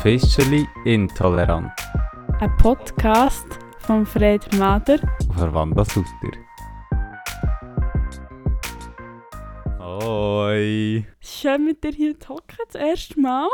Officially 0.00 0.66
Intolerant. 0.86 1.70
Ein 2.40 2.56
Podcast 2.56 3.46
von 3.80 4.06
Fred 4.06 4.40
Mader. 4.56 4.98
Und 5.38 5.52
Wanda 5.52 5.84
Sutter. 5.84 6.38
Hoi. 9.78 11.04
Schön 11.20 11.66
mit 11.66 11.84
dir 11.84 11.92
hier 11.92 12.18
zu 12.18 12.30
hocken, 12.30 12.56
das 12.72 12.80
erste 12.80 13.20
Mal. 13.20 13.46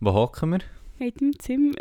Wo 0.00 0.12
hocken 0.12 0.50
wir? 0.50 0.58
In 0.98 1.14
deinem 1.14 1.38
Zimmer. 1.38 1.72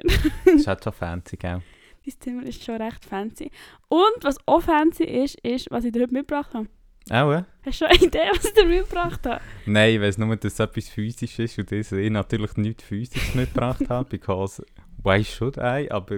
Das 0.45 0.53
ist 0.53 0.67
halt 0.67 0.81
schon 0.81 0.93
fancy, 0.93 1.35
gell? 1.35 1.61
Dein 2.05 2.13
Zimmer 2.21 2.43
ist 2.43 2.63
schon 2.63 2.81
recht 2.81 3.03
fancy. 3.03 3.51
Und 3.89 4.23
was 4.23 4.37
auch 4.45 4.61
fancy 4.61 5.03
ist, 5.03 5.37
ist, 5.41 5.69
was 5.71 5.83
ich 5.83 5.91
dir 5.91 6.03
heute 6.03 6.13
mitgebracht 6.13 6.53
habe. 6.53 6.69
Auch, 7.11 7.31
äh? 7.33 7.43
Hast 7.65 7.81
du 7.81 7.85
eine 7.85 7.99
Idee, 7.99 8.29
was 8.35 8.45
ich 8.45 8.53
dir 8.53 8.65
mitgebracht 8.65 9.25
habe? 9.25 9.41
Nein, 9.67 9.95
ich 9.95 10.01
weiss 10.01 10.17
nur, 10.17 10.35
dass 10.35 10.53
es 10.53 10.59
etwas 10.59 10.89
physisch 10.89 11.37
ist 11.37 11.59
und 11.59 11.71
dass 11.71 11.91
ich 11.91 12.09
natürlich 12.09 12.57
nichts 12.57 12.83
physisches 12.83 13.35
mitgebracht 13.35 13.83
habe, 13.89 14.09
because 14.09 14.63
why 15.03 15.23
should 15.23 15.57
I? 15.57 15.89
Aber, 15.91 16.17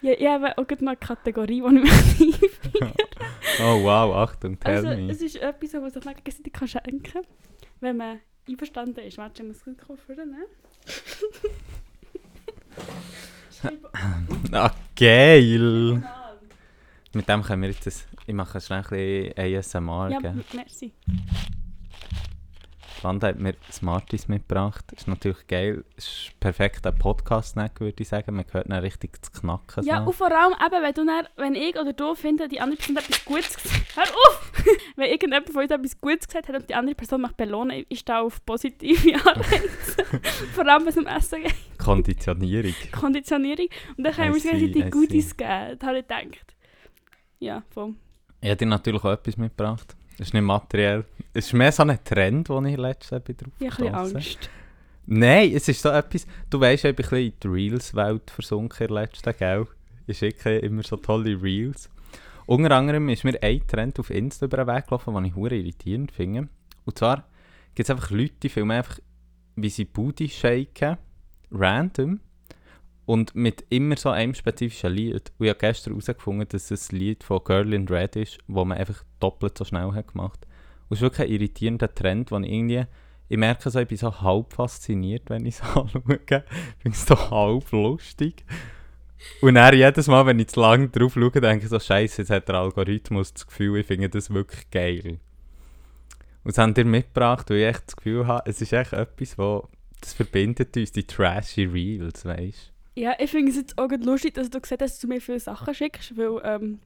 Ja, 0.00 0.12
ich 0.12 0.26
habe 0.26 0.56
auch 0.56 0.66
gerade 0.66 0.84
noch 0.84 0.92
eine 0.92 0.96
Kategorie, 0.96 1.60
die 1.60 2.24
ich 2.24 2.32
mir 2.80 2.92
oh 3.62 3.82
wow, 3.84 4.14
Achtung, 4.16 4.58
tell 4.58 4.76
Also, 4.76 4.88
me. 4.88 5.10
es 5.10 5.20
ist 5.20 5.36
etwas, 5.36 5.74
was 5.74 5.92
sich 5.92 6.02
gegenseitig 6.02 6.52
kann 6.52 6.68
schenken 6.68 7.02
kann, 7.02 7.22
wenn 7.80 7.96
man 7.98 8.20
einverstanden 8.48 9.00
ist. 9.00 9.18
Warte, 9.18 9.42
ich 9.42 9.48
muss 9.48 9.58
es 9.58 9.64
gut 9.86 9.98
ne? 10.16 10.46
Ah, 14.52 14.70
geil! 14.96 16.02
Mit 17.12 17.28
dem 17.28 17.42
können 17.42 17.62
wir 17.62 17.70
jetzt, 17.70 17.86
das, 17.86 18.06
ich 18.26 18.34
mache 18.34 18.60
schnell 18.60 18.84
ein 18.88 19.32
bisschen 19.34 19.56
ASMR, 19.88 20.10
Ja, 20.10 20.18
gell? 20.20 20.44
merci. 20.54 20.92
Wanda 23.02 23.28
hat 23.28 23.38
mir 23.38 23.54
Smarties 23.72 24.28
mitgebracht. 24.28 24.92
Ist 24.92 25.08
natürlich 25.08 25.46
geil. 25.46 25.84
Ist 25.96 26.32
perfekt 26.38 26.86
ein 26.86 26.94
Podcast-Snack, 26.98 27.80
würde 27.80 28.02
ich 28.02 28.08
sagen. 28.08 28.36
Man 28.36 28.44
hört 28.50 28.70
dann 28.70 28.78
richtig 28.80 29.24
zu 29.24 29.32
knacken. 29.32 29.84
Ja, 29.84 30.02
so. 30.02 30.08
und 30.08 30.12
vor 30.14 30.30
allem 30.30 30.52
eben, 30.52 30.82
wenn, 30.82 30.94
du 30.94 31.06
dann, 31.06 31.26
wenn 31.36 31.54
ich 31.54 31.76
oder 31.78 31.92
du 31.92 32.14
finden, 32.14 32.48
die 32.48 32.60
andere 32.60 32.76
Person 32.76 32.96
hat 32.96 33.04
etwas 33.08 33.24
Gutes 33.24 33.56
gesagt 33.56 33.84
Hör 33.96 34.02
auf! 34.04 34.52
wenn 34.96 35.10
irgendjemand 35.10 35.50
von 35.50 35.62
uns 35.62 35.70
etwas 35.70 36.00
Gutes 36.00 36.26
gesagt 36.28 36.48
hat 36.48 36.56
und 36.56 36.68
die 36.68 36.74
andere 36.74 36.94
Person 36.94 37.22
mich 37.22 37.32
belohnen, 37.32 37.84
ist 37.88 38.08
da 38.08 38.20
auf 38.20 38.44
positive 38.44 39.14
Anreize. 39.26 40.20
vor 40.52 40.66
allem, 40.66 40.82
wenn 40.82 40.88
es 40.88 40.96
um 40.98 41.06
Essen 41.06 41.42
geht. 41.42 41.54
Konditionierung. 41.78 42.74
Konditionierung. 42.92 43.68
Und 43.96 44.04
dann 44.04 44.14
können 44.14 44.34
wir 44.34 44.52
uns 44.52 44.76
I 44.76 44.90
Goodies 44.90 45.36
geben. 45.36 45.78
Das 45.78 45.88
habe 45.88 45.98
ich 46.00 46.06
gedacht. 46.06 46.54
Ja, 47.40 47.62
voll. 47.70 47.94
Ich 48.40 48.48
habe 48.48 48.56
dir 48.56 48.66
natürlich 48.66 49.02
auch 49.04 49.12
etwas 49.12 49.36
mitgebracht. 49.36 49.96
Das 50.18 50.28
ist 50.28 50.34
nicht 50.34 50.42
materiell. 50.42 51.04
Es 51.32 51.46
ist 51.46 51.52
mehr 51.54 51.72
so 51.72 51.82
ein 51.82 51.98
Trend, 52.04 52.48
den 52.48 52.66
ich 52.66 52.76
letztes 52.76 53.10
Jahr 53.10 53.20
drauf 53.20 53.36
Ich 53.58 53.70
habe 53.70 53.82
gestossen. 53.82 54.14
bisschen 54.14 54.16
Angst. 54.16 54.50
Nein, 55.06 55.52
es 55.54 55.66
ist 55.68 55.82
so 55.82 55.88
etwas... 55.88 56.26
Du 56.50 56.60
weißt, 56.60 56.84
ich 56.84 56.94
bin 56.96 57.04
ein 57.06 57.10
bisschen 57.10 57.26
in 57.26 57.32
die 57.42 57.48
Reels-Welt 57.48 58.30
versunken 58.30 58.86
in 58.86 58.94
der 58.94 59.02
letzten, 59.02 59.34
gell? 59.36 59.66
Ich 60.06 60.18
schicke 60.18 60.58
immer 60.58 60.82
so 60.82 60.96
tolle 60.96 61.40
Reels. 61.42 61.88
Unter 62.46 62.72
anderem 62.76 63.08
ist 63.08 63.24
mir 63.24 63.40
ein 63.42 63.66
Trend 63.66 63.98
auf 63.98 64.10
Insta 64.10 64.46
über 64.46 64.58
den 64.58 64.66
Weg 64.66 64.86
gelaufen, 64.86 65.14
den 65.14 65.24
ich 65.24 65.34
hure 65.34 65.54
irritierend 65.54 66.12
finde. 66.12 66.48
Und 66.84 66.98
zwar 66.98 67.24
gibt 67.74 67.88
es 67.88 67.90
einfach 67.90 68.10
Leute, 68.10 68.34
die 68.42 68.48
filmen 68.48 68.76
einfach, 68.76 68.98
wie 69.56 69.68
sie 69.70 69.84
Booty 69.84 70.28
shaken, 70.28 70.96
random, 71.50 72.20
und 73.10 73.34
mit 73.34 73.64
immer 73.70 73.96
so 73.96 74.10
einem 74.10 74.34
spezifischen 74.34 74.92
Lied. 74.92 75.32
Und 75.36 75.46
ich 75.46 75.50
habe 75.50 75.58
gestern 75.58 75.94
herausgefunden, 75.94 76.46
dass 76.48 76.70
es 76.70 76.92
ein 76.92 76.96
Lied 76.96 77.24
von 77.24 77.42
Girl 77.42 77.72
in 77.72 77.88
Red 77.88 78.14
ist, 78.14 78.38
wo 78.46 78.64
man 78.64 78.78
einfach 78.78 79.02
doppelt 79.18 79.58
so 79.58 79.64
schnell 79.64 79.90
hat 79.94 80.12
gemacht. 80.12 80.46
Und 80.88 80.94
es 80.94 80.98
ist 80.98 81.02
wirklich 81.02 81.26
ein 81.26 81.34
irritierender 81.34 81.92
Trend, 81.92 82.30
wo 82.30 82.38
ich 82.38 82.48
irgendwie... 82.48 82.84
Ich 83.28 83.36
merke 83.36 83.68
so, 83.68 83.80
ich 83.80 83.88
bin 83.88 83.96
so 83.96 84.20
halb 84.20 84.52
fasziniert, 84.52 85.28
wenn 85.28 85.44
ich 85.44 85.56
es 85.56 85.62
anschaue. 85.76 86.04
Ich 86.06 86.82
finde 86.82 86.96
es 86.96 87.04
so 87.04 87.30
halb 87.32 87.72
lustig. 87.72 88.44
Und 89.40 89.56
dann 89.56 89.74
jedes 89.74 90.06
Mal, 90.06 90.24
wenn 90.26 90.38
ich 90.38 90.46
zu 90.46 90.60
lange 90.60 90.88
drauf 90.88 91.14
schaue, 91.14 91.32
denke 91.32 91.64
ich 91.64 91.70
so, 91.70 91.80
scheiße, 91.80 92.22
jetzt 92.22 92.30
hat 92.30 92.46
der 92.46 92.54
Algorithmus 92.54 93.34
das 93.34 93.44
Gefühl, 93.44 93.80
ich 93.80 93.86
finde 93.88 94.08
das 94.08 94.30
wirklich 94.30 94.70
geil. 94.70 95.18
Und 96.44 96.56
das 96.56 96.58
haben 96.58 96.74
ihr 96.76 96.84
mitgebracht, 96.84 97.50
weil 97.50 97.56
ich 97.56 97.66
echt 97.66 97.88
das 97.88 97.96
Gefühl 97.96 98.28
habe, 98.28 98.48
es 98.48 98.62
ist 98.62 98.72
echt 98.72 98.92
etwas, 98.92 99.36
wo 99.36 99.68
das 100.00 100.12
verbindet 100.12 100.76
uns, 100.76 100.92
die 100.92 101.02
trashy 101.02 101.64
Reels, 101.64 102.24
weißt 102.24 102.72
Ja, 103.00 103.14
ich 103.18 103.30
finde 103.30 103.50
es 103.50 103.56
jetzt 103.56 103.78
auch 103.78 103.88
lustig, 103.90 104.34
dass 104.34 104.50
du 104.50 104.60
gesagt 104.60 104.82
hast, 104.82 104.92
dass 104.92 105.00
du 105.00 105.06
mir 105.08 105.22
viele 105.22 105.40
Sachen 105.40 105.72
schickst, 105.72 106.18
weil 106.18 106.38
ähm, 106.44 106.80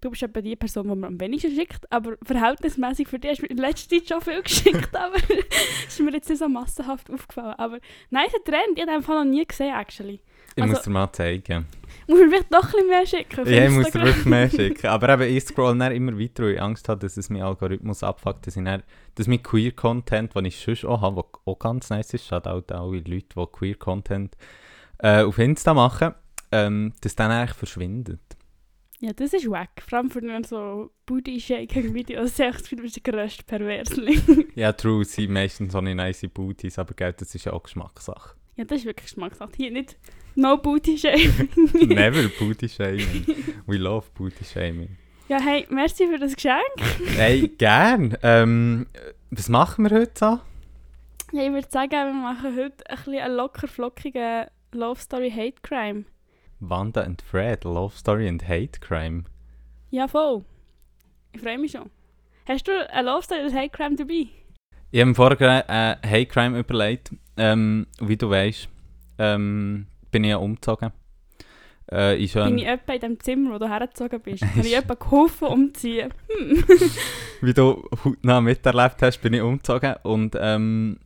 du 0.00 0.08
bist 0.10 0.22
eben 0.22 0.42
die 0.42 0.56
Person, 0.56 0.88
die 0.88 0.94
mir 0.96 1.06
am 1.08 1.20
wenigsten 1.20 1.54
schickt, 1.54 1.92
aber 1.92 2.16
verhältnismäßig 2.22 3.06
für 3.06 3.18
dich 3.18 3.32
hast 3.32 3.38
du 3.40 3.42
mir 3.42 3.50
in 3.50 3.58
letzter 3.58 3.90
Zeit 3.90 4.08
schon 4.08 4.20
viel 4.22 4.42
geschickt, 4.48 4.96
aber 4.96 5.16
es 5.16 5.88
ist 5.88 6.00
mir 6.00 6.12
jetzt 6.12 6.30
nicht 6.30 6.38
so 6.38 6.48
massenhaft 6.48 7.10
aufgefallen. 7.10 7.54
Aber 7.58 7.78
nein, 8.08 8.24
ein 8.34 8.44
Trend, 8.44 8.76
ich 8.76 8.80
habe 8.82 8.92
einfach 8.92 9.12
noch 9.14 9.24
nie 9.30 9.44
gesehen, 9.44 9.74
actually. 9.74 10.20
Ich 10.56 10.62
Also- 10.62 10.74
muss 10.74 10.82
dir 10.84 10.90
mal 10.90 11.12
zeigen. 11.12 11.66
Muss 12.06 12.18
mir 12.18 12.28
vielleicht 12.30 12.54
doch 12.54 12.64
ein 12.64 12.70
bisschen 12.70 12.88
mehr 12.88 13.06
schicken 13.06 13.46
Ja, 13.46 13.64
ich 13.66 13.70
muss 13.70 13.90
dir 13.90 14.02
wirklich 14.02 14.24
mehr 14.24 14.48
schicken. 14.56 14.86
Aber 14.86 15.08
eben, 15.10 15.36
ich 15.36 15.44
scroll 15.44 15.76
dann 15.76 15.92
immer 15.92 16.18
weiter, 16.18 16.44
weil 16.44 16.52
ich 16.54 16.62
Angst 16.62 16.88
habe, 16.88 17.00
dass 17.00 17.18
es 17.18 17.28
mein 17.28 17.42
Algorithmus 17.42 18.02
abfuckt, 18.02 18.46
dass, 18.46 18.56
ich 18.56 18.64
dann, 18.64 18.82
dass 19.16 19.26
mein 19.26 19.42
Queer-Content, 19.42 20.34
den 20.34 20.46
ich 20.46 20.56
sonst 20.58 20.86
auch 20.86 21.02
habe, 21.02 21.16
was 21.16 21.26
auch 21.44 21.58
ganz 21.58 21.90
nice 21.90 22.14
ist, 22.14 22.26
schaut 22.26 22.46
auch 22.46 22.62
alle 22.70 22.96
Leute, 23.00 23.04
die 23.36 23.46
Queer-Content 23.52 24.34
äh, 24.98 25.22
auf 25.22 25.38
Insta 25.38 25.74
machen, 25.74 26.14
ähm, 26.52 26.92
dass 27.00 27.14
dann 27.14 27.30
eigentlich 27.30 27.56
verschwindet. 27.56 28.20
Ja, 29.00 29.12
das 29.12 29.32
ist 29.32 29.48
wack. 29.48 29.70
Vor 29.88 29.98
allem 29.98 30.10
für 30.10 30.20
nur 30.20 30.42
so 30.42 30.90
Booty-Shaking-Videos. 31.06 32.32
Ich 32.38 32.40
habe 32.40 32.52
das 32.52 32.62
Gefühl, 32.62 32.78
du 32.78 32.82
bist 32.82 32.96
der 32.96 33.12
grösste 33.12 33.44
Perversling. 33.44 34.46
Ja, 34.56 34.72
true, 34.72 35.04
sind 35.04 35.30
meistens 35.30 35.72
so 35.72 35.78
eine 35.78 35.94
nice 35.94 36.26
Booties, 36.34 36.80
aber 36.80 36.94
gell, 36.94 37.12
das 37.12 37.32
ist 37.32 37.44
ja 37.44 37.52
auch 37.52 37.62
Geschmackssache. 37.62 38.34
ja, 38.56 38.64
das 38.64 38.78
ist 38.78 38.86
wirklich 38.86 39.06
Geschmackssache. 39.06 39.52
Hier 39.56 39.70
nicht 39.70 39.96
no 40.34 40.56
Booty-Shaming. 40.56 41.48
Never 41.94 42.28
Booty 42.40 42.68
Shaming. 42.68 43.24
We 43.66 43.76
love 43.76 44.06
Booty 44.14 44.44
Shaming. 44.44 44.96
ja, 45.28 45.38
hey, 45.40 45.64
merci 45.70 46.08
für 46.08 46.18
das 46.18 46.34
Geschenk. 46.34 46.62
Hey, 47.16 47.46
gern. 47.56 48.16
Ähm, 48.24 48.86
was 49.30 49.48
machen 49.48 49.88
wir 49.88 49.96
heute 49.96 50.12
so? 50.14 50.40
Ja, 51.30 51.44
ich 51.46 51.52
würde 51.52 51.68
sagen, 51.70 51.90
wir 51.92 52.12
machen 52.14 52.56
heute 52.56 52.88
ein 52.90 52.96
bisschen 52.96 53.20
einen 53.20 53.36
locker 53.36 53.68
flockigen 53.68 54.46
Love 54.72 55.00
Story 55.00 55.30
Hate 55.30 55.62
Crime. 55.62 56.04
Wanda 56.60 57.02
and 57.02 57.22
Fred, 57.22 57.64
Love 57.64 57.96
Story 57.96 58.28
and 58.28 58.42
Hate 58.42 58.80
Crime. 58.80 59.24
Ja, 59.90 60.06
voll. 60.06 60.44
Ich 61.32 61.40
freue 61.40 61.58
mich 61.58 61.72
schon. 61.72 61.90
Hast 62.46 62.68
du 62.68 62.72
eine 62.90 63.10
Love 63.10 63.22
Story 63.22 63.44
oder 63.44 63.54
Hate 63.54 63.70
Crime 63.70 63.96
dabei? 63.96 64.28
Ich 64.90 65.00
habe 65.00 65.10
mir 65.10 65.14
vorher 65.14 65.68
äh, 65.68 65.96
Hate 66.06 66.26
Crime 66.26 66.58
überlegt. 66.58 67.14
Ähm, 67.36 67.86
wie 68.00 68.16
du 68.16 68.28
weißt, 68.28 68.68
ähm, 69.18 69.86
bin 70.10 70.24
ich 70.24 70.30
ja 70.30 70.36
umgezogen. 70.36 70.92
Äh, 71.90 72.16
ich 72.16 72.34
Bin 72.34 72.58
ich 72.58 72.66
etwa 72.66 72.92
in 72.92 73.00
dem 73.00 73.20
Zimmer, 73.20 73.54
wo 73.54 73.58
du 73.58 73.68
hergezogen 73.68 74.20
bist? 74.20 74.42
Habe 74.56 74.66
ich 74.66 74.76
etwa 74.76 74.94
geholfen 74.94 75.48
umziehen? 75.48 76.12
Hm. 76.28 76.64
wie 77.40 77.54
du 77.54 77.88
hautnah 78.04 78.42
miterlebt 78.42 79.00
hast, 79.00 79.18
bin 79.22 79.32
ich 79.32 79.40
umgezogen 79.40 79.94
und 80.02 80.36
ähm, 80.38 80.98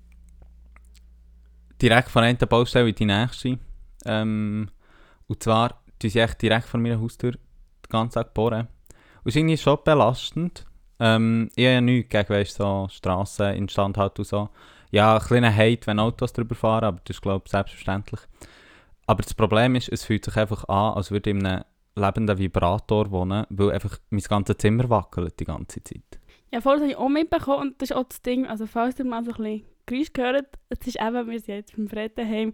direkt 1.82 2.08
von 2.08 2.22
einer 2.22 2.46
Baustelle 2.46 2.88
in 2.88 2.94
die 2.94 3.06
nächste. 3.06 3.58
Ähm, 4.04 4.70
und 5.26 5.42
zwar, 5.42 5.82
die 6.00 6.08
sind 6.08 6.22
echt 6.22 6.40
direkt 6.42 6.66
vor 6.66 6.80
meiner 6.80 7.00
Haustür 7.00 7.32
den 7.32 7.40
ganzen 7.90 8.14
Tag 8.14 8.32
bohren. 8.34 8.68
Und 9.24 9.28
es 9.28 9.34
ist 9.34 9.36
irgendwie 9.36 9.56
schon 9.56 9.78
belastend. 9.84 10.64
Ähm, 11.00 11.50
ich 11.56 11.64
habe 11.64 11.74
ja 11.74 11.80
nichts 11.80 12.10
gegen 12.10 12.28
weißt, 12.28 12.56
so 12.56 12.88
Strassen, 12.90 13.54
Instandhaltung 13.54 14.22
und 14.22 14.28
so. 14.28 14.48
Ja, 14.90 15.16
ein 15.16 15.22
kleiner 15.22 15.54
Hate, 15.54 15.86
wenn 15.86 15.98
Autos 15.98 16.32
drüber 16.32 16.54
fahren, 16.54 16.84
aber 16.84 17.00
das 17.04 17.16
ist 17.16 17.22
glaube 17.22 17.42
ich 17.46 17.50
selbstverständlich. 17.50 18.20
Aber 19.06 19.22
das 19.22 19.34
Problem 19.34 19.74
ist, 19.74 19.88
es 19.88 20.04
fühlt 20.04 20.24
sich 20.24 20.36
einfach 20.36 20.64
an, 20.68 20.94
als 20.94 21.10
würde 21.10 21.30
ich 21.30 21.36
in 21.36 21.46
einem 21.46 21.64
lebenden 21.96 22.38
Vibrator 22.38 23.10
wohnen, 23.10 23.46
weil 23.50 23.72
einfach 23.72 23.98
mein 24.10 24.20
ganzes 24.20 24.58
Zimmer 24.58 24.88
wackelt 24.88 25.38
die 25.40 25.44
ganze 25.44 25.82
Zeit. 25.82 26.20
Ja, 26.52 26.60
voll, 26.60 26.74
das 26.74 26.82
habe 26.82 26.90
ich 26.92 26.98
auch 26.98 27.08
mitbekommen 27.08 27.60
und 27.68 27.80
das 27.82 27.90
ist 27.90 27.96
auch 27.96 28.04
das 28.04 28.20
Ding, 28.22 28.46
also 28.46 28.66
falls 28.66 28.98
ihr 28.98 29.04
mal 29.06 29.24
so 29.24 29.30
ein 29.32 29.36
bisschen 29.36 29.62
Geräusch 29.86 30.12
gehört, 30.12 30.46
es 30.68 30.86
ist 30.86 31.00
eben, 31.00 31.30
wir 31.30 31.40
sind 31.40 31.54
jetzt 31.54 31.74
beim 31.76 31.88
Fred 31.88 32.16
daheim, 32.18 32.52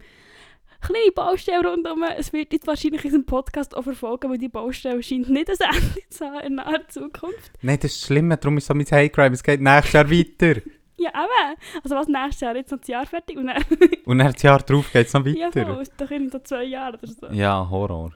kleine 0.80 1.10
Baustelle 1.14 1.68
rundherum, 1.68 2.04
es 2.16 2.32
wird 2.32 2.52
jetzt 2.52 2.66
wahrscheinlich 2.68 3.02
in 3.04 3.08
unserem 3.08 3.26
Podcast 3.26 3.76
auch 3.76 3.82
verfolgen, 3.82 4.30
weil 4.30 4.38
die 4.38 4.48
Baustelle 4.48 5.02
scheint 5.02 5.28
nicht 5.28 5.50
ein 5.50 5.56
Ende 5.74 6.08
zu 6.10 6.24
haben 6.24 6.40
in 6.46 6.54
naher 6.54 6.86
Zukunft. 6.88 7.50
Nein, 7.60 7.78
das 7.82 7.92
ist 7.92 8.06
schlimm, 8.06 8.30
darum 8.30 8.56
ist 8.58 8.66
so 8.66 8.74
mein 8.74 8.86
Hate 8.86 9.10
Crime, 9.10 9.34
es 9.34 9.42
geht 9.42 9.60
nächstes 9.60 9.92
Jahr 9.92 10.10
weiter. 10.10 10.60
Ja, 11.00 11.10
eben, 11.10 11.56
also 11.84 11.94
was 11.94 12.08
nächstes 12.08 12.40
Jahr, 12.40 12.56
jetzt 12.56 12.72
noch 12.72 12.78
das 12.80 12.88
Jahr 12.88 13.06
fertig 13.06 13.36
und 13.36 13.46
dann, 13.46 13.62
Und 14.04 14.18
dann 14.18 14.32
das 14.32 14.42
Jahr 14.42 14.58
drauf 14.58 14.92
geht 14.92 15.06
es 15.06 15.12
noch 15.12 15.24
ja 15.26 15.48
voll, 15.52 15.64
weiter. 15.78 15.92
doch 15.96 16.10
in 16.10 16.28
so 16.28 16.40
zwei 16.40 16.64
Jahren 16.64 16.96
oder 16.96 17.06
so. 17.06 17.26
Ja, 17.28 17.70
Horror. 17.70 18.10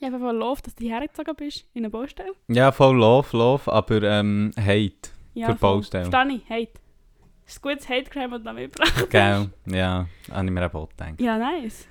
Ich 0.00 0.06
habe 0.06 0.14
einfach 0.14 0.32
Love, 0.32 0.62
dass 0.62 0.74
du 0.76 0.84
hergezogen 0.84 1.34
bist 1.34 1.66
in 1.74 1.84
eine 1.84 1.90
Baustelle. 1.90 2.32
Ja, 2.46 2.70
voll 2.70 2.96
Love, 2.96 3.36
Love, 3.36 3.72
aber 3.72 4.02
ähm, 4.02 4.52
Hate. 4.56 5.10
Ja, 5.34 5.48
Für. 5.48 5.54
Baustelle. 5.54 6.08
Verstehe 6.08 6.36
ich, 6.36 6.48
Hate. 6.48 6.80
Das 7.44 7.56
ist 7.56 7.64
ein 7.64 7.70
gutes 7.70 7.88
Hate-Crime, 7.88 8.38
das 8.38 8.42
du 8.44 8.52
mitgebracht 8.52 8.94
hast. 8.94 9.10
Gell? 9.10 9.50
Ja, 9.66 10.06
habe 10.30 10.46
ich 10.46 10.52
mir 10.52 10.66
auch 10.72 10.88
gedacht. 10.88 11.20
Ja, 11.20 11.38
nice. 11.38 11.88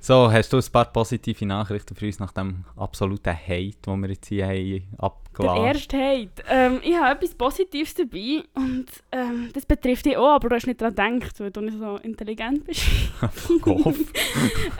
So, 0.00 0.30
hast 0.30 0.52
du 0.52 0.58
ein 0.58 0.72
paar 0.72 0.92
positive 0.92 1.44
Nachrichten 1.44 1.94
für 1.94 2.06
uns 2.06 2.20
nach 2.20 2.32
dem 2.32 2.64
absoluten 2.76 3.34
Hate, 3.34 3.76
den 3.84 4.00
wir 4.00 4.10
jetzt 4.10 4.28
hier 4.28 4.46
haben 4.46 4.54
Der 4.54 5.04
abgeladen 5.04 5.64
erste 5.64 5.98
Hate. 5.98 6.44
Ähm, 6.48 6.80
ich 6.82 6.96
habe 6.96 7.16
etwas 7.16 7.34
Positives 7.34 7.94
dabei 7.94 8.44
und 8.54 8.86
ähm, 9.10 9.50
das 9.52 9.66
betrifft 9.66 10.06
dich 10.06 10.16
auch, 10.16 10.36
aber 10.36 10.50
du 10.50 10.54
hast 10.54 10.66
nicht 10.66 10.80
daran 10.80 11.18
gedacht, 11.18 11.40
weil 11.40 11.50
du 11.50 11.60
nicht 11.60 11.78
so 11.78 11.96
intelligent 11.96 12.64
bist. 12.64 12.82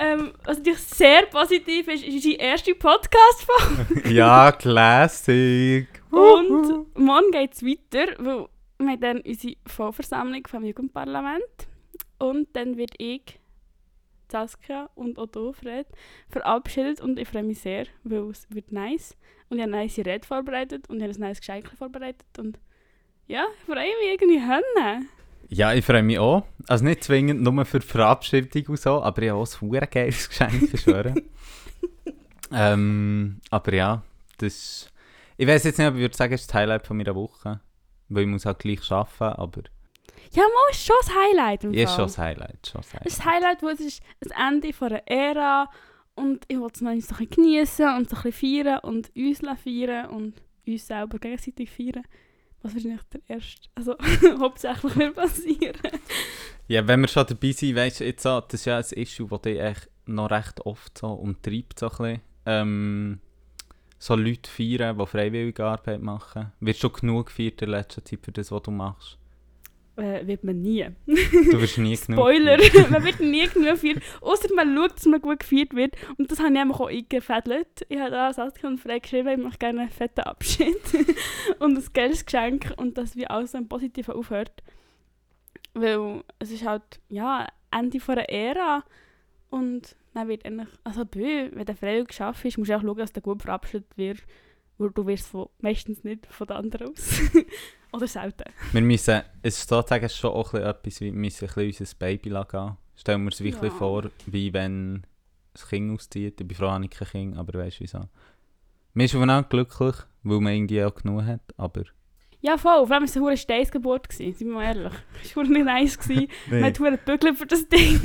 Ähm, 0.00 0.32
was 0.44 0.59
natürlich 0.59 0.81
sehr 0.81 1.26
positiv 1.26 1.88
ist, 1.88 2.05
ist 2.05 2.15
unsere 2.15 2.37
erste 2.37 2.75
Podcast-Folge. 2.75 4.11
ja, 4.15 4.53
Classic. 4.53 5.88
Und 6.11 6.97
morgen 6.97 7.31
geht 7.32 7.55
es 7.55 7.65
weiter, 7.65 8.12
weil 8.19 8.47
wir 8.79 8.88
haben 8.88 9.00
dann 9.00 9.20
unsere 9.23 9.55
Vollversammlung 9.67 10.47
vom 10.47 10.65
Jugendparlament 10.65 11.43
und 12.19 12.49
dann 12.53 12.76
wird 12.76 12.93
ich, 12.99 13.41
Saskia 14.30 14.90
und 14.94 15.16
du, 15.34 15.52
Fred, 15.52 15.86
verabschiedet 16.28 17.00
und 17.00 17.19
ich 17.19 17.28
freue 17.28 17.42
mich 17.42 17.60
sehr, 17.60 17.86
weil 18.04 18.30
es 18.30 18.46
wird 18.50 18.72
nice. 18.72 19.16
Und 19.48 19.58
ich 19.58 19.62
habe 19.62 19.72
eine 19.72 19.82
nice 19.82 19.98
Rede 19.98 20.26
vorbereitet 20.26 20.88
und 20.88 20.96
ich 20.98 21.02
habe 21.02 21.14
ein 21.14 21.20
nice 21.20 21.40
Geschenk 21.40 21.70
vorbereitet 21.76 22.38
und 22.38 22.58
ja, 23.26 23.44
ich 23.58 23.64
freue 23.64 23.84
mich 23.84 24.10
irgendwie 24.12 24.40
hin. 24.40 25.08
Ja, 25.48 25.72
ich 25.72 25.84
freue 25.84 26.02
mich 26.02 26.19
auch. 26.19 26.44
Also 26.66 26.84
nicht 26.84 27.04
zwingend 27.04 27.42
nur 27.42 27.64
für 27.64 27.78
die 27.78 27.86
Verabschiedung 27.86 28.66
und 28.69 28.78
so, 28.78 29.02
aber 29.02 29.22
ich 29.22 29.30
habe 29.30 29.40
auch 29.40 29.62
ein 29.62 29.90
geiles 29.90 30.28
Geschenk, 30.28 30.74
ich 30.74 30.81
schwöre. 30.81 31.14
ähm, 32.52 33.40
aber 33.50 33.74
ja, 33.74 34.02
das... 34.38 34.90
Ich 35.36 35.46
weiß 35.46 35.64
jetzt 35.64 35.78
nicht, 35.78 35.86
ob 35.86 35.94
ich 35.94 36.00
würde 36.00 36.16
sagen, 36.16 36.34
es 36.34 36.42
ist 36.42 36.50
das 36.50 36.54
Highlight 36.54 36.86
von 36.86 36.96
meiner 36.96 37.14
Woche. 37.14 37.60
Weil 38.08 38.24
ich 38.24 38.28
muss 38.28 38.44
halt 38.44 38.58
gleich 38.58 38.90
arbeiten, 38.90 39.40
aber... 39.40 39.62
Ja, 40.32 40.42
mal 40.42 40.70
ist 40.70 40.84
schon 40.84 40.96
das 41.00 41.10
Highlight 41.14 41.64
im 41.64 41.72
Ja, 41.75 41.84
ist 41.84 41.90
Fall. 41.90 41.96
schon 41.96 42.06
das 42.06 42.19
Highlight. 42.19 42.66
Schon 42.66 42.80
das 42.82 42.86
Es 42.86 42.92
ist 42.92 42.94
Highlight. 42.94 43.06
das 43.06 43.25
Highlight, 43.25 43.62
wo 43.62 43.69
es 43.69 43.80
ist 43.80 44.02
das 44.20 44.32
Ende 44.38 44.72
von 44.72 44.88
einer 44.88 45.02
Ära 45.06 45.70
und 46.14 46.44
ich 46.48 46.58
will 46.58 46.69
es 46.72 46.80
noch 46.80 46.90
ein 46.90 46.98
bisschen 46.98 47.30
genießen 47.30 47.96
und 47.96 48.10
so 48.10 48.16
ein 48.16 48.32
feiern 48.32 48.78
und 48.80 49.10
uns 49.16 49.40
feiern 49.62 50.10
und 50.10 50.34
uns 50.66 50.86
selber 50.86 51.19
gegenseitig 51.19 51.70
feiern. 51.70 52.04
Was 52.62 52.75
wahrscheinlich 52.75 53.02
der 53.12 53.20
erste, 53.28 53.69
also 53.76 53.96
hauptsächlich 54.40 54.96
wird 54.96 55.14
passieren. 55.14 55.76
Ja, 56.66 56.86
wenn 56.86 57.00
wir 57.00 57.08
schon 57.08 57.24
dabei 57.26 57.52
sind, 57.52 57.76
weißt 57.76 58.00
du, 58.00 58.04
jetzt 58.04 58.22
so, 58.24 58.40
das 58.40 58.54
ist 58.60 58.64
ja 58.66 58.78
ein 58.78 58.84
Issue, 59.00 59.28
das 59.28 59.42
dich 59.42 59.60
echt 59.60 59.88
noch 60.06 60.31
recht 60.31 60.60
oft 60.66 60.98
so 60.98 61.06
umtreibt, 61.12 61.78
so 61.78 61.86
ein 61.86 61.96
bisschen. 61.96 62.20
Ähm, 62.46 63.20
so 64.00 64.14
Leute 64.16 64.50
feiern, 64.50 64.98
die 64.98 65.06
freiwillige 65.06 65.64
Arbeit 65.64 66.02
machen. 66.02 66.52
Wirst 66.60 66.82
du 66.82 66.90
genug 66.90 67.26
gefeiert 67.26 67.62
in 67.62 67.70
letzter 67.70 68.04
Zeit 68.04 68.20
für 68.24 68.32
das, 68.32 68.50
was 68.50 68.62
du 68.62 68.70
machst? 68.72 69.19
Äh, 69.98 70.24
wird 70.28 70.44
man 70.44 70.62
nie. 70.62 70.86
Du 71.06 71.60
wirst 71.60 71.76
nie 71.76 71.96
genug 71.96 72.20
Spoiler, 72.20 72.58
man 72.90 73.02
wird 73.02 73.18
nie 73.18 73.48
genug 73.48 73.70
gefeiert. 73.70 74.00
Außer 74.20 74.54
man 74.54 74.76
schaut, 74.76 74.94
dass 74.94 75.06
man 75.06 75.20
gut 75.20 75.40
gefeiert 75.40 75.74
wird. 75.74 75.96
Und 76.16 76.30
das 76.30 76.38
habe 76.38 76.52
ich 76.52 76.58
einfach 76.60 76.78
auch 76.78 76.88
eingefädelt. 76.88 77.84
Ich 77.88 77.98
habe 77.98 78.12
da 78.12 78.30
und 78.68 78.78
Frey 78.78 79.00
geschrieben, 79.00 79.28
ich 79.28 79.38
möchte 79.38 79.58
gerne 79.58 79.80
einen 79.80 79.90
fetten 79.90 80.20
Abschied. 80.20 80.78
und 81.58 81.76
ein 81.76 81.84
geiles 81.92 82.24
Geschenk. 82.24 82.74
Und 82.76 82.96
dass 82.96 83.16
wie 83.16 83.26
alles 83.26 83.52
so 83.52 83.58
im 83.58 83.66
Positiven 83.66 84.14
aufhört. 84.14 84.62
Weil 85.74 86.22
es 86.38 86.52
ist 86.52 86.64
halt, 86.64 87.00
ja, 87.08 87.48
Ende 87.72 87.98
von 87.98 88.18
einer 88.18 88.28
Ära. 88.28 88.84
Und 89.50 89.96
dann 90.14 90.28
wird 90.28 90.46
eigentlich, 90.46 90.68
also 90.84 91.04
bö, 91.04 91.50
wenn 91.52 91.66
du 91.66 91.74
freiwillig 91.74 92.08
geschafft 92.08 92.44
hast, 92.44 92.56
musst 92.56 92.70
du 92.70 92.76
auch 92.76 92.82
schauen, 92.82 92.98
dass 92.98 93.12
du 93.12 93.20
gut 93.20 93.42
verabschiedet 93.42 93.96
wirst. 93.96 94.22
Weil 94.78 94.90
du 94.90 95.08
wirst 95.08 95.26
von, 95.26 95.48
meistens 95.60 96.04
nicht 96.04 96.24
von 96.26 96.46
den 96.46 96.56
anderen 96.56 96.90
aus. 96.90 97.20
Oder 97.93 98.06
selten. 98.06 98.44
Wir 98.73 98.81
müssen, 98.82 99.23
es 99.43 99.58
ist 99.58 99.69
sozusagen 99.69 100.08
schon 100.08 100.31
auch 100.32 100.52
ein 100.55 100.62
etwas, 100.62 101.00
wie 101.00 101.06
wir 101.06 101.12
müssen 101.12 101.49
ein 101.49 101.67
unser 101.67 101.94
Baby 101.99 102.29
lassen. 102.31 102.76
Stellen 102.96 103.23
wir 103.25 103.31
es 103.31 103.40
ein 103.40 103.44
bisschen 103.44 103.64
Ja. 103.64 103.70
vor, 103.70 104.11
wie 104.26 104.52
wenn 104.52 105.05
das 105.55 105.69
Kind 105.69 105.90
auszieht. 105.93 106.40
Ich 106.40 106.46
bin 106.49 106.56
froh, 106.56 106.79
ich 106.82 106.90
kein 106.90 107.08
Kind, 107.08 107.38
aber 107.38 107.58
weißt 107.61 107.79
du 107.79 107.85
wieso? 107.85 108.00
Man 108.94 109.05
ist 109.06 109.14
aufeinander 109.14 109.49
glücklich, 109.49 109.94
weil 110.23 110.40
man 110.40 110.52
irgendwie 110.52 110.85
auch 110.85 110.94
genug 110.94 111.25
hat, 111.25 111.40
aber... 111.56 111.85
Ja, 112.40 112.56
voll. 112.56 112.87
Vor 112.87 112.94
allem 112.94 113.02
war 113.02 113.05
es 113.05 113.17
eine 113.17 113.37
Steinsgeburt, 113.37 114.12
seien 114.12 114.38
wir 114.38 114.46
mal 114.46 114.64
ehrlich. 114.64 114.93
Es 115.25 115.37
war 115.37 115.43
nicht 115.43 115.64
nice. 115.64 115.99
Gewesen. 115.99 116.29
Man 116.50 116.64
hat 116.67 116.76
verdammt 116.76 117.05
gebügelt 117.05 117.37
für 117.37 117.46
das 117.46 117.69
Ding. 117.69 118.00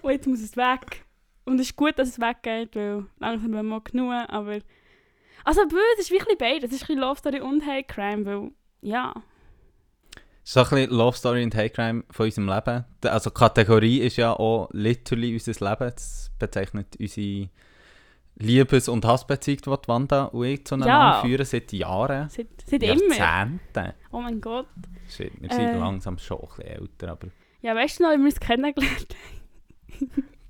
Und 0.00 0.10
jetzt 0.12 0.26
muss 0.26 0.40
es 0.40 0.56
weg. 0.56 1.04
Und 1.44 1.60
es 1.60 1.66
ist 1.66 1.76
gut, 1.76 1.98
dass 1.98 2.08
es 2.08 2.18
weggeht, 2.18 2.74
weil 2.74 3.04
langsam 3.18 3.42
haben 3.42 3.52
wir 3.52 3.62
mal 3.62 3.80
genug. 3.82 4.12
Aber. 4.28 4.60
Also, 5.44 5.60
böse, 5.68 5.82
ist 5.98 6.10
wirklich 6.10 6.38
beides. 6.38 6.70
Es 6.70 6.76
ist 6.76 6.82
ein 6.84 6.86
bisschen 6.86 7.00
Love 7.00 7.18
Story 7.18 7.40
und 7.42 7.66
Hate 7.66 7.84
Crime, 7.84 8.24
weil. 8.24 8.50
Ja. 8.84 9.14
So 10.46 10.60
ein 10.60 10.68
bisschen 10.68 10.90
Love 10.92 11.16
Story 11.16 11.42
und 11.42 11.54
Hate 11.54 11.70
Crime 11.70 12.04
von 12.10 12.26
unserem 12.26 12.48
Leben. 12.48 12.84
Also 13.04 13.30
die 13.30 13.34
Kategorie 13.34 13.98
ist 14.00 14.16
ja 14.16 14.34
auch 14.34 14.68
literally 14.72 15.32
unser 15.32 15.52
Leben. 15.52 15.90
Das 15.94 16.30
bezeichnet 16.38 16.94
unsere 17.00 17.48
Liebes- 18.36 18.88
und 18.88 19.04
Hassbeziehung, 19.06 19.60
die 19.64 19.88
Wanda 19.88 20.24
und 20.24 20.44
ich 20.44 20.66
zueinander 20.66 20.92
Ja. 20.92 21.20
führen, 21.22 21.46
seit 21.46 21.72
Jahren. 21.72 22.28
Seit, 22.28 22.48
seit 22.66 22.82
immer. 22.82 23.16
Jahrzehnten. 23.16 23.92
Oh 24.10 24.20
mein 24.20 24.40
Gott. 24.40 24.66
Shit, 25.08 25.32
wir 25.40 25.50
Äh. 25.50 25.54
sind 25.54 25.78
langsam 25.80 26.18
schon 26.18 26.40
ein 26.40 26.48
bisschen 26.48 26.64
älter, 26.64 27.12
aber... 27.12 27.28
Ja, 27.62 27.74
weißt 27.74 28.00
du 28.00 28.02
noch, 28.02 28.10
wie 28.10 28.18
wir 28.18 28.24
uns 28.26 28.40
kennengelernt 28.40 29.16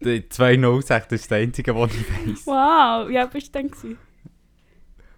Die 0.02 0.28
206, 0.28 1.08
das 1.08 1.20
ist 1.20 1.30
das 1.30 1.38
Einzige, 1.38 1.74
was 1.76 1.94
ich 1.94 2.10
weiss. 2.10 2.46
Wow, 2.46 3.08
ja, 3.10 3.26
bist 3.26 3.48
du 3.48 3.52
dann 3.52 3.68
gewesen? 3.70 3.98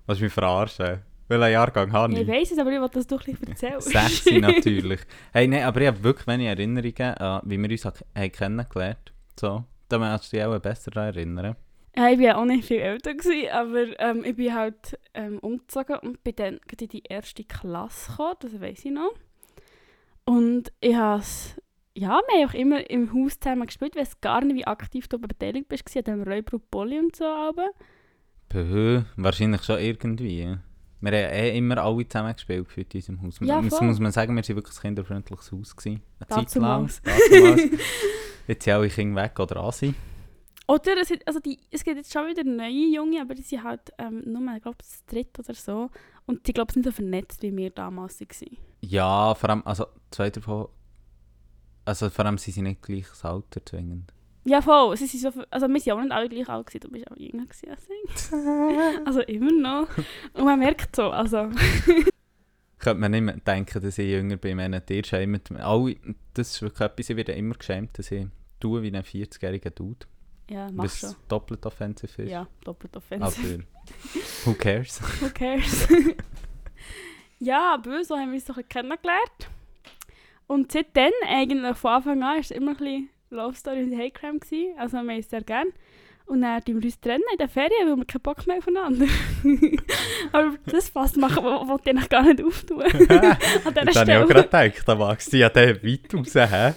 Was 0.04 0.20
mich 0.20 0.32
verarschen? 0.32 1.00
Welchen 1.28 1.52
Jahrgang 1.52 1.92
habe 1.92 2.12
Ich 2.14 2.20
ich? 2.20 2.28
weiss 2.28 2.50
es, 2.52 2.58
aber 2.58 2.72
ich 2.72 2.80
wollte 2.80 2.98
das 2.98 3.06
doch 3.06 3.22
bisschen 3.24 3.48
erzählen. 3.48 3.80
Sechsi 3.80 4.38
natürlich. 4.40 5.00
Hey, 5.32 5.48
nein, 5.48 5.64
aber 5.64 5.80
ich 5.80 5.86
habe 5.88 6.02
wirklich 6.04 6.26
wenig 6.26 6.46
Erinnerungen 6.46 7.14
an, 7.18 7.42
wie 7.44 7.58
wir 7.60 7.70
uns 7.70 7.84
ha- 7.84 7.92
haben 8.14 8.32
kennengelernt 8.32 9.12
So, 9.38 9.64
da 9.88 9.98
kannst 9.98 10.32
du 10.32 10.36
dich 10.36 10.44
auch 10.46 10.58
besser 10.60 10.90
daran 10.92 11.14
erinnern. 11.14 11.56
Ja, 11.96 12.10
ich 12.10 12.18
war 12.20 12.36
auch 12.38 12.44
nicht 12.44 12.66
viel 12.66 12.78
älter, 12.80 13.14
gewesen, 13.14 13.48
aber 13.52 13.98
ähm, 14.00 14.22
ich 14.24 14.36
bin 14.36 14.54
halt 14.54 14.98
ähm, 15.14 15.38
umgezogen 15.38 15.96
und 16.00 16.22
bin 16.22 16.36
dann 16.36 16.60
in 16.80 16.88
die 16.88 17.02
erste 17.08 17.42
Klasse 17.44 18.10
gekommen, 18.10 18.36
das 18.40 18.60
weiß 18.60 18.84
ich 18.84 18.90
noch. 18.92 19.12
Und 20.24 20.72
ich 20.80 20.94
habe 20.94 21.22
ja, 21.94 22.10
wir 22.10 22.42
haben 22.42 22.48
auch 22.50 22.52
immer 22.54 22.90
im 22.90 23.12
Haus 23.14 23.38
zusammen 23.40 23.64
gespielt, 23.66 23.94
ich 23.96 24.00
weiß 24.02 24.20
gar 24.20 24.44
nicht, 24.44 24.56
wie 24.56 24.66
aktiv 24.66 25.08
du 25.08 25.18
beteiligt 25.18 25.68
bist, 25.68 25.96
an 25.96 26.04
dem 26.04 26.22
Räuber 26.24 26.58
Polly 26.70 26.98
und 26.98 27.16
so. 27.16 27.24
Aber. 27.24 27.68
Puh, 28.50 29.02
wahrscheinlich 29.16 29.62
schon 29.62 29.78
irgendwie. 29.78 30.56
Wir 31.06 31.24
haben 31.24 31.34
eh 31.34 31.56
immer 31.56 31.78
alle 31.78 32.08
zusammen 32.08 32.32
gespielt 32.32 32.68
für 32.68 32.80
in 32.80 32.88
diesem 32.88 33.22
Haus. 33.22 33.38
Ja, 33.40 33.60
das 33.62 33.78
voll. 33.78 33.88
muss 33.88 34.00
man 34.00 34.12
sagen, 34.12 34.34
wir 34.34 34.42
waren 34.42 34.56
wirklich 34.56 34.76
ein 34.76 34.82
kinderfreundliches 34.82 35.52
Haus. 35.52 35.76
Gewesen. 35.76 36.02
Eine 36.18 36.46
Zeit 36.46 36.54
lang. 36.56 36.90
Jetzt 38.48 38.64
sind 38.64 38.72
alle 38.74 38.88
Kinder 38.88 39.22
weg 39.22 39.38
oder 39.38 39.56
an 39.56 39.72
sind. 39.72 39.94
Oder 40.68 41.00
es, 41.00 41.12
also 41.24 41.38
die, 41.38 41.60
es 41.70 41.84
gibt 41.84 41.96
jetzt 41.96 42.12
schon 42.12 42.26
wieder 42.26 42.42
neue 42.42 42.92
Junge, 42.92 43.20
aber 43.20 43.34
die 43.34 43.42
sind 43.42 43.62
halt 43.62 43.92
ähm, 43.98 44.24
nur, 44.26 44.42
ich 44.56 44.62
glaube, 44.62 44.78
das 44.78 45.04
dritte 45.06 45.42
oder 45.42 45.54
so. 45.54 45.90
Und 46.26 46.46
die, 46.46 46.52
glaube 46.52 46.72
nicht 46.74 46.84
so 46.84 46.90
vernetzt, 46.90 47.40
wie 47.42 47.56
wir 47.56 47.70
damals 47.70 48.20
waren. 48.20 48.56
Ja, 48.80 49.34
vor 49.36 49.50
allem, 49.50 49.62
also 49.64 49.86
zwei 50.10 50.30
davon, 50.30 50.66
also 51.84 52.10
vor 52.10 52.24
allem 52.24 52.36
sind 52.36 52.54
sie 52.54 52.62
nicht 52.62 52.82
gleich 52.82 53.06
das 53.08 53.24
Alter 53.24 53.64
zwingend. 53.64 54.12
Ja, 54.46 54.62
voll. 54.62 54.96
Sie 54.96 55.06
sind 55.06 55.20
so, 55.20 55.42
also 55.50 55.68
wir 55.68 55.80
sind 55.80 55.92
auch 55.92 56.00
nicht 56.00 56.12
alle 56.12 56.28
gleich 56.28 56.48
alt 56.48 56.66
gewesen. 56.68 56.80
Du 56.80 56.90
bist 56.90 57.10
auch 57.10 57.16
jünger 57.16 57.46
gewesen 57.46 57.68
als 57.68 57.88
ich. 57.88 58.32
Also 59.06 59.20
immer 59.22 59.50
noch. 59.52 59.88
Und 60.34 60.44
man 60.44 60.58
merkt 60.60 60.94
so, 60.94 61.10
also... 61.10 61.50
Könnte 62.78 63.00
man 63.00 63.10
nicht 63.10 63.22
mehr 63.22 63.36
denken, 63.38 63.82
dass 63.82 63.98
ich 63.98 64.08
jünger 64.08 64.36
bin, 64.36 64.58
wenn 64.58 64.72
ihr 64.88 65.04
schämt. 65.04 65.50
Alle, 65.50 65.96
das 66.34 66.52
ist 66.52 66.62
wirklich 66.62 66.80
etwas, 66.80 67.10
ich 67.10 67.16
werde 67.16 67.32
immer 67.32 67.56
geschämt, 67.56 67.98
dass 67.98 68.12
ich 68.12 68.26
tue 68.60 68.82
wie 68.82 68.94
ein 68.94 69.02
40-jähriger 69.02 69.70
Dude. 69.70 70.06
Ja, 70.48 70.68
mach 70.70 70.84
Was 70.84 71.00
schon. 71.00 71.16
doppelt 71.28 71.66
offensiv 71.66 72.16
ist. 72.16 72.30
Ja, 72.30 72.46
doppelt 72.62 72.96
offensiv. 72.96 73.64
Aber 74.44 74.44
who 74.44 74.54
cares? 74.54 75.00
Who 75.20 75.30
cares? 75.34 75.88
ja, 77.40 77.74
aber 77.74 78.04
so 78.04 78.16
haben 78.16 78.28
wir 78.28 78.34
uns 78.34 78.44
doch 78.44 78.58
kennengelernt. 78.68 79.50
Und 80.46 80.70
seitdem, 80.70 81.10
eigentlich 81.26 81.76
von 81.76 81.90
Anfang 81.90 82.22
an, 82.22 82.34
war 82.34 82.38
es 82.38 82.52
immer 82.52 82.72
ein 82.72 82.76
bisschen 82.76 83.08
Love 83.30 83.56
Story 83.56 83.82
und 83.82 83.96
Hate 83.96 84.12
Crime. 84.12 84.38
Gewesen. 84.38 84.74
Also 84.78 84.92
wir 84.94 85.00
haben 85.00 85.10
es 85.10 85.28
sehr 85.30 85.42
gerne. 85.42 85.70
Und 86.26 86.42
dann 86.42 86.60
trennen 86.60 86.82
wir 86.82 86.86
uns 86.86 87.00
trennen 87.00 87.22
in 87.32 87.38
den 87.38 87.48
Ferien, 87.48 87.88
weil 87.88 87.96
wir 87.96 88.04
keinen 88.04 88.22
Bock 88.22 88.46
mehr 88.48 88.58
aufeinander 88.58 89.06
Aber 90.32 90.54
das 90.66 90.88
fast 90.88 91.16
machen, 91.16 91.44
wollte 91.44 91.90
ich 91.90 92.08
gar 92.08 92.22
nicht 92.22 92.42
auftun. 92.42 92.82
An 92.82 92.88
dieser 92.98 93.84
Das 93.84 93.96
habe 93.96 94.10
ich 94.10 94.16
auch 94.18 94.26
gerade 94.26 94.42
gedacht, 94.42 94.88
da 94.88 94.94
magst 94.96 95.32
du 95.32 95.36
ja 95.36 95.48
der 95.48 95.82
weit 95.84 96.12
raus. 96.12 96.34
Hä? 96.34 96.74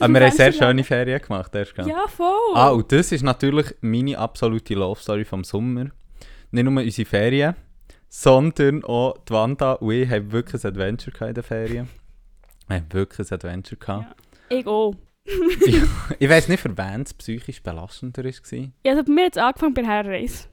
Aber 0.00 0.14
wir 0.14 0.20
haben 0.26 0.32
sehr 0.32 0.52
schöne 0.52 0.84
Ferien 0.84 1.20
gemacht. 1.20 1.54
Erst 1.54 1.76
ja. 1.78 1.86
Ja, 1.86 2.08
voll. 2.08 2.54
Ah, 2.54 2.70
und 2.70 2.90
das 2.90 3.12
ist 3.12 3.22
natürlich 3.22 3.74
meine 3.80 4.18
absolute 4.18 4.74
Love 4.74 5.00
Story 5.00 5.24
vom 5.24 5.44
Sommer. 5.44 5.86
Nicht 6.50 6.64
nur 6.64 6.82
unsere 6.82 7.08
Ferien, 7.08 7.54
sondern 8.08 8.84
auch 8.84 9.16
die 9.18 9.32
Wanda 9.32 9.74
und 9.74 9.92
ich 9.92 10.10
haben 10.10 10.32
wirklich 10.32 10.64
ein 10.64 10.68
Adventure 10.68 11.28
in 11.28 11.34
den 11.34 11.44
Ferien. 11.44 11.88
Wir 12.66 12.76
haben 12.76 12.92
wirklich 12.92 13.30
ein 13.30 13.34
Adventure 13.34 13.78
gehabt. 13.78 14.16
Ich 14.48 14.66
auch. 14.66 14.96
Ich 16.18 16.28
weiß 16.28 16.48
nicht, 16.48 16.60
für 16.60 16.76
wen 16.76 17.02
es 17.02 17.14
psychisch 17.14 17.62
belastender 17.62 18.24
war. 18.24 18.32
Ja, 18.84 18.92
also 18.92 19.04
bei 19.04 19.12
mir 19.12 19.24
hat 19.26 19.36
es 19.36 19.42
angefangen 19.42 19.74
bei 19.74 19.84
Herreis. 19.84 20.48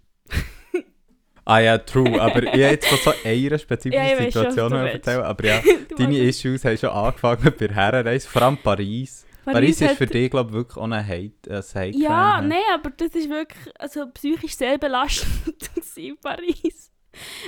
Ah 1.46 1.60
ja, 1.60 1.78
true, 1.78 2.22
aber 2.22 2.44
ich 2.44 2.50
habe 2.50 2.58
jetzt 2.60 2.88
von 2.88 2.98
so 2.98 3.14
einer 3.24 3.58
spezifischen 3.58 4.04
Ja, 4.06 4.12
ich 4.20 4.34
schon, 4.34 4.52
Situation 4.52 4.72
willst. 4.74 4.94
erzählen. 4.96 5.22
Aber 5.24 5.46
ja, 5.46 5.62
deine 5.98 6.18
Issues 6.18 6.66
haben 6.66 6.78
schon 6.78 6.90
angefangen 6.90 7.54
bei 7.58 7.68
Herrenreise, 7.74 8.28
vor 8.28 8.42
allem 8.42 8.58
Paris. 8.58 9.26
Paris 9.46 9.80
ist 9.80 9.92
hat- 9.92 9.98
für 9.98 10.08
dich, 10.08 10.30
glaube 10.30 10.50
ich, 10.50 10.56
wirklich 10.56 10.76
auch 10.78 10.84
ein 10.92 11.08
Hate, 11.08 11.32
ein 11.50 11.56
Hate 11.64 11.98
Ja, 11.98 12.42
nein, 12.42 12.60
aber 12.74 12.90
das 12.90 13.16
ist 13.16 13.30
wirklich 13.30 13.74
also, 13.80 14.08
psychisch 14.08 14.56
sehr 14.58 14.78
belastend 14.78 15.56
in 15.96 16.18
Paris. 16.18 16.92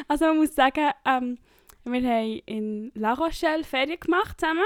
Also 0.08 0.28
man 0.28 0.38
muss 0.38 0.56
sagen, 0.56 0.92
ähm, 1.06 1.38
wir 1.84 2.02
haben 2.10 2.42
in 2.46 2.92
La 2.96 3.14
Rochelle 3.16 3.66
Ferien 3.66 4.00
gemacht 4.00 4.40
zusammen 4.40 4.64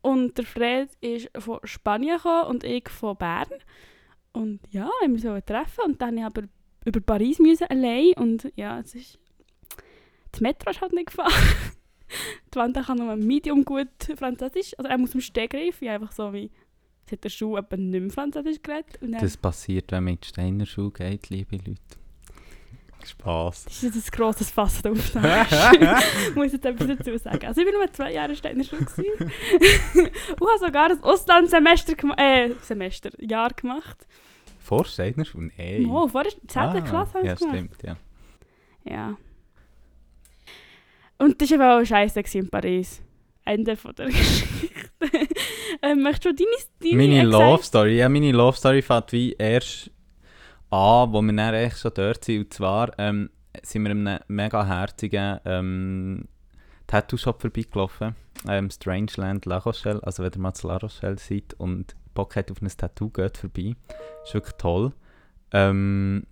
und 0.00 0.38
der 0.38 0.44
Fred 0.44 0.90
ist 1.00 1.30
von 1.38 1.60
Spanien 1.64 2.16
gekommen 2.16 2.48
und 2.48 2.64
ich 2.64 2.88
von 2.88 3.16
Bern. 3.16 3.48
Und 4.32 4.60
ja, 4.70 4.88
wir 5.06 5.32
uns 5.32 5.44
treffen 5.44 5.84
und 5.84 6.00
dann 6.00 6.18
aber 6.18 6.42
über 6.84 7.00
Paris 7.00 7.38
müssen 7.38 7.66
allein 7.68 8.12
und 8.16 8.52
ja, 8.56 8.78
es 8.78 8.94
ist... 8.94 9.18
Das 10.30 10.40
Metro 10.40 10.70
ist 10.70 10.80
halt 10.80 10.92
nicht 10.92 11.06
gefahren. 11.06 11.32
Die 12.54 12.56
Wanda 12.56 12.82
kann 12.82 12.98
nur 12.98 13.16
medium 13.16 13.64
gut 13.64 13.88
Französisch, 14.16 14.78
also 14.78 14.88
er 14.88 14.98
muss 14.98 15.14
im 15.14 15.20
Stegreif, 15.20 15.82
ja, 15.82 15.94
einfach 15.94 16.12
so 16.12 16.32
wie... 16.32 16.50
Es 17.06 17.12
hat 17.12 17.24
der 17.24 17.30
Schuh 17.30 17.56
etwa 17.56 17.76
nicht 17.76 18.00
mehr 18.00 18.10
Französisch 18.10 18.62
geredet. 18.62 18.98
Das 19.00 19.36
passiert, 19.38 19.90
wenn 19.92 20.04
man 20.04 20.14
in 20.14 20.20
die 20.20 20.28
Steiner 20.28 20.66
Schule 20.66 20.90
geht, 20.90 21.30
liebe 21.30 21.56
Leute. 21.56 21.80
Spass. 23.08 23.64
Das 23.64 23.82
ist 23.82 24.12
ein 24.12 24.16
grosses 24.16 24.50
Fass 24.50 24.80
da 24.82 24.90
Ich 26.28 26.34
muss 26.34 26.52
jetzt 26.52 26.64
etwas 26.64 26.86
dazu 26.86 27.16
sagen. 27.18 27.46
Also 27.46 27.60
ich 27.60 27.66
war 27.66 27.72
nur 27.74 27.92
zwei 27.92 28.12
Jahre 28.12 28.32
in 28.32 28.58
der 28.58 28.64
Schule. 28.64 28.86
und 30.40 30.48
habe 30.48 30.58
sogar 30.60 30.90
ein 30.90 31.02
Auslandssemester 31.02 31.94
gemacht. 31.94 32.18
Äh, 32.20 32.54
Semester, 32.62 33.10
Jahr 33.18 33.50
gemacht. 33.50 34.06
Vor 34.58 34.84
Steiner 34.84 35.24
Schule? 35.24 35.50
Nein. 35.56 35.86
Oh, 35.86 36.06
vor 36.08 36.24
der 36.24 36.32
10. 36.46 36.62
Ah, 36.62 36.80
Klasse 36.82 37.14
habe 37.14 37.20
ich 37.22 37.28
Ja, 37.28 37.34
gemacht. 37.34 37.54
stimmt, 37.56 37.82
ja. 37.82 37.96
Ja. 38.84 39.16
Und 41.18 41.40
das 41.40 41.50
war 41.52 41.60
aber 41.60 41.82
auch 41.82 41.86
scheiße 41.86 42.20
in 42.38 42.48
Paris. 42.48 43.02
Ende 43.44 43.76
von 43.76 43.94
der 43.94 44.06
Geschichte. 44.08 44.68
ähm, 45.82 46.02
möchtest 46.02 46.38
du 46.38 46.44
deine, 46.44 46.50
deine 46.80 46.96
Meine 46.96 47.22
Love 47.24 47.62
Story, 47.62 47.96
ja, 47.96 48.08
meine 48.08 48.30
Love 48.30 48.56
Story 48.56 48.82
fängt 48.82 49.12
wie 49.12 49.32
erst 49.32 49.90
an, 50.70 51.12
wo 51.12 51.22
wir 51.22 51.32
dann 51.32 51.54
echt 51.54 51.78
schon 51.78 51.92
dort 51.94 52.24
sind. 52.24 52.40
Und 52.40 52.54
zwar 52.54 52.98
ähm, 52.98 53.30
sind 53.62 53.84
wir 53.84 53.90
in 53.90 54.06
einem 54.06 54.20
mega 54.28 54.64
herzigen 54.66 55.40
ähm, 55.44 56.24
Tattoo-Shop 56.86 57.40
vorbeigelaufen. 57.40 58.14
Ähm, 58.48 58.70
Strangeland 58.70 59.46
La 59.46 59.58
Rochelle. 59.58 60.00
Also 60.02 60.22
wenn 60.22 60.32
ihr 60.32 60.38
mal 60.38 60.54
zu 60.54 60.68
La 60.68 60.76
Rochelle 60.76 61.18
seid 61.18 61.54
und 61.54 61.96
Bock 62.14 62.36
habt 62.36 62.50
auf 62.50 62.62
ein 62.62 62.68
Tattoo, 62.68 63.10
geht 63.10 63.38
vorbei. 63.38 63.74
Ist 64.24 64.34
wirklich 64.34 64.56
toll. 64.56 64.92
Ähm, 65.52 66.24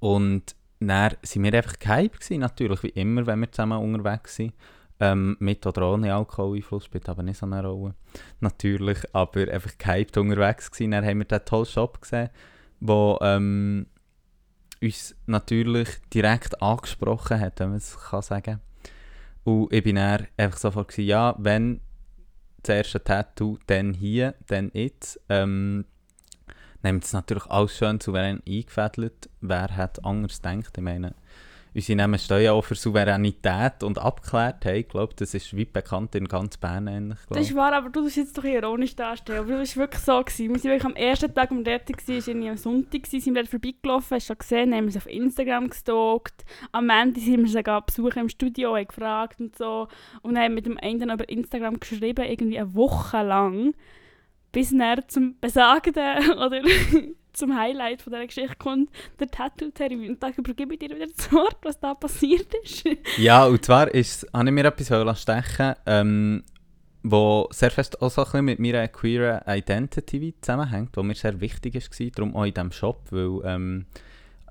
und 0.00 0.54
dann 0.80 1.12
sind 1.22 1.44
wir 1.44 1.54
einfach 1.54 1.78
gehypt 1.78 2.20
gewesen, 2.20 2.40
natürlich, 2.40 2.82
wie 2.82 2.88
immer, 2.88 3.26
wenn 3.26 3.40
wir 3.40 3.50
zusammen 3.50 3.78
unterwegs 3.78 4.36
sind. 4.36 4.54
Ähm, 5.00 5.36
mit 5.40 5.66
oder 5.66 5.92
ohne 5.92 6.14
Alkoholeinfluss 6.14 6.84
spielt 6.84 7.08
aber 7.08 7.24
nicht 7.24 7.38
so 7.38 7.46
eine 7.46 7.66
Rolle 7.66 7.94
natürlich, 8.38 8.98
aber 9.12 9.48
einfach 9.50 9.76
gehypt 9.76 10.16
unterwegs 10.16 10.70
gewesen. 10.70 10.92
Dann 10.92 11.04
haben 11.04 11.18
wir 11.18 11.24
diesen 11.24 11.44
tollen 11.44 11.66
Shop 11.66 12.00
gesehen, 12.00 12.30
wo 12.86 13.18
ähm, 13.22 13.86
uns 14.82 15.16
natürlich 15.26 15.88
direkt 16.12 16.60
angesprochen 16.60 17.40
hat, 17.40 17.58
wenn 17.58 17.70
man 17.70 17.78
es 17.78 17.96
kann 17.98 18.20
sagen 18.20 18.60
Und 19.44 19.72
ich 19.72 19.82
bin 19.82 19.96
dann 19.96 20.26
einfach 20.36 20.58
sofort 20.58 20.88
gewesen, 20.88 21.08
ja, 21.08 21.34
wenn 21.38 21.80
das 22.62 22.76
erste 22.76 23.02
Tattoo, 23.02 23.58
dann 23.66 23.94
hier, 23.94 24.34
dann 24.46 24.70
jetzt. 24.74 25.18
Ähm, 25.30 25.86
wir 26.82 27.00
das 27.00 27.14
natürlich 27.14 27.46
alles 27.46 27.74
schön 27.74 28.00
souverän 28.00 28.42
eingefädelt. 28.46 29.30
Wer 29.40 29.74
hat 29.74 30.04
anders 30.04 30.42
gedacht? 30.42 30.76
Ich 30.76 30.82
meine, 30.82 31.14
unsere 31.74 31.96
Namen 31.96 32.18
stehen 32.18 32.42
ja 32.42 32.52
auch 32.52 32.64
für 32.64 32.76
Souveränität 32.76 33.82
und 33.82 33.98
Abgeklärtheit. 33.98 34.76
Ich 34.76 34.88
glaube, 34.88 35.14
das 35.16 35.34
ist 35.34 35.56
weit 35.56 35.72
bekannt 35.72 36.14
in 36.14 36.28
ganz 36.28 36.56
Bern 36.56 36.86
eigentlich. 36.86 37.18
Das 37.28 37.48
ist 37.48 37.56
wahr, 37.56 37.72
aber 37.72 37.90
du 37.90 38.02
tust 38.02 38.16
jetzt 38.16 38.38
doch 38.38 38.44
ironisch 38.44 38.94
darstellen. 38.94 39.40
Aber 39.40 39.58
das 39.58 39.76
war 39.76 39.82
wirklich 39.82 40.02
so. 40.02 40.22
Gewesen. 40.22 40.50
Wir 40.50 40.58
sind 40.60 40.70
wirklich 40.70 40.84
am 40.84 40.96
ersten 40.96 41.34
Tag, 41.34 41.50
wir 41.50 41.64
dort 41.64 41.88
waren, 41.88 42.08
war 42.08 42.28
irgendwie 42.28 42.48
am 42.48 42.56
Sonntag, 42.56 43.02
gewesen, 43.02 43.20
sind 43.20 43.34
wir 43.34 43.42
dort 43.42 43.50
vorbeigelaufen, 43.50 44.14
hast 44.14 44.24
du 44.24 44.32
schon 44.32 44.38
gesehen, 44.38 44.74
haben 44.74 44.84
wir 44.84 44.92
sie 44.92 44.98
auf 44.98 45.06
Instagram 45.08 45.68
gestalkt. 45.68 46.44
Am 46.70 46.90
Ende 46.90 47.20
sind 47.20 47.38
wir 47.38 47.46
sie 47.46 47.52
sogar 47.54 47.84
besuchen 47.84 48.20
im 48.20 48.28
Studio, 48.28 48.76
haben 48.76 48.86
gefragt 48.86 49.40
und 49.40 49.56
so. 49.56 49.88
Und 50.22 50.38
haben 50.38 50.54
mit 50.54 50.66
dem 50.66 50.78
einen 50.78 51.10
über 51.10 51.28
Instagram 51.28 51.80
geschrieben, 51.80 52.24
irgendwie 52.24 52.58
eine 52.58 52.74
Woche 52.74 53.22
lang, 53.22 53.74
bis 54.52 54.72
er 54.72 55.06
zum 55.08 55.38
besagten 55.40 56.30
oder 56.38 56.62
zum 57.34 57.56
Highlight 57.56 58.02
von 58.02 58.12
dieser 58.12 58.26
Geschichte 58.26 58.56
kommt, 58.56 58.90
der 59.20 59.28
Tattoo-Termin. 59.28 60.10
Und 60.10 60.22
da 60.22 60.30
übergebe 60.30 60.74
ich 60.74 60.80
dir 60.80 60.90
wieder 60.90 61.06
das 61.14 61.30
Wort, 61.32 61.58
was 61.62 61.78
da 61.78 61.94
passiert 61.94 62.52
ist. 62.62 62.84
Ja, 63.18 63.44
und 63.46 63.64
zwar 63.64 63.92
ist, 63.92 64.26
habe 64.32 64.46
ich 64.48 64.52
mir 64.52 64.64
etwas 64.64 65.20
stechen 65.20 65.74
ähm, 65.86 66.42
wo 67.04 67.48
sehr 67.50 67.70
fest 67.70 68.00
auch 68.00 68.10
so 68.10 68.22
ein 68.22 68.24
bisschen 68.24 68.44
mit 68.46 68.58
meiner 68.58 68.88
queeren 68.88 69.42
Identity 69.46 70.34
zusammenhängt, 70.40 70.96
wo 70.96 71.02
mir 71.02 71.14
sehr 71.14 71.38
wichtig 71.38 71.74
war, 71.74 72.10
darum 72.14 72.34
auch 72.34 72.44
in 72.44 72.54
diesem 72.54 72.72
Shop, 72.72 73.02
weil 73.10 73.40
ähm, 73.44 73.86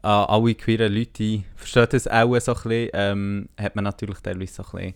alle 0.03 0.53
queeren 0.53 0.93
Leute 0.93 1.43
verstehen 1.55 1.87
das 1.89 2.07
auch 2.07 2.39
so 2.39 2.53
ein 2.53 2.61
bisschen, 2.63 2.89
ähm, 2.93 3.49
hat 3.59 3.75
man 3.75 3.85
natürlich 3.85 4.19
teilweise 4.19 4.53
so 4.53 4.63
ein 4.63 4.71
bisschen, 4.71 4.93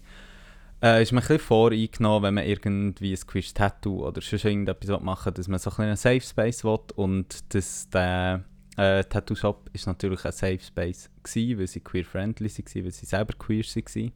äh, 0.82 1.02
ist 1.02 1.12
man 1.12 1.24
ein 1.24 1.28
bisschen 1.28 1.40
voreingenommen, 1.40 2.24
wenn 2.24 2.34
man 2.36 2.46
irgendwie 2.46 3.14
ein 3.14 3.28
queeres 3.28 3.54
Tattoo 3.54 4.06
oder 4.06 4.22
sonst 4.22 4.46
irgendetwas 4.46 5.02
machen 5.02 5.26
will, 5.26 5.34
dass 5.34 5.48
man 5.48 5.60
so 5.60 5.70
ein 5.70 5.76
bisschen 5.76 5.86
einen 5.86 5.96
Safe 5.98 6.22
Space 6.22 6.64
will 6.64 6.80
und 6.96 7.54
dass 7.54 7.90
der 7.90 8.44
äh, 8.78 9.04
Tattoo 9.04 9.36
Shop 9.36 9.70
ist 9.74 9.88
natürlich 9.88 10.24
ein 10.26 10.32
Safe 10.32 10.60
Space 10.60 11.10
gewesen, 11.24 11.60
weil 11.60 11.68
sie 11.68 11.80
queer-friendly 11.80 12.50
waren, 12.50 12.84
weil 12.84 12.92
sie 12.92 13.06
selber 13.06 13.34
queer 13.38 13.64
waren. 13.64 14.12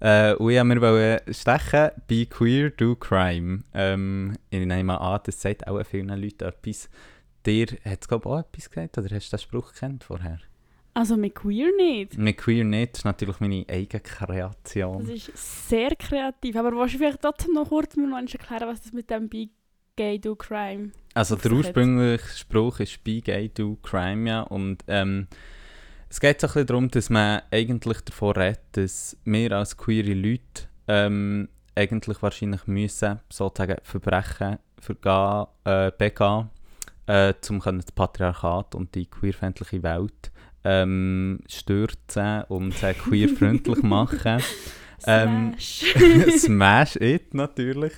Äh, 0.00 0.34
und 0.34 0.50
ich 0.50 0.58
wollte 0.58 0.76
mir 0.76 1.22
stechen, 1.32 1.90
«Be 2.08 2.26
queer, 2.26 2.70
do 2.70 2.96
crime». 2.96 3.62
Ähm, 3.72 4.36
ich 4.50 4.66
nehme 4.66 5.00
an, 5.00 5.20
das 5.24 5.40
sagt 5.40 5.68
auch 5.68 5.80
vielen 5.86 6.08
Leuten 6.08 6.44
etwas. 6.44 6.90
Dir 7.46 7.66
hat 7.84 8.00
es, 8.00 8.08
glaube 8.08 8.28
ich, 8.28 8.32
auch 8.32 8.40
etwas 8.40 8.70
gesagt, 8.70 8.98
oder 8.98 9.14
hast 9.14 9.32
du 9.32 9.36
den 9.36 9.42
Spruch 9.42 9.72
gekannt 9.72 10.02
vorher? 10.02 10.38
Also 10.94 11.16
mit 11.16 11.34
Queer 11.34 11.70
nicht. 11.76 12.18
Mit 12.18 12.36
«Queer» 12.36 12.64
nicht, 12.64 12.92
das 12.92 13.00
ist 13.00 13.04
natürlich 13.06 13.40
meine 13.40 13.64
eigene 13.68 14.02
Das 14.02 14.12
Kreation. 14.12 15.08
ist 15.08 15.68
sehr 15.68 15.96
kreativ. 15.96 16.56
Aber 16.56 16.72
willst 16.72 16.94
du 16.94 16.98
vielleicht 16.98 17.22
trotzdem 17.22 17.54
noch 17.54 17.68
kurz 17.68 17.96
mir 17.96 18.06
noch 18.06 18.18
einmal 18.18 18.32
erklären, 18.32 18.68
was 18.68 18.82
das 18.82 18.92
mit 18.92 19.08
dem 19.10 19.28
Be 19.28 19.48
Gay 19.96 20.18
Do 20.18 20.34
Crime 20.36 20.90
Also 21.14 21.36
der 21.36 21.52
ursprüngliche 21.52 22.26
Spruch 22.36 22.80
ist 22.80 23.04
«Be 23.04 23.20
gay, 23.20 23.48
do 23.48 23.76
crime», 23.82 24.28
ja. 24.28 24.40
Und 24.42 24.84
ähm, 24.86 25.28
es 26.08 26.20
geht 26.20 26.40
so 26.40 26.46
ein 26.46 26.52
bisschen 26.52 26.66
darum, 26.66 26.88
dass 26.90 27.10
man 27.10 27.42
eigentlich 27.50 28.00
davon 28.00 28.32
redet, 28.32 28.60
dass 28.72 29.16
wir 29.24 29.52
als 29.52 29.76
queere 29.76 30.14
Leute 30.14 30.68
ähm, 30.88 31.48
eigentlich 31.74 32.22
wahrscheinlich 32.22 32.66
müssen, 32.66 33.20
sozusagen 33.30 33.76
Verbrechen 33.82 34.58
vergehen, 34.78 35.46
äh, 35.64 35.92
begehen, 35.96 36.50
äh, 37.06 37.34
um 37.48 37.60
das 37.60 37.92
Patriarchat 37.92 38.74
und 38.74 38.94
die 38.94 39.06
queerfeindliche 39.06 39.82
Welt 39.82 40.31
ähm, 40.64 41.40
stürzen 41.48 42.44
und 42.48 42.74
sie 42.74 42.94
queerfreundlich 42.94 43.82
machen. 43.82 44.42
Ähm, 45.06 45.54
Slash. 45.58 45.94
Smash 46.38 46.96
It 46.96 47.34
natürlich. 47.34 47.92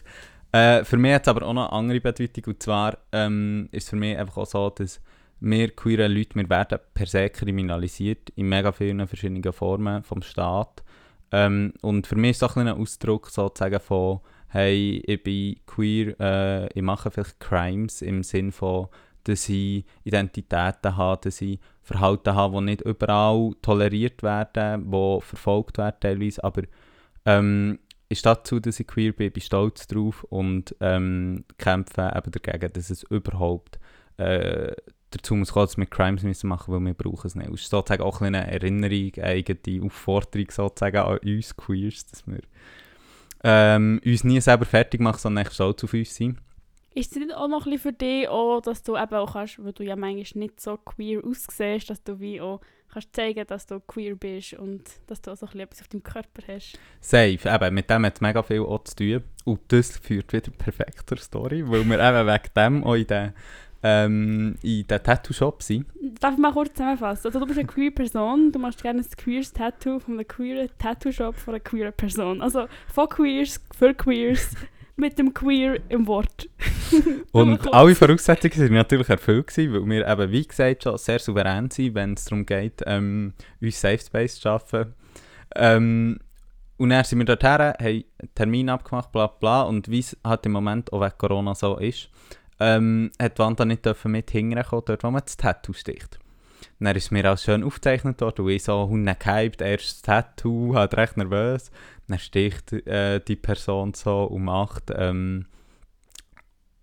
Äh, 0.52 0.84
für 0.84 0.96
mich 0.96 1.14
hat 1.14 1.22
es 1.22 1.28
aber 1.28 1.46
auch 1.46 1.52
noch 1.52 1.70
eine 1.70 1.78
andere 1.78 2.00
Bedeutung. 2.00 2.44
Und 2.46 2.62
zwar 2.62 2.98
ähm, 3.12 3.68
ist 3.72 3.84
es 3.84 3.90
für 3.90 3.96
mich 3.96 4.16
einfach 4.16 4.36
auch 4.38 4.46
so, 4.46 4.70
dass 4.70 5.00
wir 5.40 5.74
queere 5.74 6.08
Leute, 6.08 6.36
wir 6.36 6.48
werden 6.48 6.78
per 6.94 7.06
se 7.06 7.28
kriminalisiert 7.28 8.30
in 8.36 8.48
mega 8.48 8.72
vielen 8.72 9.06
verschiedenen 9.06 9.52
Formen 9.52 10.02
vom 10.02 10.22
Staat. 10.22 10.82
Ähm, 11.32 11.72
und 11.82 12.06
für 12.06 12.16
mich 12.16 12.32
ist 12.32 12.42
es 12.42 12.42
auch 12.44 12.56
ein 12.56 12.68
Ausdruck 12.68 13.28
sozusagen 13.28 13.80
von, 13.80 14.20
hey, 14.48 15.02
ich 15.04 15.22
bin 15.22 15.56
queer, 15.66 16.14
äh, 16.20 16.68
ich 16.72 16.82
mache 16.82 17.10
vielleicht 17.10 17.40
Crimes 17.40 18.00
im 18.02 18.22
Sinn 18.22 18.52
von, 18.52 18.86
dass 19.24 19.48
ich 19.48 19.84
Identitäten 20.04 20.96
habe, 20.96 21.20
dass 21.24 21.40
ich 21.40 21.58
Verhalten 21.84 22.34
habe, 22.34 22.58
die 22.58 22.64
nicht 22.64 22.80
überall 22.80 23.52
toleriert 23.62 24.22
werden, 24.22 24.90
die 24.90 25.18
verfolgt 25.20 25.78
werden 25.78 25.96
teilweise, 26.00 26.42
aber 26.42 26.62
ähm, 27.26 27.78
ist 28.08 28.26
dazu, 28.26 28.60
dass 28.60 28.80
ich 28.80 28.86
queer 28.86 29.12
bin, 29.12 29.32
bin 29.32 29.42
stolz 29.42 29.86
drauf 29.86 30.24
und 30.24 30.74
ähm, 30.80 31.44
kämpfe 31.58 32.12
eben 32.14 32.30
dagegen, 32.30 32.72
dass 32.72 32.90
es 32.90 33.02
überhaupt 33.04 33.78
äh, 34.16 34.72
dazu 35.10 35.34
muss 35.34 35.52
kommen, 35.52 35.66
dass 35.66 35.76
wir 35.76 35.86
Crimes 35.86 36.22
müssen 36.22 36.48
machen 36.48 36.72
weil 36.74 36.80
wir 36.80 36.94
brauchen 36.94 37.26
es 37.26 37.34
nicht. 37.34 37.48
Es 37.50 37.62
ist 37.62 37.70
sozusagen 37.70 38.02
auch 38.02 38.20
eine 38.20 38.50
Erinnerung, 38.50 39.12
eine 39.16 39.24
eigene 39.24 39.84
Aufforderung 39.84 40.50
sozusagen 40.50 40.96
an 40.96 41.18
uns 41.18 41.56
Queers, 41.56 42.06
dass 42.06 42.26
wir 42.26 42.40
ähm, 43.42 44.00
uns 44.04 44.24
nie 44.24 44.40
selber 44.40 44.64
fertig 44.64 45.00
machen, 45.00 45.18
sondern 45.18 45.44
echt 45.44 45.54
stolz 45.54 45.84
auf 45.84 45.92
uns 45.92 46.14
sind. 46.14 46.38
Ist 46.94 47.10
es 47.10 47.18
nicht 47.18 47.34
auch 47.34 47.48
noch 47.48 47.66
ein 47.66 47.72
bisschen 47.72 47.90
für 47.90 47.92
dich, 47.92 48.28
auch, 48.28 48.60
dass 48.60 48.84
du 48.84 48.96
eben 48.96 49.14
auch 49.14 49.32
kannst, 49.32 49.62
weil 49.62 49.72
du 49.72 49.82
ja 49.82 49.96
manchmal 49.96 50.44
nicht 50.44 50.60
so 50.60 50.76
queer 50.76 51.24
aussiehst, 51.24 51.90
dass 51.90 52.02
du 52.04 52.20
wie 52.20 52.40
auch 52.40 52.60
kannst 52.92 53.14
zeigen, 53.16 53.44
dass 53.48 53.66
du 53.66 53.80
queer 53.80 54.14
bist 54.14 54.54
und 54.54 54.82
dass 55.08 55.20
du 55.20 55.32
auch 55.32 55.36
so 55.36 55.46
ein 55.46 55.48
bisschen 55.48 55.60
etwas 55.60 55.80
auf 55.80 55.88
deinem 55.88 56.02
Körper 56.04 56.42
hast? 56.46 56.78
Safe, 57.00 57.38
eben, 57.44 57.74
mit 57.74 57.90
dem 57.90 58.06
hat 58.06 58.14
es 58.14 58.20
mega 58.20 58.42
viel 58.42 58.60
auch 58.60 58.84
zu 58.84 58.94
tun. 58.94 59.24
Und 59.44 59.60
das 59.68 59.98
führt 59.98 60.32
wieder 60.32 60.52
perfekt 60.52 61.08
zur 61.08 61.18
Story, 61.18 61.68
weil 61.68 61.84
wir 61.84 61.98
eben 61.98 62.26
wegen 62.28 62.54
dem 62.56 62.84
auch 62.84 62.94
in 62.94 63.06
den, 63.08 63.32
ähm, 63.82 64.54
in 64.62 64.86
den 64.86 65.02
Tattoo-Shop 65.02 65.62
sind. 65.64 65.86
Darf 66.20 66.34
ich 66.34 66.38
mal 66.38 66.52
kurz 66.52 66.72
zusammenfassen? 66.74 67.26
Also 67.26 67.40
du 67.40 67.46
bist 67.46 67.58
eine 67.58 67.66
queer 67.66 67.90
Person, 67.90 68.52
du 68.52 68.60
machst 68.60 68.80
gerne 68.82 69.00
ein 69.00 69.10
queeres 69.16 69.52
Tattoo 69.52 69.98
von 69.98 70.14
einem 70.14 70.28
queeren 70.28 70.68
Tattoo-Shop 70.78 71.34
von 71.34 71.54
einer 71.54 71.60
queeren 71.60 71.92
Person. 71.92 72.40
Also 72.40 72.66
von 72.86 73.08
Queers 73.08 73.60
für 73.76 73.92
Queers 73.92 74.54
mit 74.96 75.18
dem 75.18 75.34
Queer 75.34 75.80
im 75.88 76.06
Wort. 76.06 76.48
Und 77.32 77.72
alle 77.72 77.94
Voraussetzungen 77.94 78.68
waren 78.68 78.74
natürlich 78.74 79.08
erfüllt, 79.08 79.48
gewesen, 79.48 79.72
weil 79.72 79.86
wir 79.86 80.08
eben, 80.08 80.30
wie 80.30 80.46
gesagt, 80.46 80.84
schon 80.84 80.98
sehr 80.98 81.18
souverän 81.18 81.70
sind, 81.70 81.94
wenn 81.94 82.14
es 82.14 82.24
darum 82.24 82.46
geht, 82.46 82.82
ähm, 82.86 83.32
uns 83.60 83.80
Safe 83.80 83.98
Space 83.98 84.36
zu 84.36 84.42
schaffen. 84.42 84.94
Ähm, 85.56 86.18
und 86.76 86.90
dann 86.90 87.04
sind 87.04 87.18
wir 87.18 87.24
dorthin, 87.24 87.50
haben 87.50 87.74
einen 87.78 88.04
Termin 88.34 88.68
abgemacht, 88.68 89.12
bla 89.12 89.26
bla. 89.26 89.62
Und 89.62 89.88
wie 89.88 90.00
es 90.00 90.16
halt 90.24 90.46
im 90.46 90.52
Moment 90.52 90.92
auch 90.92 91.00
wegen 91.00 91.18
Corona 91.18 91.54
so 91.54 91.76
ist, 91.78 92.10
ähm, 92.60 93.10
hat 93.20 93.38
Wanda 93.38 93.64
nicht 93.64 93.84
dürfen 93.84 94.12
mit 94.12 94.30
hinkommen, 94.30 94.84
dort 94.86 95.02
wo 95.04 95.10
man 95.10 95.22
das 95.24 95.36
Tattoo 95.36 95.72
sticht. 95.72 96.18
Dann 96.80 96.96
ist 96.96 97.12
mir 97.12 97.32
auch 97.32 97.38
schön 97.38 97.64
aufgezeichnet 97.64 98.20
worden, 98.20 98.44
und 98.44 98.50
ich 98.50 98.64
so 98.64 98.88
Hunde 98.88 99.14
gehypt, 99.14 99.60
erstes 99.60 100.02
Tattoo, 100.02 100.74
halt 100.74 100.94
recht 100.96 101.16
nervös. 101.16 101.70
Dann 102.08 102.18
sticht 102.18 102.72
äh, 102.72 103.20
die 103.20 103.36
Person 103.36 103.94
so 103.94 104.24
und 104.24 104.44
macht... 104.44 104.90
Ähm, 104.94 105.46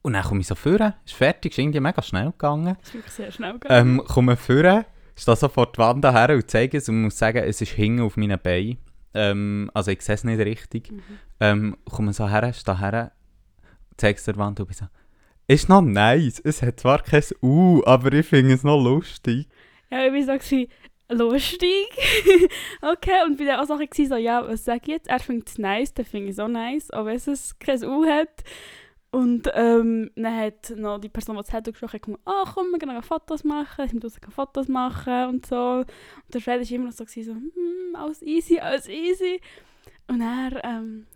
und 0.04 0.14
dann 0.14 0.24
komme 0.24 0.42
ich 0.42 0.48
so 0.48 0.56
führen, 0.56 0.94
ist 1.06 1.14
fertig, 1.14 1.52
ist 1.52 1.60
irgendwie 1.60 1.80
mega 1.80 2.02
schnell 2.02 2.32
gegangen. 2.32 2.76
Ist 2.82 2.94
wirklich 2.96 3.14
sehr 3.14 3.32
schnell 3.32 3.54
gegangen. 3.54 4.00
Ähm, 4.00 4.04
komme 4.08 4.36
führen, 4.36 4.86
stehe 5.16 5.38
so 5.38 5.48
vor 5.48 5.72
die 5.72 5.78
Wand 5.78 6.04
her 6.04 6.30
und 6.32 6.50
zeige 6.50 6.80
es 6.80 6.90
und 6.90 7.04
muss 7.04 7.20
sagen, 7.20 7.44
es 7.44 7.62
ist 7.62 7.74
hinten 7.74 8.02
auf 8.02 8.18
meinen 8.18 8.40
Beinen. 8.42 8.80
Ähm, 9.14 9.70
also 9.76 9.92
ich 9.92 10.02
sehe 10.02 10.16
es 10.16 10.24
nicht 10.24 10.40
richtig. 10.40 10.92
Mhm. 10.92 11.02
Ähm, 11.40 11.78
komme 11.86 12.14
so 12.14 12.28
her, 12.28 12.52
stehe 12.54 12.80
her, 12.80 13.12
zeige 13.96 14.18
es 14.18 14.26
der 14.26 14.38
Wand 14.38 14.60
und 14.60 14.66
bin 14.66 14.76
so, 14.76 14.86
ist 15.48 15.70
noch 15.70 15.82
nice, 15.82 16.40
es 16.40 16.64
hat 16.64 16.80
zwar 16.80 17.04
kein 17.04 17.24
U, 17.44 17.84
aber 17.86 18.12
ich 18.14 18.26
finde 18.26 18.54
es 18.54 18.64
noch 18.64 18.82
lustig. 18.82 19.50
Ja, 19.92 19.98
war 19.98 20.22
so, 20.22 20.34
gewesen, 20.34 20.68
lustig. 21.10 21.88
okay, 22.82 23.24
und 23.26 23.38
bin 23.38 23.48
dann 23.48 23.60
auch 23.60 23.68
so, 23.68 23.76
gewesen, 23.76 24.10
so, 24.10 24.16
ja, 24.16 24.48
was 24.48 24.66
sag 24.66 24.84
ich 24.84 24.88
jetzt? 24.88 25.10
Er 25.10 25.20
findet 25.20 25.50
es 25.50 25.58
nice, 25.58 25.94
dann 25.94 26.06
finde 26.06 26.28
ich 26.28 26.32
es 26.32 26.40
auch 26.40 26.48
nice, 26.48 26.92
auch 26.92 27.06
wenn 27.06 27.16
es 27.16 27.60
kein 27.60 27.84
U 27.84 28.06
hat. 28.06 28.44
Und 29.14 29.50
ähm, 29.56 30.10
dann 30.16 30.38
hat 30.38 30.74
noch 30.78 30.98
die 30.98 31.10
Person, 31.10 31.36
die 31.36 31.42
das 31.42 31.52
Tattoo 31.52 31.72
gesprochen 31.72 31.96
hat, 31.96 32.02
gesagt, 32.04 32.22
ah 32.26 32.46
komm, 32.54 32.68
wir 32.72 32.94
noch 32.94 33.04
Fotos 33.04 33.44
machen, 33.44 33.86
ich 33.86 33.94
muss 33.94 34.18
Fotos 34.30 34.70
machen 34.70 35.26
und 35.28 35.46
so. 35.46 35.80
Und 35.80 36.34
der 36.34 36.40
Fred 36.40 36.62
war 36.62 36.72
immer 36.76 36.86
noch 36.86 36.94
so, 36.94 37.04
so 37.06 37.32
hm, 37.34 37.96
alles 37.96 38.22
easy, 38.22 38.60
alles 38.60 38.88
easy. 38.88 39.42
Und 40.08 40.22
er 40.22 40.64
ähm, 40.64 41.08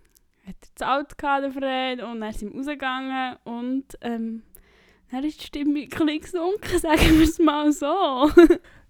hat 0.45 0.55
er 0.59 0.67
gezahlt, 0.67 1.17
gehabt, 1.17 1.43
der 1.43 1.51
Fred, 1.53 2.03
und 2.03 2.19
dann 2.19 2.33
sind 2.33 2.51
wir 2.51 2.57
rausgegangen 2.57 3.37
und 3.45 3.85
ähm, 4.01 4.43
dann 5.11 5.23
ist 5.23 5.41
die 5.41 5.47
Stimme 5.47 5.79
ein 5.79 6.19
gesunken, 6.19 6.79
sagen 6.81 7.19
wir 7.19 7.23
es 7.23 7.39
mal 7.39 7.71
so. 7.71 8.29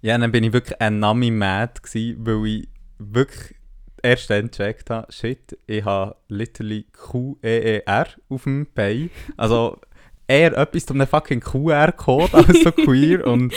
Ja, 0.01 0.17
dann 0.17 0.31
bin 0.31 0.43
ich 0.43 0.53
wirklich 0.53 0.79
ein 0.79 0.99
Nami 0.99 1.31
mad 1.31 1.81
gewesen, 1.81 2.25
weil 2.25 2.45
ich 2.47 2.69
wirklich 2.99 3.55
erst 4.01 4.29
dann 4.29 4.51
gecheckt 4.51 4.89
habe, 4.89 5.11
shit, 5.11 5.57
ich 5.65 5.83
habe 5.83 6.15
literally 6.27 6.85
Q-E-E-R 6.93 8.07
auf 8.29 8.43
dem 8.43 8.67
Bein. 8.73 9.09
Also 9.35 9.79
eher 10.27 10.57
etwas 10.57 10.85
zu 10.85 10.93
einem 10.93 11.07
fucking 11.07 11.39
QR-Code 11.39 12.33
als 12.33 12.61
so 12.63 12.71
queer 12.71 13.25
und 13.25 13.53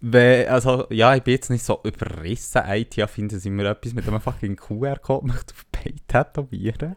wenn, 0.00 0.48
also 0.48 0.86
ja, 0.90 1.14
ich 1.14 1.22
bin 1.22 1.34
jetzt 1.34 1.50
nicht 1.50 1.64
so 1.64 1.80
überrissen, 1.82 2.62
IT 2.66 2.94
finden 3.08 3.40
sie 3.40 3.50
mir 3.50 3.70
etwas 3.70 3.94
mit 3.94 4.06
einem 4.06 4.20
fucking 4.20 4.56
QR-Code 4.56 5.26
möchte 5.26 5.54
auf 5.54 5.64
Bein 5.72 6.00
tätowieren. 6.06 6.96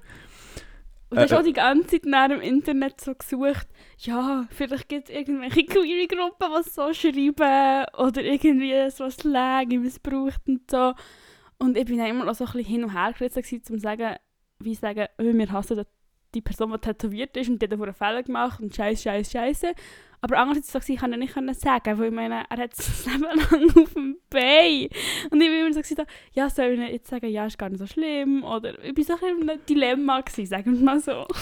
Und 1.09 1.17
hast 1.17 1.31
Äh, 1.31 1.37
auch 1.37 1.43
die 1.43 1.53
ganze 1.53 1.87
Zeit 1.87 2.05
nach 2.05 2.29
im 2.29 2.41
Internet 2.41 3.01
so 3.01 3.15
gesucht, 3.15 3.67
ja, 3.97 4.45
vielleicht 4.51 4.89
gibt 4.89 5.09
es 5.09 5.15
irgendwelche 5.15 5.65
queere 5.65 6.07
Gruppen, 6.07 6.47
die 6.63 6.69
so 6.69 6.93
schreiben 6.93 7.85
oder 7.97 8.21
irgendwie 8.23 8.89
so 8.91 9.09
Slang 9.09 9.67
missbraucht 9.69 10.41
und 10.47 10.69
so. 10.69 10.93
Und 11.57 11.77
ich 11.77 11.85
bin 11.85 11.97
dann 11.97 12.07
immer 12.07 12.25
noch 12.25 12.35
so 12.35 12.45
ein 12.45 12.51
bisschen 12.51 12.67
hin 12.71 12.83
und 12.83 12.93
her 12.93 13.13
gerissen, 13.17 13.43
um 13.59 13.63
zu 13.63 13.79
sagen, 13.79 14.15
wie 14.59 14.75
sagen, 14.75 15.07
oh, 15.17 15.23
wir 15.23 15.51
hassen 15.51 15.77
die- 15.77 15.98
die 16.33 16.41
Person, 16.41 16.71
die 16.71 16.77
tätowiert 16.79 17.35
ist 17.37 17.49
und 17.49 17.61
die 17.61 17.65
hat 17.67 17.73
einen 17.73 17.93
Fehler 17.93 18.23
gemacht 18.23 18.59
und 18.61 18.75
scheiße, 18.75 19.03
scheiße, 19.03 19.31
scheiße. 19.31 19.73
Aber 20.21 20.37
andererseits 20.37 20.73
gewesen, 20.73 20.91
ich 20.93 20.99
kann 20.99 21.11
ja 21.11 21.17
nicht 21.17 21.61
sagen, 21.61 21.97
weil 21.97 22.07
ich 22.07 22.13
meine, 22.13 22.43
er 22.49 22.57
hat 22.57 22.77
das 22.77 23.05
Leben 23.07 23.21
lang 23.23 23.83
auf 23.83 23.93
dem 23.93 24.17
Bein. 24.29 24.89
Und 25.31 25.41
ich 25.41 25.49
bin 25.49 25.65
immer 25.65 25.73
so, 25.73 25.81
so 25.81 26.03
ja, 26.33 26.49
soll 26.49 26.79
ich 26.79 26.91
jetzt 26.91 27.09
sagen, 27.09 27.29
ja, 27.29 27.45
ist 27.45 27.57
gar 27.57 27.69
nicht 27.69 27.79
so 27.79 27.87
schlimm? 27.87 28.43
Oder 28.43 28.83
ich 28.83 28.97
war 28.97 29.17
so 29.17 29.25
in 29.25 29.49
einem 29.49 29.65
Dilemma, 29.65 30.21
gewesen, 30.21 30.45
sagen 30.45 30.77
wir 30.77 30.83
mal 30.83 30.99
so. 30.99 31.25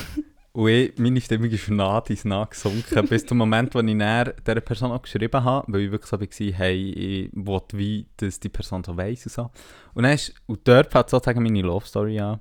Ich, 0.60 0.98
meine 0.98 1.22
Stimmung 1.22 1.52
ist 1.52 1.70
nach 1.70 2.10
ins 2.10 2.26
nachgesunken, 2.26 3.08
bis 3.08 3.24
zum 3.28 3.38
Moment, 3.38 3.76
wo 3.76 3.80
ich 3.80 3.96
dann 3.96 4.34
dieser 4.42 4.62
Person 4.62 4.92
auch 4.92 5.04
geschrieben 5.04 5.44
habe, 5.44 5.72
weil 5.72 5.82
ich 5.82 5.92
wirklich 5.92 6.10
so 6.10 6.20
war, 6.20 6.58
hey, 6.58 6.90
ich 6.90 7.30
will 7.32 7.62
wie, 7.74 8.08
dass 8.18 8.40
die 8.40 8.50
Person 8.50 8.84
so 8.84 8.98
weiss 8.98 9.24
und 9.28 9.34
so. 9.34 9.52
Und 9.94 10.02
dann 10.02 10.14
ist, 10.14 10.34
und 10.48 10.68
dort 10.68 10.92
fängt 10.92 11.12
sozusagen 11.12 11.44
meine 11.44 11.62
Love 11.62 11.86
Story 11.86 12.20
an, 12.20 12.40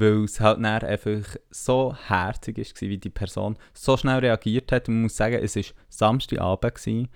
weil 0.00 0.24
es 0.24 0.40
halt 0.40 0.58
dann 0.58 0.66
einfach 0.66 1.36
so 1.50 1.94
herzig 2.06 2.58
ist, 2.58 2.80
wie 2.80 2.98
die 2.98 3.10
Person 3.10 3.56
so 3.74 3.96
schnell 3.96 4.18
reagiert 4.18 4.72
hat. 4.72 4.88
Man 4.88 5.02
muss 5.02 5.16
sagen, 5.16 5.40
es 5.42 5.56
war 5.56 5.64
Samstagabend. 5.88 6.74
Gewesen. 6.74 7.08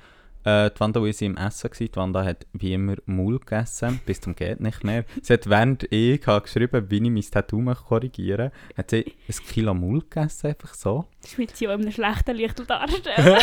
Äh, 0.44 0.70
die 0.70 0.80
Wanda 0.80 1.02
war 1.02 1.12
sie 1.12 1.26
im 1.26 1.36
Essen. 1.36 1.70
Gewesen. 1.70 1.90
Die 1.92 1.96
Wanda 1.96 2.24
hat 2.24 2.46
wie 2.52 2.72
immer 2.72 2.96
Maul 3.06 3.38
gegessen, 3.38 4.00
bis 4.06 4.20
zum 4.20 4.34
geht 4.34 4.60
nicht 4.60 4.84
mehr. 4.84 5.04
Sie 5.22 5.32
hat 5.32 5.48
während 5.48 5.86
ich 5.92 6.26
habe 6.26 6.42
geschrieben, 6.42 6.90
wie 6.90 6.96
ich 6.96 7.10
mein 7.10 7.22
Tattoo 7.22 7.62
korrigieren 7.74 8.50
möchte, 8.50 8.76
hat 8.76 8.90
sie 8.90 9.04
ein 9.28 9.46
Kilo 9.48 9.74
Maul 9.74 10.00
gegessen, 10.00 10.48
einfach 10.48 10.74
so. 10.74 11.06
Das 11.22 11.36
will 11.36 11.48
sie 11.52 11.68
auch 11.68 11.74
in 11.74 11.82
einem 11.82 11.92
schlechten 11.92 12.36
Licht 12.36 12.62
darstellen. 12.68 13.38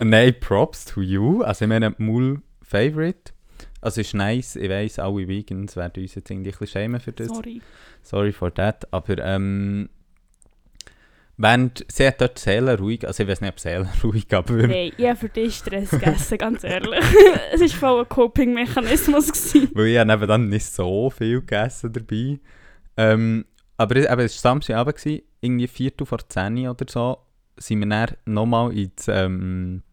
Nein, 0.10 0.34
Props 0.38 0.84
to 0.84 1.00
you. 1.00 1.42
Also 1.42 1.64
ich 1.64 1.68
meine, 1.68 1.94
Maul 1.98 2.42
Favorite. 2.62 3.32
Also 3.86 4.00
ist 4.00 4.14
nice, 4.14 4.56
ich 4.56 4.68
weiss, 4.68 4.98
alle 4.98 5.28
Vegans 5.28 5.76
werden 5.76 6.02
uns 6.02 6.16
jetzt 6.16 6.28
irgendwie 6.28 6.50
ein 6.50 6.58
bisschen 6.58 6.66
schämen 6.66 6.98
für 7.00 7.12
das. 7.12 7.28
Sorry. 7.28 7.62
Sorry 8.02 8.32
for 8.32 8.52
that. 8.52 8.92
Aber 8.92 9.16
ähm, 9.18 9.88
während, 11.36 11.86
sie 11.88 12.08
hat 12.08 12.20
dort 12.20 12.36
Seele 12.36 12.76
ruhig, 12.76 13.06
also 13.06 13.22
ich 13.22 13.28
weiß 13.28 13.42
nicht, 13.42 13.52
ob 13.52 13.60
Seele 13.60 13.88
ruhig, 14.02 14.26
aber 14.34 14.54
Nein, 14.54 14.90
ich 14.96 15.06
habe 15.06 15.14
für 15.14 15.28
dich 15.28 15.54
Stress 15.54 15.90
gegessen, 15.90 16.36
ganz 16.36 16.64
ehrlich. 16.64 16.98
es 17.52 17.60
war 17.60 17.68
voll 17.68 18.00
ein 18.00 18.08
Coping-Mechanismus. 18.08 19.54
weil 19.74 19.86
ich 19.86 19.98
habe 19.98 20.10
nebenan 20.10 20.48
nicht 20.48 20.66
so 20.66 21.08
viel 21.08 21.38
gegessen 21.38 21.92
dabei. 21.92 22.40
Ähm, 22.96 23.44
aber 23.76 23.94
es, 23.94 24.06
eben, 24.06 24.20
es 24.20 24.44
war 24.44 24.50
Samstagabend, 24.50 25.22
irgendwie 25.40 25.68
Viertel 25.68 26.08
vor 26.08 26.28
10 26.28 26.66
oder 26.66 26.86
so, 26.88 27.18
sind 27.56 27.78
wir 27.78 27.86
dann 27.86 28.16
nochmal 28.24 28.76
ins 28.76 29.06
ähm, 29.06 29.84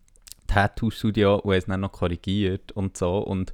Tattoo-Studio 0.48 1.36
und 1.36 1.52
haben 1.52 1.60
es 1.60 1.66
dann 1.68 1.82
noch 1.82 1.92
korrigiert 1.92 2.72
und 2.72 2.98
so. 2.98 3.20
Und 3.20 3.54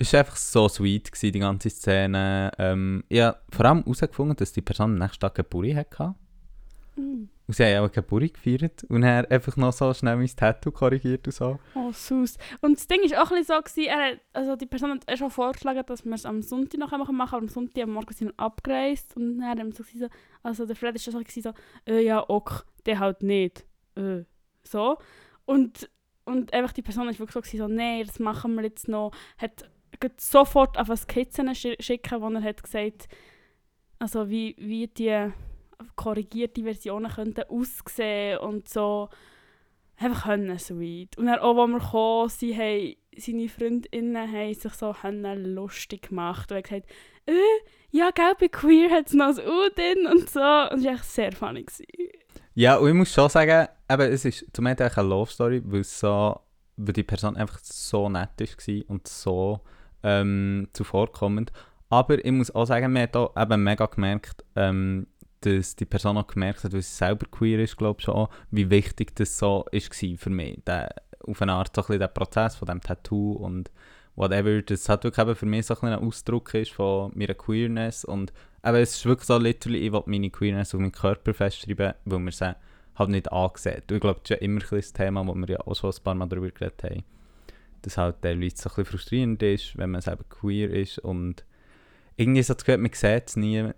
es 0.00 0.14
war 0.14 0.20
einfach 0.20 0.36
so 0.36 0.66
sweet, 0.66 1.12
gewesen, 1.12 1.32
die 1.32 1.38
ganze 1.40 1.68
Szene. 1.68 2.50
Ähm, 2.58 3.04
ich 3.10 3.20
habe 3.20 3.38
vor 3.50 3.66
allem 3.66 3.80
herausgefunden, 3.80 4.34
dass 4.34 4.52
die 4.52 4.62
Person 4.62 4.92
am 4.92 4.98
nächsten 4.98 5.20
Tag 5.20 5.34
Geburt 5.34 5.74
hatte. 5.74 6.14
Mm. 6.96 7.28
Und 7.46 7.54
sie 7.54 7.64
haben 7.64 7.84
auch 7.84 7.92
Geburt 7.92 8.32
gefeiert 8.32 8.84
und 8.84 9.02
dann 9.02 9.26
einfach 9.26 9.56
noch 9.56 9.72
so 9.74 9.92
schnell 9.92 10.16
mein 10.16 10.28
Tattoo 10.28 10.70
korrigiert 10.70 11.26
und 11.26 11.34
so. 11.34 11.58
Oh, 11.74 11.92
sus. 11.92 12.38
Und 12.62 12.78
das 12.78 12.86
Ding 12.86 13.00
war 13.10 13.22
auch 13.22 13.30
ein 13.30 13.44
so, 13.44 13.60
gewesen, 13.60 13.88
er 13.88 14.12
hat, 14.12 14.20
also 14.32 14.56
die 14.56 14.66
Person 14.66 14.92
hat 14.92 15.18
schon 15.18 15.30
vorgeschlagen, 15.30 15.82
dass 15.84 16.04
wir 16.04 16.14
es 16.14 16.24
am 16.24 16.40
Sonntag 16.40 16.78
noch 16.78 16.90
machen 17.10 17.34
aber 17.34 17.42
am 17.42 17.48
Sonntag 17.48 17.82
am 17.82 17.90
Morgen 17.90 18.14
sind 18.14 18.28
wir 18.28 18.40
abgereist 18.40 19.16
und 19.16 19.38
dann 19.38 19.48
haben 19.48 19.76
wir 19.76 19.84
so, 19.84 20.06
also 20.42 20.64
der 20.64 20.76
Fred 20.76 20.94
war 20.94 21.00
schon 21.00 21.12
so, 21.12 21.18
gewesen, 21.18 21.42
so 21.42 21.52
äh, 21.92 22.02
ja, 22.02 22.24
ok, 22.26 22.64
der 22.86 23.00
halt 23.00 23.22
nicht. 23.22 23.66
Äh, 23.96 24.22
so. 24.62 24.96
Und, 25.44 25.90
und 26.24 26.54
einfach 26.54 26.72
die 26.72 26.82
Person 26.82 27.06
war 27.06 27.18
wirklich 27.18 27.32
so, 27.32 27.40
gewesen, 27.40 27.58
so 27.58 27.68
nein, 27.68 28.06
das 28.06 28.18
machen 28.18 28.54
wir 28.54 28.62
jetzt 28.62 28.88
noch. 28.88 29.10
Hat 29.36 29.68
sofort 30.18 30.78
auf 30.78 30.88
Skizzen 30.96 31.48
schi- 31.50 31.80
schicken, 31.82 32.20
wo 32.20 32.28
er 32.30 32.42
hat 32.42 32.62
gesagt, 32.62 33.08
also 33.98 34.28
wie, 34.28 34.56
wie 34.58 34.86
die 34.88 35.30
korrigierte 35.96 36.62
Versionen 36.62 37.10
könnten 37.10 37.44
aussehen 37.48 38.38
und 38.38 38.68
so 38.68 39.08
einfach 39.96 40.24
können 40.24 40.58
sweet. 40.58 41.16
Und 41.18 41.26
dann 41.26 41.38
auch, 41.38 41.56
als 41.58 41.70
wir 41.70 41.78
gekommen 41.78 42.28
sind, 42.28 42.58
haben 42.58 42.96
seine 43.16 43.48
Freundinnen 43.48 44.32
haben 44.32 44.54
sich 44.54 44.72
so 44.72 44.94
lustig 45.02 46.08
gemacht 46.08 46.50
und 46.50 46.56
haben 46.56 46.62
gesagt, 46.62 46.90
äh, 47.26 47.32
ja, 47.90 48.10
gell, 48.10 48.32
bei 48.38 48.48
Queer 48.48 48.90
hat 48.90 49.08
es 49.08 49.14
noch 49.14 49.36
ein 49.36 49.38
U 49.38 49.68
drin 49.74 50.06
und 50.06 50.30
so. 50.30 50.40
Und 50.40 50.78
es 50.78 50.84
war 50.84 50.92
echt 50.92 51.04
sehr 51.04 51.32
funny. 51.32 51.64
Gewesen. 51.64 51.86
Ja, 52.54 52.76
und 52.76 52.88
ich 52.88 52.94
muss 52.94 53.12
schon 53.12 53.28
sagen, 53.28 53.68
eben, 53.90 54.12
es 54.12 54.24
ist 54.24 54.46
zum 54.52 54.66
einen 54.66 54.78
eine 54.78 55.08
Love 55.08 55.30
Story, 55.30 55.62
weil, 55.64 55.84
so, 55.84 56.40
weil 56.76 56.92
die 56.92 57.02
Person 57.02 57.36
einfach 57.36 57.58
so 57.62 58.08
nett 58.08 58.30
war 58.38 58.90
und 58.90 59.06
so 59.08 59.60
ähm, 60.02 60.68
zuvorkommend. 60.72 61.52
Aber 61.88 62.24
ich 62.24 62.32
muss 62.32 62.54
auch 62.54 62.66
sagen, 62.66 62.92
man 62.92 63.02
hat 63.02 63.16
auch 63.16 63.36
eben 63.36 63.62
mega 63.64 63.86
gemerkt, 63.86 64.44
ähm, 64.56 65.06
dass 65.40 65.74
die 65.74 65.86
Person 65.86 66.18
auch 66.18 66.26
gemerkt 66.26 66.64
hat, 66.64 66.72
weil 66.72 66.82
sie 66.82 66.94
selber 66.94 67.26
queer 67.30 67.58
ist, 67.60 67.76
glaube 67.76 67.98
ich 67.98 68.04
schon, 68.04 68.28
wie 68.50 68.70
wichtig 68.70 69.16
das 69.16 69.38
so 69.38 69.64
war 69.70 70.18
für 70.18 70.30
mich. 70.30 70.62
Der, 70.66 70.94
auf 71.26 71.42
eine 71.42 71.54
Art 71.54 71.74
so 71.74 71.82
ein 71.82 71.86
bisschen 71.86 72.00
der 72.00 72.08
Prozess 72.08 72.56
von 72.56 72.66
dem 72.66 72.80
Tattoo 72.80 73.32
und 73.32 73.70
whatever, 74.16 74.62
das 74.62 74.88
hat 74.88 75.04
wirklich 75.04 75.26
eben 75.26 75.36
für 75.36 75.46
mich 75.46 75.66
so 75.66 75.74
ein, 75.74 75.80
bisschen 75.80 75.98
ein 75.98 76.06
Ausdruck 76.06 76.54
ist 76.54 76.72
von 76.72 77.10
meiner 77.14 77.34
Queerness 77.34 78.04
und 78.04 78.32
eben, 78.64 78.76
es 78.76 78.96
ist 78.96 79.06
wirklich 79.06 79.26
so 79.26 79.38
literally, 79.38 79.78
ich 79.78 79.92
will 79.92 80.02
meine 80.06 80.30
Queerness 80.30 80.74
auf 80.74 80.80
meinen 80.80 80.92
Körper 80.92 81.34
festschreiben, 81.34 81.94
weil 82.04 82.18
wir 82.20 82.32
sie 82.32 82.54
halt 82.96 83.10
nicht 83.10 83.32
angesehen. 83.32 83.82
Und 83.82 83.92
ich 83.92 84.00
glaube, 84.00 84.20
das 84.22 84.30
ist 84.30 84.30
ja 84.30 84.36
immer 84.36 84.60
ein 84.60 84.68
das 84.70 84.92
Thema, 84.92 85.26
wo 85.26 85.34
wir 85.34 85.48
ja 85.48 85.60
auch 85.60 85.74
schon 85.74 85.90
ein 85.90 86.02
paar 86.04 86.14
Mal 86.14 86.28
darüber 86.28 86.50
geredet 86.50 86.84
haben. 86.84 87.04
Dass 87.82 87.96
halt 87.96 88.22
teilweise 88.22 88.56
so 88.56 88.68
ein 88.68 88.74
bisschen 88.76 88.84
frustrierend 88.84 89.42
ist, 89.42 89.76
wenn 89.76 89.90
man 89.90 90.00
selber 90.00 90.24
queer 90.28 90.70
ist 90.70 90.98
und 90.98 91.44
irgendwie 92.16 92.42
so 92.42 92.54
das 92.54 92.64
Gefühl, 92.64 92.78
man 92.78 92.92
sieht 92.92 93.28
es 93.28 93.36
nie 93.36 93.70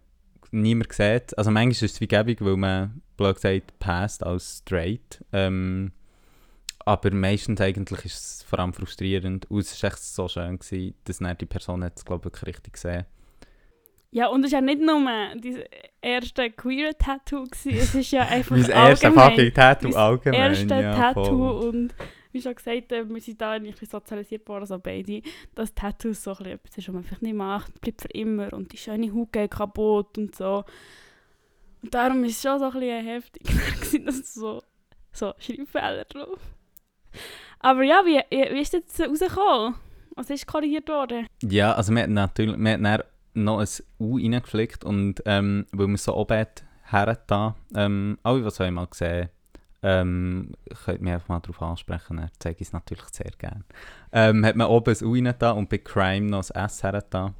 niemand 0.53 0.93
sieht. 0.93 1.37
Also 1.38 1.51
manchmal 1.51 1.73
ist 1.73 1.83
es 1.83 2.01
wie 2.01 2.07
gäbig, 2.07 2.41
weil 2.45 2.57
man, 2.57 3.03
blöd 3.17 3.37
gesagt, 3.37 3.79
passt 3.79 4.23
als 4.25 4.59
straight. 4.59 5.25
Ähm, 5.33 5.93
aber 6.85 7.11
meistens 7.12 7.61
eigentlich 7.61 8.05
ist 8.05 8.15
es 8.15 8.43
vor 8.43 8.59
allem 8.59 8.75
frustrierend. 8.75 9.51
Und 9.51 9.61
es 9.61 9.83
war 9.83 9.91
echt 9.91 10.03
so 10.03 10.29
schön, 10.29 10.59
gewesen, 10.59 10.95
dass 11.05 11.19
dann 11.19 11.38
die 11.38 11.47
Person 11.47 11.83
es, 11.83 12.05
glaube 12.05 12.31
ich, 12.35 12.47
richtig 12.47 12.75
gesehen 12.75 13.07
Ja, 14.11 14.27
und 14.29 14.41
es 14.41 14.47
ist 14.49 14.53
ja 14.53 14.61
nicht 14.61 14.81
nur 14.83 15.01
das 15.37 15.57
erste 16.03 16.51
queer 16.51 16.97
Tattoo, 16.99 17.45
gewesen, 17.45 17.79
es 17.79 17.95
ist 17.95 18.11
ja 18.11 18.23
einfach 18.29 18.57
Mein 18.57 18.69
erstes 18.71 19.15
fucking 19.15 19.55
Tattoo 19.55 19.88
mein 19.88 19.97
allgemein. 19.97 20.41
erste 20.41 20.75
ja, 20.81 20.95
Tattoo 20.95 21.25
voll. 21.25 21.69
und 21.69 21.95
wie 22.33 22.42
schon 22.42 22.55
gesagt, 22.55 22.92
äh, 22.92 23.09
wir 23.09 23.21
sind 23.21 23.40
da 23.40 23.53
eigentlich 23.53 23.88
sozialisiert 23.88 24.49
worden, 24.49 24.62
also 24.62 24.79
beide, 24.79 25.23
dass 25.55 25.75
Tattoos 25.75 26.23
so 26.23 26.35
ein 26.35 26.47
etwas 26.47 26.77
ist, 26.77 26.88
was 26.88 26.95
man 26.95 27.05
einfach 27.05 27.21
nicht 27.21 27.35
macht, 27.35 27.81
bleibt 27.81 28.03
für 28.03 28.09
immer 28.09 28.53
und 28.53 28.73
die 28.73 28.79
schöne 28.79 29.12
Haut 29.12 29.33
geht 29.33 29.51
kaputt 29.51 30.18
und 30.18 30.35
so. 30.35 30.64
Und 31.83 31.92
darum 31.92 32.25
ist 32.25 32.37
es 32.37 32.42
schon 32.42 32.59
so 32.59 32.66
ein 32.66 32.73
bisschen 32.73 33.07
heftig, 33.07 34.05
dass 34.05 34.35
so, 34.35 34.62
so 35.12 35.33
Schreibfehler 35.38 36.05
drauf. 36.05 36.38
Aber 37.61 37.83
ja, 37.83 38.03
wie, 38.05 38.21
wie 38.31 38.61
ist 38.61 38.75
das 38.75 39.09
rausgekommen? 39.09 39.75
Was 40.14 40.31
ist 40.31 40.47
korrigiert 40.47 40.88
worden? 40.88 41.27
Ja, 41.42 41.73
also 41.73 41.95
wir 41.95 42.03
haben 42.03 42.12
natürlich 42.12 42.59
wir 42.59 42.73
haben 42.73 42.83
dann 42.83 43.03
noch 43.35 43.61
ein 43.61 43.68
U 43.99 44.16
reingeflickt 44.16 44.85
und 44.85 45.23
ähm, 45.27 45.66
weil 45.73 45.88
wir 45.88 45.97
so 45.97 46.14
oben 46.14 46.47
her 46.90 47.18
da, 47.27 47.57
ähm, 47.75 48.18
alle, 48.23 48.42
die 48.42 48.47
es 48.47 48.61
einmal 48.61 48.87
gesehen 48.87 49.31
ähm, 49.83 50.53
könnt 50.85 51.03
mich 51.03 51.12
einfach 51.12 51.29
mal 51.29 51.40
darauf 51.40 51.62
ansprechen, 51.62 52.18
dann 52.18 52.31
zeige 52.38 52.61
ich 52.61 52.68
es 52.68 52.73
natürlich 52.73 53.05
sehr 53.11 53.31
gerne. 53.37 53.64
Ähm, 54.12 54.45
hat 54.45 54.57
man 54.57 54.68
oben 54.68 54.95
ein 54.95 55.05
U 55.05 55.33
da 55.38 55.51
und 55.53 55.68
bei 55.68 55.79
Crime 55.79 56.29
noch 56.29 56.49
ein 56.51 56.64
S 56.64 56.83
her 56.83 57.05
da. 57.11 57.35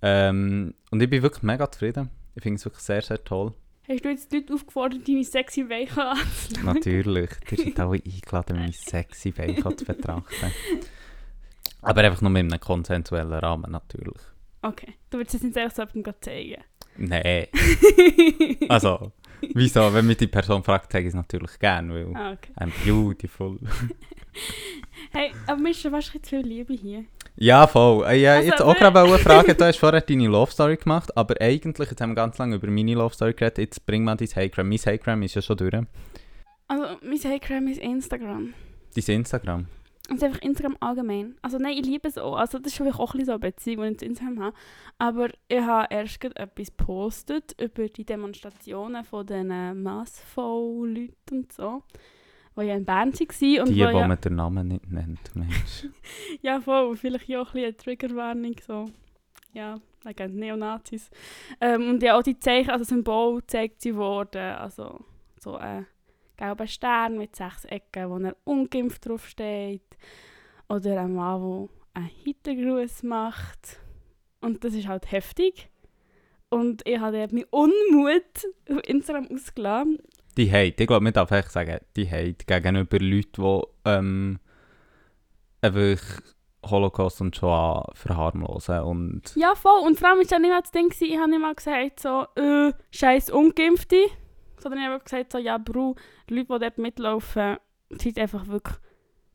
Ähm, 0.00 0.74
und 0.90 1.02
ich 1.02 1.10
bin 1.10 1.22
wirklich 1.22 1.42
mega 1.42 1.70
zufrieden. 1.70 2.10
Ich 2.34 2.42
finde 2.42 2.56
es 2.56 2.64
wirklich 2.64 2.82
sehr, 2.82 3.02
sehr 3.02 3.22
toll. 3.22 3.52
Hast 3.86 4.02
du 4.02 4.08
jetzt 4.08 4.32
die 4.32 4.36
Leute 4.36 4.54
aufgefordert, 4.54 5.06
deine 5.06 5.24
sexy 5.24 5.68
Weichen 5.68 6.00
anzuschauen? 6.00 6.64
Natürlich, 6.64 7.30
ihr 7.50 7.58
seid 7.58 7.80
alle 7.80 8.00
eingeladen, 8.02 8.56
meine 8.56 8.72
sexy 8.72 9.30
Beine 9.30 9.76
zu 9.76 9.84
betrachten. 9.84 10.52
Aber 11.82 12.00
einfach 12.00 12.22
nur 12.22 12.30
in 12.30 12.50
einem 12.50 12.60
konsensuellen 12.60 13.32
Rahmen, 13.32 13.70
natürlich. 13.70 14.22
Okay, 14.62 14.94
du 15.10 15.18
willst 15.18 15.34
es 15.34 15.42
jetzt 15.42 15.54
nicht 15.54 15.58
einfach 15.58 15.76
so 15.76 15.82
jemandem 15.82 16.14
zeigen. 16.22 16.62
Nein. 16.96 17.46
Also, 18.70 19.12
wieso? 19.54 19.92
Wenn 19.92 20.06
mich 20.06 20.16
die 20.16 20.26
Person 20.26 20.62
fragt, 20.62 20.90
zeige 20.92 21.08
ich 21.08 21.12
es 21.12 21.16
natürlich 21.16 21.58
gerne, 21.58 21.94
weil 21.94 22.16
Ah, 22.16 22.32
okay. 22.32 22.52
I'm 22.58 22.70
beautiful. 22.84 23.58
Hey, 25.12 25.30
aber 25.46 25.60
mir 25.60 25.70
ist 25.70 25.80
schon 25.80 25.92
bisschen 25.92 26.20
zu 26.22 26.30
viel 26.30 26.40
Liebe 26.40 26.74
hier. 26.74 27.04
ja, 27.36 27.66
voll. 27.68 28.04
Äh, 28.06 28.20
Ja, 28.20 28.34
Also, 28.34 28.50
jetzt 28.50 28.62
auch 28.62 28.76
gerade 28.76 29.00
eine 29.00 29.18
Frage. 29.18 29.54
Du 29.54 29.64
hast 29.64 29.78
vorher 29.78 30.00
deine 30.00 30.26
Love 30.26 30.50
Story 30.50 30.76
gemacht, 30.76 31.16
aber 31.16 31.40
eigentlich, 31.40 31.88
jetzt 31.88 32.00
haben 32.00 32.10
wir 32.10 32.16
ganz 32.16 32.38
lange 32.38 32.56
über 32.56 32.66
meine 32.68 32.94
Love 32.94 33.14
Story 33.14 33.32
geredet, 33.32 33.58
jetzt 33.58 33.86
bring 33.86 34.02
mal 34.02 34.16
dein 34.16 34.26
Hategram. 34.26 34.68
Mein 34.68 34.78
Hategram 34.78 35.22
ist 35.22 35.36
ja 35.36 35.42
schon 35.42 35.56
durch. 35.56 35.72
Also, 36.66 36.84
mein 37.02 37.18
Hategram 37.22 37.68
ist 37.68 37.80
Instagram. 37.80 38.54
Dein 38.96 39.16
Instagram. 39.16 39.66
Und 40.10 40.16
es 40.16 40.22
ist 40.22 40.24
einfach 40.24 40.42
Instagram 40.42 40.76
allgemein. 40.80 41.34
Also 41.40 41.58
nein, 41.58 41.78
ich 41.78 41.86
liebe 41.86 42.06
es 42.06 42.18
auch. 42.18 42.36
Also 42.36 42.58
das 42.58 42.72
ist 42.72 42.76
schon 42.76 42.92
auch 42.92 43.14
ein 43.14 43.18
bisschen 43.18 43.24
so 43.24 43.32
eine 43.32 43.38
Beziehung, 43.38 43.84
die 43.84 43.92
ich 43.92 43.98
zu 43.98 44.04
Instagram 44.04 44.40
habe. 44.40 44.56
Aber 44.98 45.28
ich 45.48 45.60
habe 45.60 45.86
erst 45.94 46.22
etwas 46.24 46.76
gepostet 46.76 47.56
über 47.58 47.88
die 47.88 48.04
Demonstrationen 48.04 49.04
von 49.04 49.26
den 49.26 49.82
Massvoll-Leuten 49.82 51.14
und 51.30 51.52
so. 51.52 51.82
Die 52.56 52.66
ja 52.66 52.76
in 52.76 52.84
Bern 52.84 53.12
waren. 53.12 53.12
Und 53.12 53.20
Die, 53.40 53.60
wo 53.60 53.64
die 53.66 53.80
ja, 53.80 54.06
man 54.06 54.20
den 54.20 54.36
Namen 54.36 54.68
nicht 54.68 54.90
nennt, 54.90 55.34
Mensch. 55.34 55.88
Ja, 56.42 56.60
voll. 56.60 56.96
Vielleicht 56.96 57.28
ja 57.28 57.40
auch 57.40 57.48
ein 57.48 57.52
bisschen 57.52 57.64
eine 57.64 57.76
Triggerwarnung. 57.76 58.56
So. 58.64 58.90
Ja, 59.54 59.80
wegen 60.04 60.36
Neonazis. 60.36 61.10
Ähm, 61.60 61.88
und 61.88 62.02
ja, 62.02 62.18
auch 62.18 62.22
die 62.22 62.38
Zeichen, 62.38 62.70
also 62.70 62.84
Symbol 62.84 63.40
gezeigt 63.40 63.80
sie 63.80 63.96
worden. 63.96 64.52
Also 64.56 65.04
so 65.40 65.56
ein 65.56 65.86
gelber 66.36 66.66
Stern 66.66 67.18
mit 67.18 67.36
sechs 67.36 67.64
Ecken, 67.64 68.10
wo 68.10 68.18
er 68.18 68.36
ungeimpft 68.44 69.06
draufsteht. 69.06 69.96
Oder 70.68 71.02
ein 71.02 71.14
Mann, 71.14 71.68
der 71.94 72.02
einen 72.02 72.10
Hitlergruß 72.24 73.02
macht. 73.04 73.80
Und 74.40 74.64
das 74.64 74.74
ist 74.74 74.88
halt 74.88 75.10
heftig. 75.10 75.70
Und 76.48 76.82
ich 76.86 76.98
habe 76.98 77.26
meinen 77.30 77.44
Unmut 77.50 78.46
auf 78.70 78.80
Instagram 78.86 79.28
ausgelassen. 79.32 79.98
Die 80.36 80.50
Hate, 80.50 80.82
ich 80.82 80.86
glaube, 80.86 81.02
man 81.04 81.12
darf 81.12 81.30
echt 81.30 81.50
sagen, 81.50 81.78
die 81.96 82.10
Hate 82.10 82.44
gegenüber 82.46 82.98
Leuten, 82.98 83.42
die 83.42 83.90
ähm, 83.90 84.38
einfach 85.62 86.20
Holocaust 86.64 87.20
und 87.20 87.36
Shoah 87.36 87.90
verharmlosen 87.94 88.80
und 88.80 89.32
Ja, 89.36 89.54
voll. 89.54 89.80
Und 89.86 89.98
vor 89.98 90.08
allem 90.08 90.18
war 90.18 90.26
ja 90.26 90.38
nicht 90.38 90.50
mal 90.50 90.60
das 90.60 90.72
Ding, 90.72 90.92
ich 90.98 91.16
habe 91.18 91.30
nicht 91.30 91.40
mal 91.40 91.54
gesagt, 91.54 92.00
so, 92.00 92.26
äh, 92.36 92.72
scheiß 92.90 93.30
Ungeimpfte. 93.30 94.06
Sondern 94.64 94.80
ich 94.80 94.88
habe 94.88 95.04
gesagt, 95.04 95.30
so, 95.30 95.38
ja, 95.38 95.58
Bro, 95.58 95.94
die 96.28 96.34
Leute, 96.34 96.54
die 96.54 96.58
dort 96.58 96.78
mitlaufen, 96.78 97.58
sind 97.90 98.18
einfach 98.18 98.46
wirklich, 98.48 98.76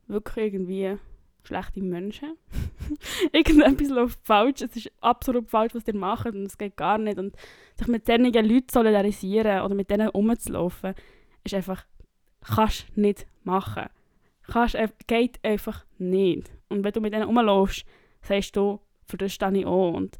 wirklich 0.08 0.46
irgendwie 0.46 0.98
schlechte 1.44 1.80
Menschen. 1.80 2.36
Irgendetwas 3.32 3.88
läuft 3.90 4.18
falsch. 4.24 4.62
Es 4.62 4.74
ist 4.74 4.90
absolut 5.00 5.48
falsch, 5.48 5.72
was 5.74 5.84
die 5.84 5.92
machen 5.92 6.34
und 6.34 6.46
es 6.46 6.58
geht 6.58 6.76
gar 6.76 6.98
nicht. 6.98 7.18
Und 7.18 7.36
sich 7.76 7.86
mit 7.86 8.08
diesen 8.08 8.24
Leuten 8.24 8.68
solidarisieren 8.68 9.62
oder 9.62 9.74
mit 9.76 9.88
denen 9.88 10.08
rumzulaufen, 10.08 10.94
ist 11.44 11.54
einfach, 11.54 11.86
kannst 12.40 12.96
nicht 12.96 13.24
machen. 13.44 13.86
Kannst, 14.42 14.76
geht 15.06 15.38
einfach 15.44 15.86
nicht. 15.98 16.50
Und 16.68 16.82
wenn 16.82 16.92
du 16.92 17.00
mit 17.00 17.14
denen 17.14 17.22
rumläufst, 17.22 17.86
sagst 18.22 18.56
du, 18.56 18.80
für 19.04 19.16
das 19.16 19.32
stehe 19.32 19.56
ich 19.56 19.66
auch. 19.66 19.92
Und 19.92 20.18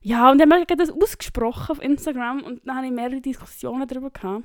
ja, 0.00 0.30
und 0.30 0.38
dann 0.38 0.52
haben 0.52 0.64
wir 0.66 0.76
das 0.76 0.90
ausgesprochen 0.90 1.72
auf 1.72 1.82
Instagram 1.82 2.42
und 2.42 2.66
dann 2.66 2.76
habe 2.76 2.86
ich 2.86 2.92
mehrere 2.92 3.20
Diskussionen 3.20 3.86
darüber 3.86 4.10
gehabt. 4.10 4.44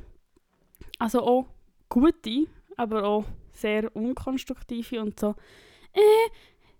Also 1.00 1.22
auch 1.22 1.46
gute, 1.90 2.48
aber 2.76 3.04
auch 3.04 3.26
sehr 3.52 3.96
unkonstruktive 3.96 5.02
und 5.02 5.20
so. 5.20 5.36
Äh, 5.94 6.30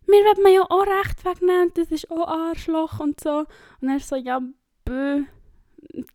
mir 0.08 0.24
wird 0.26 0.42
man 0.42 0.54
ja 0.54 0.62
auch 0.64 0.86
Recht 0.86 1.24
wegnehmen, 1.24 1.72
das 1.76 1.92
ist 1.92 2.10
auch 2.12 2.28
Arschloch 2.28 3.00
und 3.00 3.20
so. 3.20 3.46
Und 3.82 3.88
dann 3.88 4.00
so, 4.00 4.16
ja, 4.16 4.42
bö, 4.84 5.24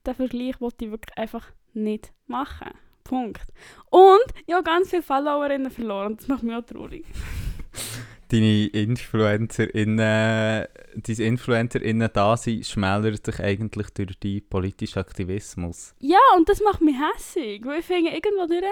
den 0.07 0.15
Vergleich 0.15 0.61
wollte 0.61 0.85
ich 0.85 0.91
wirklich 0.91 1.17
einfach 1.17 1.53
nicht 1.75 2.13
machen. 2.27 2.71
Punkt. 3.05 3.47
Und 3.91 4.25
ich 4.47 4.53
habe 4.53 4.65
ganz 4.65 4.91
viele 4.91 5.03
Followerinnen 5.03 5.71
verloren, 5.71 6.17
das 6.17 6.29
macht 6.29 6.43
mich 6.43 6.55
auch 6.55 6.63
traurig. 6.63 7.07
deine 8.29 8.67
InfluencerInnen, 8.67 9.97
dein 9.97 11.17
InfluencerInnen 11.17 12.11
da 12.13 12.37
sind, 12.37 12.67
schmälert 12.67 13.25
sich 13.25 13.41
eigentlich 13.41 13.91
durch 13.91 14.19
deinen 14.19 14.49
politischen 14.49 14.99
Aktivismus. 14.99 15.95
Ja, 16.01 16.19
und 16.37 16.49
das 16.49 16.61
macht 16.63 16.81
mich 16.81 16.97
hässig, 16.97 17.65
weil 17.65 17.81
ich 17.81 17.87
finde, 17.87 18.11
irgendwo 18.11 18.47
durch, 18.47 18.65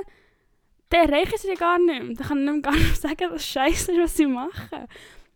der 0.92 1.00
erreichen 1.00 1.38
sie 1.38 1.48
ja 1.48 1.54
gar 1.54 1.78
nicht 1.78 2.02
mehr. 2.02 2.14
Da 2.16 2.24
kann 2.24 2.56
ich 2.56 2.62
gar 2.62 2.74
nicht 2.74 2.96
sagen, 3.00 3.28
dass 3.30 3.46
scheiße 3.46 3.92
ist, 3.92 3.98
was 3.98 4.16
sie 4.16 4.26
machen. 4.26 4.86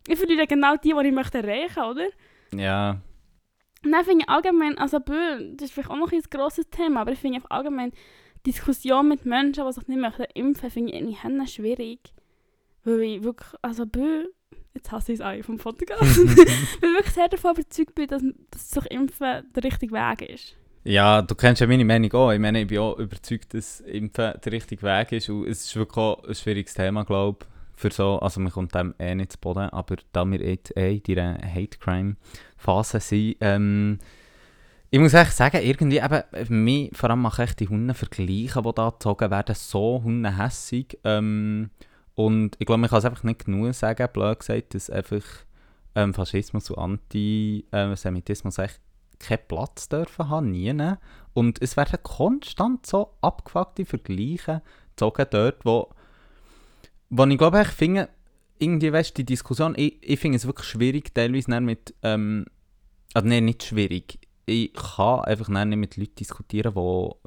Ich 0.06 0.18
verliere 0.18 0.46
genau 0.46 0.76
die, 0.76 0.92
die 0.92 1.08
ich 1.08 1.14
möchte 1.14 1.38
erreichen, 1.38 1.82
oder? 1.82 2.08
Ja, 2.54 3.00
Und 3.84 3.92
dann 3.92 4.04
finde 4.04 4.24
ich 4.24 4.28
allgemein, 4.28 4.76
also 4.78 4.98
das 4.98 5.64
ist 5.64 5.72
vielleicht 5.72 5.90
auch 5.90 5.96
noch 5.96 6.12
ein 6.12 6.20
grosses 6.30 6.68
Thema, 6.70 7.00
aber 7.00 7.12
ich 7.12 7.18
finde 7.18 7.40
allgemein 7.50 7.92
Diskussion 8.46 9.08
mit 9.08 9.24
Menschen, 9.26 9.66
die 9.66 9.72
sich 9.72 9.88
nicht 9.88 10.00
möchten 10.00 10.24
impfen, 10.34 10.70
finde 10.70 10.92
ich 10.92 11.00
irgendwie 11.00 11.46
schwierig. 11.46 12.12
Weil 12.84 13.00
ich 13.02 13.22
wirklich, 13.22 13.50
also 13.62 13.86
bö, 13.86 14.24
jetzt 14.74 14.90
hasse 14.90 15.12
ich 15.12 15.20
es 15.20 15.24
auch 15.24 15.44
vom 15.44 15.58
Podcast, 15.58 16.00
weil 16.00 16.46
ich 16.46 16.82
wirklich 16.82 17.14
sehr 17.14 17.28
davon 17.28 17.52
überzeugt 17.52 17.94
bin, 17.94 18.06
dass, 18.06 18.22
dass 18.50 18.70
sich 18.70 18.90
impfen 18.90 19.42
der 19.54 19.64
richtige 19.64 19.92
Weg 19.92 20.28
ist. 20.28 20.56
Ja, 20.82 21.20
du 21.20 21.34
kennst 21.34 21.60
ja 21.60 21.66
meine 21.66 21.84
Meinung 21.84 22.12
auch. 22.14 22.32
Ich 22.32 22.38
meine, 22.38 22.62
ich 22.62 22.66
bin 22.66 22.78
auch 22.78 22.98
überzeugt, 22.98 23.52
dass 23.52 23.80
Impfen 23.80 24.32
der 24.42 24.52
richtige 24.52 24.82
Weg 24.82 25.12
ist. 25.12 25.28
Und 25.28 25.46
es 25.46 25.66
ist 25.66 25.76
wirklich 25.76 25.98
auch 25.98 26.24
ein 26.24 26.34
schwieriges 26.34 26.74
Thema, 26.74 27.04
glaube 27.04 27.38
ich. 27.42 27.46
Für 27.74 27.90
so, 27.90 28.18
also 28.18 28.40
man 28.40 28.52
kommt 28.52 28.74
dem 28.74 28.94
eh 28.98 29.14
nicht 29.14 29.32
zu 29.32 29.38
Boden. 29.38 29.68
Aber 29.70 29.96
da 30.12 30.24
wir 30.24 30.40
jetzt 30.40 30.76
eh 30.76 30.96
in 30.96 31.02
dieser 31.02 31.38
Hate-Crime-Phase 31.38 33.00
sind, 33.00 33.36
ähm, 33.40 33.98
ich 34.90 34.98
muss 34.98 35.14
echt 35.14 35.32
sagen, 35.32 35.60
irgendwie 35.62 35.98
eben, 35.98 36.64
mich 36.64 36.90
vor 36.94 37.10
allem 37.10 37.22
machen 37.22 37.44
echt 37.44 37.60
die 37.60 37.68
Hundenvergleiche, 37.68 38.60
die 38.62 38.74
da 38.74 38.90
gezogen 38.90 39.30
werden, 39.30 39.54
so 39.54 40.00
hundehässig. 40.02 40.98
Ähm, 41.04 41.70
und 42.20 42.56
ich 42.58 42.66
glaube, 42.66 42.82
man 42.82 42.90
kann 42.90 42.98
es 42.98 43.06
einfach 43.06 43.22
nicht 43.22 43.46
genug 43.46 43.72
sagen, 43.74 44.06
blöd 44.12 44.40
gesagt, 44.40 44.74
dass 44.74 44.90
einfach 44.90 45.24
ähm, 45.94 46.12
Faschismus 46.12 46.68
und 46.70 46.78
Antisemitismus 46.78 48.58
echt 48.58 48.78
keinen 49.18 49.46
Platz 49.48 49.88
dürfen 49.88 50.28
haben, 50.28 50.50
nie. 50.50 50.74
Und 51.32 51.62
es 51.62 51.78
werden 51.78 51.98
konstant 52.02 52.84
so 52.84 53.14
abgefuckte 53.22 53.86
Vergleiche 53.86 54.60
gezogen 54.90 55.26
dort, 55.30 55.64
wo, 55.64 55.88
wo 57.08 57.24
ich 57.24 57.38
glaube, 57.38 57.62
ich 57.62 57.68
finde, 57.68 58.10
irgendwie, 58.58 58.92
weißt 58.92 59.16
die 59.16 59.24
Diskussion, 59.24 59.72
ich, 59.78 59.96
ich 60.02 60.20
finde 60.20 60.36
es 60.36 60.46
wirklich 60.46 60.68
schwierig, 60.68 61.14
teilweise 61.14 61.58
mit, 61.62 61.94
ähm, 62.02 62.44
also 63.14 63.26
nein, 63.26 63.46
nicht 63.46 63.62
schwierig, 63.62 64.18
ich 64.44 64.74
kann 64.74 65.20
einfach 65.20 65.48
nicht 65.48 65.76
mit 65.78 65.96
Leuten 65.96 66.16
diskutieren, 66.16 66.74
wo, 66.74 67.18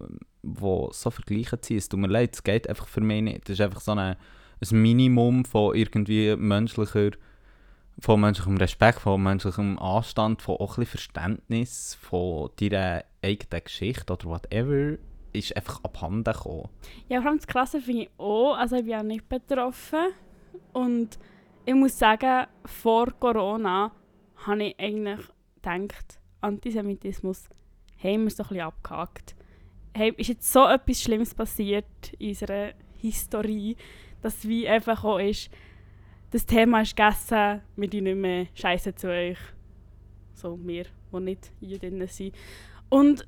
wo 0.43 0.91
so 0.93 1.09
Vergleiche 1.09 1.59
ziehen. 1.61 1.77
Es 1.77 1.89
tut 1.89 1.99
mir 1.99 2.07
leid, 2.07 2.35
es 2.35 2.43
geht 2.43 2.69
einfach 2.69 2.87
für 2.87 3.01
mich 3.01 3.23
nicht. 3.23 3.49
Das 3.49 3.53
ist 3.53 3.61
einfach 3.61 3.81
so 3.81 3.93
eine, 3.93 4.17
ein 4.71 4.81
Minimum 4.81 5.45
von 5.45 5.75
irgendwie 5.75 6.35
menschlicher 6.35 7.11
von 7.99 8.19
menschlichem 8.19 8.57
Respekt, 8.57 8.99
von 8.99 9.21
menschlichem 9.21 9.77
Anstand, 9.79 10.41
von 10.41 10.57
auch 10.57 10.77
ein 10.77 10.85
Verständnis 10.85 11.95
von 12.01 12.49
deiner 12.59 13.03
eigenen 13.21 13.63
Geschichte 13.63 14.13
oder 14.13 14.25
whatever, 14.25 14.97
ist 15.31 15.55
einfach 15.55 15.83
abhanden 15.83 16.33
gekommen. 16.33 16.69
Ja, 17.09 17.21
vor 17.21 17.29
allem 17.29 17.39
das 17.39 17.47
Krasse 17.47 17.81
finde 17.81 18.03
ich 18.03 18.09
auch, 18.17 18.55
also 18.55 18.75
ich 18.75 18.83
bin 18.83 18.91
ja 18.91 19.03
nicht 19.03 19.29
betroffen 19.29 20.09
und 20.73 21.17
ich 21.65 21.73
muss 21.73 21.97
sagen, 21.97 22.47
vor 22.65 23.07
Corona 23.19 23.91
habe 24.45 24.63
ich 24.63 24.79
eigentlich 24.79 25.19
gedacht, 25.61 26.19
Antisemitismus 26.41 27.47
haben 28.03 28.23
wir 28.23 28.31
so 28.31 28.43
ein 28.43 28.49
bisschen 28.49 28.61
abgehakt. 28.61 29.35
Hey, 29.93 30.13
ist 30.17 30.27
jetzt 30.27 30.51
so 30.51 30.67
etwas 30.67 31.01
Schlimmes 31.01 31.33
passiert 31.33 31.85
in 32.19 32.29
unserer 32.29 32.73
Historie, 32.99 33.77
dass 34.23 34.47
wie 34.47 34.67
einfach 34.67 35.03
auch 35.03 35.19
ist, 35.19 35.49
das 36.31 36.45
Thema 36.47 36.81
ist 36.81 36.95
gegessen, 36.95 37.61
wir 37.75 37.89
tun 37.89 38.03
nicht 38.03 38.17
mehr 38.17 38.47
Scheiße 38.55 38.95
zu 38.95 39.09
euch. 39.09 39.37
So, 40.33 40.57
wir, 40.63 40.85
die 41.13 41.19
nicht 41.19 41.51
Jüdinnen 41.61 42.07
sind. 42.07 42.33
Und 42.89 43.27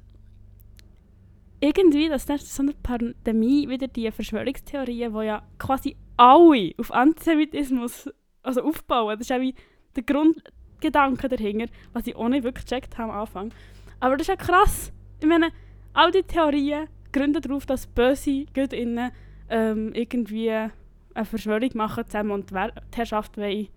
irgendwie, 1.60 2.10
dass 2.10 2.28
nach 2.28 2.40
so 2.40 2.64
einer 2.64 2.74
Pandemie 2.82 3.70
wieder 3.70 3.88
die 3.88 4.10
Verschwörungstheorien, 4.12 5.14
die 5.14 5.26
ja 5.26 5.44
quasi 5.60 5.96
alle 6.18 6.74
auf 6.78 6.92
Antisemitismus 6.92 8.10
also 8.42 8.64
aufbauen, 8.64 9.18
das 9.18 9.30
ist 9.30 9.36
auch 9.36 9.42
wie 9.42 9.56
der 9.96 10.04
Grundgedanke 10.04 11.30
dahinter, 11.30 11.68
was 11.94 12.08
ich 12.08 12.16
auch 12.16 12.30
nicht 12.30 12.44
wirklich 12.44 12.66
gecheckt 12.66 12.98
habe 12.98 13.14
am 13.14 13.20
Anfang. 13.20 13.52
Aber 14.00 14.18
das 14.18 14.28
ist 14.28 14.30
ja 14.30 14.36
krass. 14.36 14.92
Ich 15.20 15.28
meine, 15.28 15.50
all 15.94 16.12
die 16.12 16.24
Theorien 16.24 16.88
gründen 17.12 17.42
darauf, 17.42 17.66
dass 17.66 17.88
böse 17.88 18.46
Göttinnen 18.54 19.12
ähm, 19.50 19.94
irgendwie 19.94 20.70
eine 21.16 21.26
Verschwörung 21.26 21.70
machen 21.74 22.06
zusammen 22.06 22.32
und 22.32 22.52
die 22.52 22.96
Herrschaft 22.96 23.38
wollen 23.38 23.68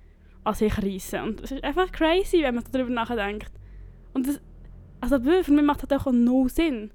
an 0.44 0.54
sich 0.54 0.76
reissen. 0.76 1.22
Und 1.22 1.40
es 1.42 1.52
ist 1.52 1.64
einfach 1.64 1.90
crazy, 1.92 2.42
wenn 2.42 2.56
man 2.56 2.64
darüber 2.70 2.90
nachdenkt. 2.90 3.52
Und 4.12 4.26
das, 4.26 4.40
also 5.00 5.18
für 5.20 5.52
mich 5.52 5.64
macht 5.64 5.90
das 5.90 6.06
auch 6.06 6.12
null 6.12 6.48
Sinn. 6.48 6.90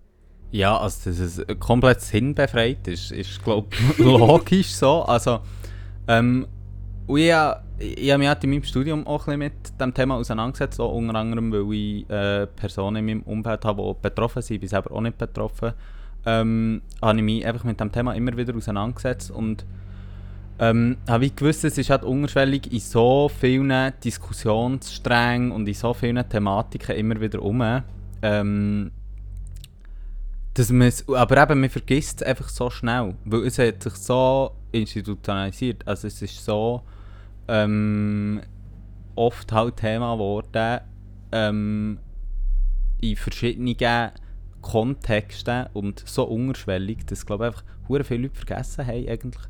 Ja, 0.52 0.78
also 0.78 1.10
dass 1.10 1.20
es 1.20 1.60
komplett 1.60 2.02
sinnbefreit 2.02 2.88
ist, 2.88 3.12
ist 3.12 3.44
glaube 3.44 3.68
ich 3.72 3.98
logisch 4.06 4.74
so. 4.74 5.04
Also, 5.04 5.40
ähm, 6.08 6.46
und 7.08 7.18
ich, 7.18 7.34
ich 7.80 8.12
habe 8.12 8.20
mich 8.20 8.44
in 8.44 8.50
meinem 8.50 8.64
Studium 8.64 9.08
auch 9.08 9.28
ein 9.28 9.40
mit 9.40 9.80
dem 9.80 9.94
Thema 9.94 10.16
auseinandergesetzt, 10.16 10.78
so 10.78 10.86
unter 10.88 11.16
anderem, 11.16 11.52
weil 11.52 11.74
ich 11.74 12.10
äh, 12.10 12.48
Personen 12.48 12.98
in 12.98 13.06
meinem 13.06 13.22
Umfeld 13.24 13.66
habe, 13.66 13.82
die 13.82 14.02
betroffen 14.02 14.42
sind, 14.42 14.56
ich 14.56 14.62
bin 14.62 14.70
selber 14.70 14.92
auch 14.92 15.02
nicht 15.02 15.18
betroffen, 15.18 15.74
ähm, 16.26 16.82
habe 17.02 17.18
ich 17.18 17.24
mich 17.24 17.46
einfach 17.46 17.64
mit 17.64 17.80
dem 17.80 17.92
Thema 17.92 18.14
immer 18.14 18.38
wieder 18.38 18.56
auseinandergesetzt 18.56 19.32
und 19.32 19.66
ähm, 20.60 20.98
habe 21.08 21.26
ich 21.26 21.36
gewusst, 21.36 21.64
es 21.64 21.78
ist 21.78 21.90
halt 21.90 22.04
unterschwellig 22.04 22.72
in 22.72 22.80
so 22.80 23.30
vielen 23.30 23.94
Diskussionssträngen 24.04 25.52
und 25.52 25.68
in 25.68 25.74
so 25.74 25.94
vielen 25.94 26.28
Thematiken 26.28 26.96
immer 26.96 27.20
wieder 27.20 27.42
um. 27.42 27.82
Ähm, 28.22 28.92
dass 30.54 30.72
aber 31.10 31.44
eben, 31.44 31.62
man 31.62 31.70
vergisst 31.70 32.22
es 32.22 32.28
einfach 32.28 32.50
so 32.50 32.70
schnell, 32.70 33.16
weil 33.26 33.48
es 33.48 33.58
hat 33.58 33.82
sich 33.82 33.96
so 33.96 34.52
institutionalisiert, 34.72 35.88
also 35.88 36.08
es 36.08 36.22
ist 36.22 36.46
so 36.46 36.84
ähm, 37.48 38.42
oft 39.16 39.52
halt 39.52 39.78
Thema 39.78 40.14
geworden 40.14 40.82
ähm, 41.32 41.98
in 43.02 43.16
verschiedenen 43.16 44.12
Kontexten 44.62 45.68
und 45.74 46.04
so 46.06 46.24
unterschwellig, 46.24 47.06
dass 47.08 47.26
glaube 47.26 47.48
ich 47.48 47.56
einfach 47.88 48.08
viele 48.08 48.24
Leute 48.24 48.36
vergessen 48.36 48.86
haben 48.86 49.08
eigentlich, 49.10 49.44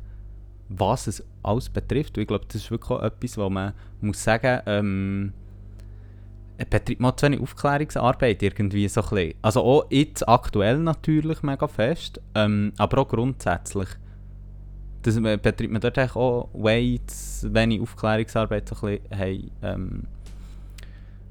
was 0.68 1.06
es 1.06 1.24
alles 1.42 1.68
betrifft. 1.68 2.16
Und 2.16 2.22
ich 2.22 2.28
glaube, 2.28 2.46
das 2.46 2.56
ist 2.56 2.70
wirklich 2.70 3.00
etwas, 3.00 3.38
wo 3.38 3.48
man 3.50 3.72
muss 4.00 4.22
sagen, 4.22 4.60
ähm, 4.66 5.32
betreibt 6.58 7.00
man 7.00 7.16
zu 7.16 7.26
wenig 7.26 7.40
Aufklärungsarbeit 7.40 8.42
irgendwie 8.42 8.88
so 8.88 9.02
ein 9.02 9.08
bisschen. 9.08 9.34
Also 9.42 9.62
auch 9.62 9.86
jetzt 9.90 10.28
aktuell 10.28 10.78
natürlich 10.78 11.42
mega 11.42 11.66
fest, 11.66 12.20
ähm, 12.34 12.72
aber 12.78 13.02
auch 13.02 13.08
grundsätzlich. 13.08 13.88
Das 15.02 15.20
betreibt 15.20 15.70
man 15.70 15.80
dort 15.80 16.16
auch 16.16 16.48
way 16.54 17.00
zu 17.06 17.52
wenig 17.52 17.80
Aufklärungsarbeit 17.80 18.68
so 18.68 18.74
ein 18.86 18.98
bisschen, 19.00 19.18
hey, 19.18 19.50
ähm, 19.62 20.04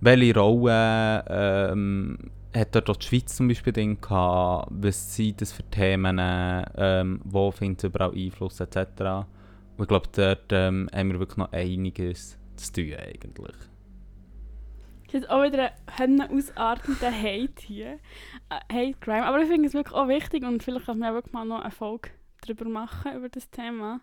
welche 0.02 0.36
Rolle 0.36 1.24
ähm, 1.28 2.18
hat 2.56 2.76
dort 2.76 2.90
auch 2.90 2.98
die 2.98 3.08
Schweiz 3.08 3.36
zum 3.36 3.48
Beispiel 3.48 3.74
drin 3.74 4.00
gehabt, 4.00 4.70
was 4.72 5.16
sind 5.16 5.42
das 5.42 5.52
für 5.52 5.64
Themen, 5.64 6.20
ähm, 6.20 7.22
wo 7.24 7.52
findet 7.52 7.80
es 7.80 7.90
überall 7.90 8.14
Einfluss 8.16 8.60
etc. 8.60 8.78
Und 9.78 9.84
ich 9.84 9.88
glaube, 9.88 10.10
dort 10.12 10.52
ähm, 10.52 10.90
haben 10.94 11.12
wir 11.12 11.20
wirklich 11.20 11.38
noch 11.38 11.52
einiges 11.52 12.38
zu 12.56 12.74
tun 12.74 12.94
eigentlich. 12.94 13.56
Das 15.12 15.22
ist 15.22 15.30
auch 15.30 15.44
wieder 15.44 15.72
ein 15.98 16.22
ausartender 16.22 17.12
Hate 17.12 17.62
hier. 17.62 18.00
Uh, 18.52 18.74
Hate 18.74 18.98
Crime. 19.00 19.26
Aber 19.26 19.40
ich 19.42 19.48
finde 19.48 19.68
es 19.68 19.76
wirklich 19.76 19.96
auch 19.96 20.08
wichtig 20.08 20.44
und 20.44 20.64
vielleicht 20.64 20.88
kann 20.88 20.98
man 20.98 21.14
wirklich 21.14 21.34
mal 21.34 21.46
noch 21.46 21.62
eine 21.62 21.70
Folge 21.70 22.10
darüber 22.42 22.66
machen, 22.68 23.16
über 23.16 23.30
das 23.30 23.50
Thema. 23.52 24.02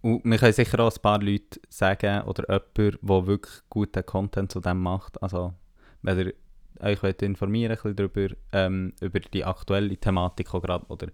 Und 0.00 0.24
wir 0.24 0.38
können 0.38 0.52
sicher 0.52 0.80
auch 0.80 0.92
ein 0.92 1.00
paar 1.00 1.20
Leute 1.20 1.60
sagen 1.68 2.22
oder 2.22 2.42
jemand, 2.48 3.00
der 3.02 3.26
wirklich 3.26 3.54
guten 3.70 4.04
Content 4.04 4.50
zu 4.50 4.58
dem 4.58 4.80
macht. 4.80 5.22
Also, 5.22 5.54
wenn 6.02 6.18
ihr 6.18 6.34
euch 6.80 7.02
informieren 7.22 7.78
wollt, 7.82 7.98
darüber, 7.98 8.34
ähm, 8.52 8.92
über 9.00 9.20
die 9.20 9.44
aktuelle 9.44 9.96
Thematik 9.96 10.50
gerade, 10.50 10.86
oder 10.88 11.08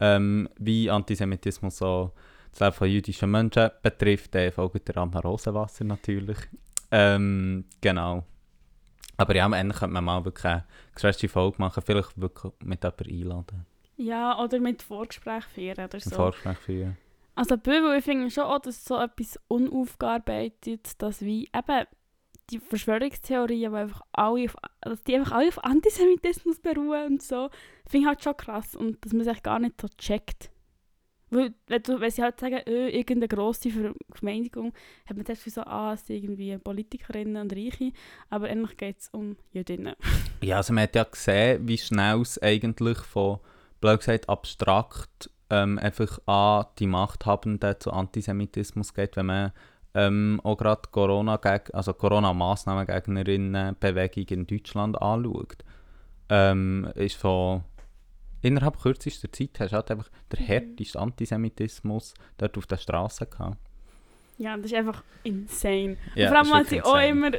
ähm, 0.00 0.48
wie 0.58 0.90
Antisemitismus 0.90 1.78
so 1.78 2.12
das 2.50 2.60
Leben 2.60 2.72
von 2.72 2.88
jüdischen 2.88 3.30
Menschen 3.30 3.70
betrifft, 3.82 4.34
dann 4.34 4.52
folgt 4.52 4.88
der 4.88 4.96
Anna 4.98 5.20
Rosenwasser 5.20 5.84
natürlich. 5.84 6.38
Ähm, 6.90 7.64
genau. 7.80 8.24
Aber 9.16 9.34
ja, 9.36 9.44
am 9.44 9.52
Ende 9.52 9.74
könnte 9.74 9.94
man 9.94 10.04
mal 10.04 10.24
wirklich 10.24 10.44
eine 10.44 10.64
gestresste 10.92 11.28
Folge 11.28 11.56
machen, 11.58 11.82
vielleicht 11.84 12.20
wirklich 12.20 12.52
mit 12.62 12.82
jemandem 12.82 13.20
einladen. 13.20 13.66
Ja, 13.96 14.38
oder 14.42 14.58
mit 14.58 14.82
Vorgespräch 14.82 15.44
führen 15.44 15.84
oder 15.84 16.00
so. 16.00 16.10
Vorgespräch 16.10 16.58
führen. 16.58 16.96
Also 17.34 17.56
Böbel, 17.56 17.96
ich 17.96 18.04
finde 18.04 18.30
schon 18.30 18.44
auch, 18.44 18.58
dass 18.58 18.84
so 18.84 18.98
etwas 19.00 19.38
unaufgearbeitet, 19.48 21.00
dass 21.00 21.22
wie 21.22 21.44
eben 21.44 21.86
die 22.52 22.60
Verschwörungstheorien, 22.60 23.72
die 23.72 23.76
einfach 23.76 24.02
alle 24.12 24.44
auf, 24.44 24.56
dass 24.80 25.02
die 25.04 25.16
einfach 25.16 25.32
alle 25.32 25.48
auf 25.48 25.64
Antisemitismus 25.64 26.60
beruhen 26.60 27.12
und 27.12 27.22
so, 27.22 27.50
finde 27.86 28.04
ich 28.04 28.06
halt 28.06 28.22
schon 28.22 28.36
krass 28.36 28.76
und 28.76 29.04
dass 29.04 29.12
man 29.12 29.24
sich 29.24 29.42
gar 29.42 29.58
nicht 29.58 29.80
so 29.80 29.88
checkt. 29.98 30.50
Weil, 31.30 31.54
wenn, 31.66 32.10
sie 32.10 32.22
halt 32.22 32.38
sagen, 32.38 32.60
öh, 32.68 32.88
irgendeine 32.90 33.26
grosse 33.26 33.70
Vermeinung, 33.70 34.74
hat 35.06 35.16
man 35.16 35.24
zuerst 35.24 35.50
so, 35.50 35.62
ah, 35.62 35.94
es 35.94 36.06
sind 36.06 36.16
irgendwie 36.16 36.58
Politikerinnen 36.58 37.40
und 37.40 37.56
Reiche, 37.56 37.92
aber 38.28 38.48
eigentlich 38.48 38.76
geht 38.76 38.98
es 38.98 39.08
um 39.08 39.36
Jüdinnen. 39.50 39.94
Ja, 40.42 40.56
also 40.56 40.72
man 40.72 40.82
hat 40.82 40.96
ja 40.96 41.04
gesehen, 41.04 41.68
wie 41.68 41.78
schnell 41.78 42.20
es 42.20 42.36
eigentlich 42.42 42.98
von, 42.98 43.38
blöd 43.80 44.00
gesagt, 44.00 44.28
abstrakt 44.28 45.30
ähm, 45.50 45.78
einfach 45.78 46.18
an 46.26 46.66
die 46.80 46.88
Machthabenden 46.88 47.78
zu 47.78 47.92
Antisemitismus 47.92 48.92
geht, 48.92 49.16
wenn 49.16 49.26
man 49.26 49.52
ähm, 49.94 50.40
auch 50.42 50.56
gerade 50.56 50.88
Corona 50.90 51.36
also 51.36 51.94
Corona-Massnahmen-Gegnerinnen-Bewegung 51.94 54.26
in 54.28 54.46
Deutschland 54.46 55.00
anschaut. 55.00 55.58
Ähm, 56.28 56.90
ist 56.94 57.16
von 57.16 57.62
innerhalb 58.40 58.80
kürzester 58.80 59.30
Zeit 59.30 59.60
hast 59.60 59.72
du 59.72 59.76
halt 59.76 59.90
einfach 59.90 60.08
den 60.32 60.40
mhm. 60.40 60.46
härtesten 60.46 61.00
Antisemitismus 61.00 62.14
dort 62.38 62.56
auf 62.56 62.66
der 62.66 62.78
Straße 62.78 63.26
gehabt. 63.26 63.58
Ja, 64.38 64.56
das 64.56 64.66
ist 64.66 64.74
einfach 64.74 65.04
insane. 65.22 65.98
Ja, 66.14 66.28
vor 66.28 66.38
allem, 66.38 66.50
was 66.50 66.72
ich 66.72 66.84
auch 66.84 67.00
immer 67.00 67.32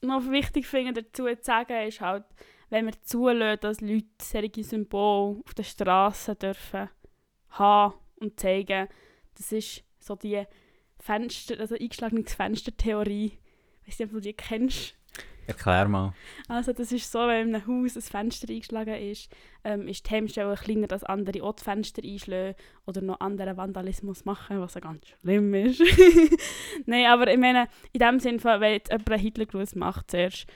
noch 0.00 0.30
wichtig 0.30 0.66
finde, 0.66 1.02
dazu 1.02 1.26
zu 1.26 1.36
sagen, 1.42 1.86
ist 1.86 2.00
halt, 2.00 2.24
wenn 2.70 2.86
wir 2.86 3.00
zulassen, 3.02 3.60
dass 3.60 3.80
Leute 3.80 4.06
solche 4.22 4.64
Symbole 4.64 5.40
auf 5.44 5.54
der 5.54 5.62
Straße 5.62 6.34
dürfen 6.34 6.88
haben 7.50 7.94
und 8.16 8.40
zeigen, 8.40 8.88
das 9.36 9.52
ist 9.52 9.84
so 9.98 10.16
die 10.16 10.44
Fenster, 11.00 11.58
also 11.60 11.74
eingeschlagene 11.74 12.24
Fenstertheorie. 12.24 13.38
Ich 13.84 13.88
weiß 13.88 13.98
nicht, 14.00 14.08
ob 14.08 14.14
du 14.14 14.20
die 14.20 14.34
kennst. 14.34 14.94
Erklär 15.48 15.88
mal. 15.88 16.12
Also 16.46 16.74
das 16.74 16.92
ist 16.92 17.10
so, 17.10 17.20
wenn 17.20 17.48
in 17.48 17.54
einem 17.54 17.66
Haus 17.66 17.96
ein 17.96 18.02
Fenster 18.02 18.50
eingeschlagen 18.50 18.94
ist, 18.96 19.34
ähm, 19.64 19.88
ist 19.88 20.04
die 20.04 20.10
Hemmschwelle 20.10 20.54
kleiner, 20.56 20.86
dass 20.88 21.04
andere 21.04 21.42
auch 21.42 21.54
die 21.54 21.64
Fenster 21.64 22.02
einschlagen 22.04 22.54
oder 22.86 23.00
noch 23.00 23.20
anderen 23.20 23.56
Vandalismus 23.56 24.26
machen, 24.26 24.60
was 24.60 24.74
ja 24.74 24.82
ganz 24.82 25.06
schlimm 25.06 25.54
ist. 25.54 25.80
Nein, 26.86 27.06
aber 27.06 27.32
ich 27.32 27.38
meine, 27.38 27.68
in 27.94 28.00
dem 28.00 28.20
Sinne, 28.20 28.44
wenn 28.44 28.72
jetzt 28.72 28.90
jemand 28.90 29.10
einen 29.10 29.20
Hitlergruß 29.22 29.74
macht 29.76 30.10
zuerst, 30.10 30.46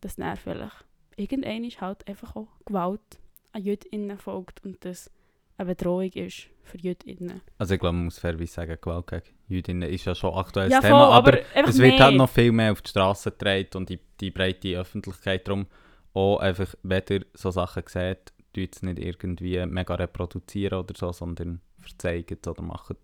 dass 0.00 0.16
dann 0.16 0.36
vielleicht 0.36 0.84
irgendwann 1.16 1.70
halt 1.80 2.08
einfach 2.08 2.34
auch 2.34 2.48
Gewalt 2.64 3.20
an 3.52 3.62
JüdInnen 3.62 4.18
folgt 4.18 4.64
und 4.64 4.84
das 4.84 5.12
eine 5.58 5.68
Bedrohung 5.74 6.10
ist 6.10 6.48
für 6.64 6.78
JüdInnen. 6.78 7.40
Also 7.56 7.74
ich 7.74 7.80
glaube, 7.80 7.96
man 7.96 8.06
muss 8.06 8.18
fairerweise 8.18 8.52
sagen, 8.52 8.78
Gewalt 8.80 9.06
gegen 9.06 9.39
Jüdinnen 9.50 9.88
ist 9.88 10.04
ja 10.04 10.14
schon 10.14 10.32
ein 10.32 10.38
aktuelles 10.38 10.72
ja, 10.72 10.80
voll, 10.80 10.90
Thema, 10.90 11.08
aber, 11.08 11.38
aber 11.54 11.68
es 11.68 11.78
wird 11.78 12.00
halt 12.00 12.16
noch 12.16 12.30
viel 12.30 12.52
mehr 12.52 12.72
auf 12.72 12.82
die 12.82 12.90
Straße 12.90 13.32
getragen 13.32 13.68
und 13.74 13.88
die, 13.88 13.98
die 14.20 14.30
breite 14.30 14.78
Öffentlichkeit 14.78 15.46
darum 15.46 15.66
auch 16.14 16.38
einfach, 16.38 16.74
wenn 16.82 17.02
ihr 17.10 17.26
so 17.34 17.50
Sachen 17.50 17.84
seht, 17.86 18.32
tut 18.52 18.74
es 18.74 18.82
nicht 18.82 18.98
irgendwie 18.98 19.64
mega 19.66 19.94
reproduzieren 19.94 20.78
oder 20.78 20.94
so, 20.96 21.12
sondern 21.12 21.60
verzeigen 21.78 22.38
oder 22.46 22.62
machen 22.62 22.96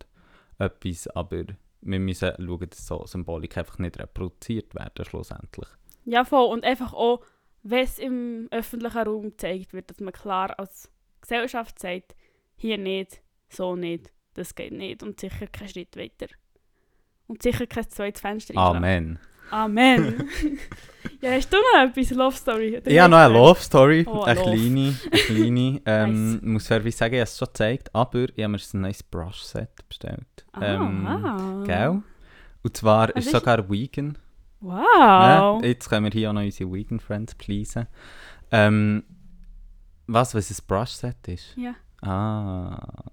etwas, 0.58 1.08
aber 1.08 1.44
wir 1.82 2.00
müssen 2.00 2.32
schauen, 2.38 2.70
dass 2.70 2.86
so 2.86 3.04
Symbolik 3.06 3.56
einfach 3.56 3.78
nicht 3.78 3.98
reproduziert 3.98 4.74
werden, 4.74 5.04
schlussendlich. 5.04 5.68
Ja, 6.04 6.24
voll. 6.24 6.46
Und 6.52 6.64
einfach 6.64 6.92
auch, 6.92 7.20
wenn 7.62 7.84
es 7.84 7.98
im 7.98 8.48
öffentlichen 8.50 8.98
Raum 8.98 9.22
gezeigt 9.30 9.72
wird, 9.72 9.90
dass 9.90 10.00
man 10.00 10.12
klar 10.12 10.58
als 10.58 10.90
Gesellschaft 11.20 11.78
sagt, 11.78 12.16
hier 12.56 12.78
nicht, 12.78 13.22
so 13.48 13.76
nicht, 13.76 14.12
das 14.36 14.54
geht 14.54 14.72
nicht 14.72 15.02
und 15.02 15.18
sicher 15.20 15.46
kein 15.46 15.68
Schritt 15.68 15.96
weiter. 15.96 16.26
Und 17.26 17.42
sicher 17.42 17.66
kein 17.66 17.88
zweites 17.90 18.20
Fenster. 18.20 18.56
Amen. 18.56 19.18
Amen. 19.50 20.28
ja, 21.20 21.30
hast 21.32 21.52
du 21.52 21.56
noch 21.56 21.82
etwas, 21.88 22.10
Love 22.10 22.36
Story? 22.36 22.80
Ich 22.84 22.98
habe 22.98 23.10
noch 23.10 23.18
eine 23.18 23.32
Love 23.34 23.60
Story, 23.60 24.04
Oh, 24.08 24.22
eine 24.22 24.40
Love. 24.40 24.50
kleine. 24.52 24.96
Eine 25.10 25.20
kleine 25.22 25.80
ähm, 25.86 26.32
Nice. 26.34 26.42
muss 26.42 26.66
fairerweise 26.66 26.96
sagen, 26.96 27.14
ich 27.14 27.20
habe 27.20 27.24
es 27.28 27.38
schon 27.38 27.46
gezeigt, 27.46 27.94
aber 27.94 28.24
ich 28.24 28.42
habe 28.42 28.48
mir 28.48 28.58
ein 28.58 28.80
neues 28.80 29.02
Brush-Set 29.04 29.88
bestellt. 29.88 30.46
Ah, 30.52 30.62
Ähm, 30.62 31.06
ah. 31.06 31.62
Gell? 31.64 32.02
Und 32.62 32.76
zwar 32.76 33.08
Was 33.08 33.14
ist 33.16 33.26
ist- 33.26 33.32
sogar 33.32 33.70
vegan. 33.70 34.18
Wow. 34.60 35.60
Ne? 35.62 35.68
Jetzt 35.68 35.88
können 35.88 36.04
wir 36.06 36.10
hier 36.12 36.30
auch 36.30 36.34
noch 36.34 36.42
unsere 36.42 36.72
Vegan 36.72 36.98
Friends 36.98 37.34
pleasen. 37.36 37.86
Ähm, 38.50 39.04
was, 40.08 40.34
was 40.34 40.50
ein 40.50 40.56
Brush-Set 40.66 41.28
ist? 41.28 41.54
Ja. 41.56 41.74
Ah, 42.02 43.04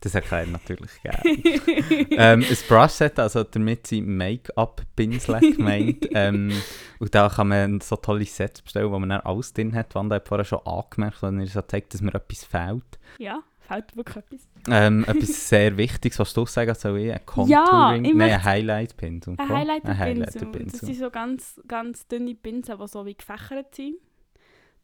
das 0.00 0.14
erklärt 0.14 0.48
natürlich 0.50 0.90
gerne. 1.02 1.22
ähm, 2.12 2.44
ein 2.48 2.56
Brush-Set, 2.68 3.18
also 3.18 3.42
damit 3.42 3.86
sie 3.88 4.00
Make-up-Pinsel 4.00 5.40
gemeint. 5.56 6.08
ähm, 6.12 6.52
und 7.00 7.14
da 7.14 7.28
kann 7.28 7.48
man 7.48 7.80
so 7.80 7.96
tolle 7.96 8.24
Sets 8.24 8.62
bestellen, 8.62 8.92
wo 8.92 8.98
man 8.98 9.08
dann 9.08 9.20
alles 9.22 9.52
drin 9.52 9.74
hat. 9.74 9.94
Wanda 9.96 10.16
hat 10.16 10.28
vorher 10.28 10.44
schon 10.44 10.60
angemerkt, 10.64 11.22
wenn 11.22 11.40
er 11.40 11.46
so 11.48 11.62
zeigt, 11.62 11.94
dass 11.94 12.00
mir 12.00 12.14
etwas 12.14 12.44
fehlt. 12.44 12.98
ja, 13.18 13.42
fällt 13.58 13.96
wirklich 13.96 14.16
etwas. 14.16 14.48
Ähm, 14.68 15.04
etwas 15.06 15.48
sehr 15.48 15.76
Wichtiges, 15.76 16.18
was 16.18 16.32
du 16.32 16.46
sagen 16.46 16.74
soll 16.74 16.98
ich? 17.00 17.12
Ein 17.12 17.20
Ja, 17.46 17.64
Contouring? 17.64 18.04
ich 18.04 18.14
Nein, 18.14 18.30
ein 18.32 18.44
Highlight-Pinsel. 18.44 19.34
Ein 19.36 19.46
Komm, 19.48 19.56
Highlighter-Pinsel. 19.56 20.64
Das 20.70 20.80
sind 20.80 20.96
so 20.98 21.10
ganz, 21.10 21.60
ganz 21.66 22.06
dünne 22.06 22.34
Pinsel, 22.34 22.78
die 22.78 22.86
so 22.88 23.04
wie 23.04 23.14
gefächert 23.14 23.74
sind. 23.74 23.96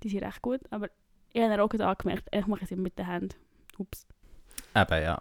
Die 0.03 0.09
sind 0.09 0.23
recht 0.25 0.43
gut, 0.43 0.61
aber 0.71 0.89
ich 1.35 1.43
habe 1.43 1.63
auch 1.63 1.69
gerade 1.69 1.87
angemerkt, 1.87 2.29
ich 2.33 2.47
mache 2.47 2.65
sie 2.67 2.77
mit 2.77 2.99
den 2.99 3.07
Händen. 3.07 3.35
Ups. 3.79 4.07
Eben, 4.75 5.03
ja. 5.03 5.21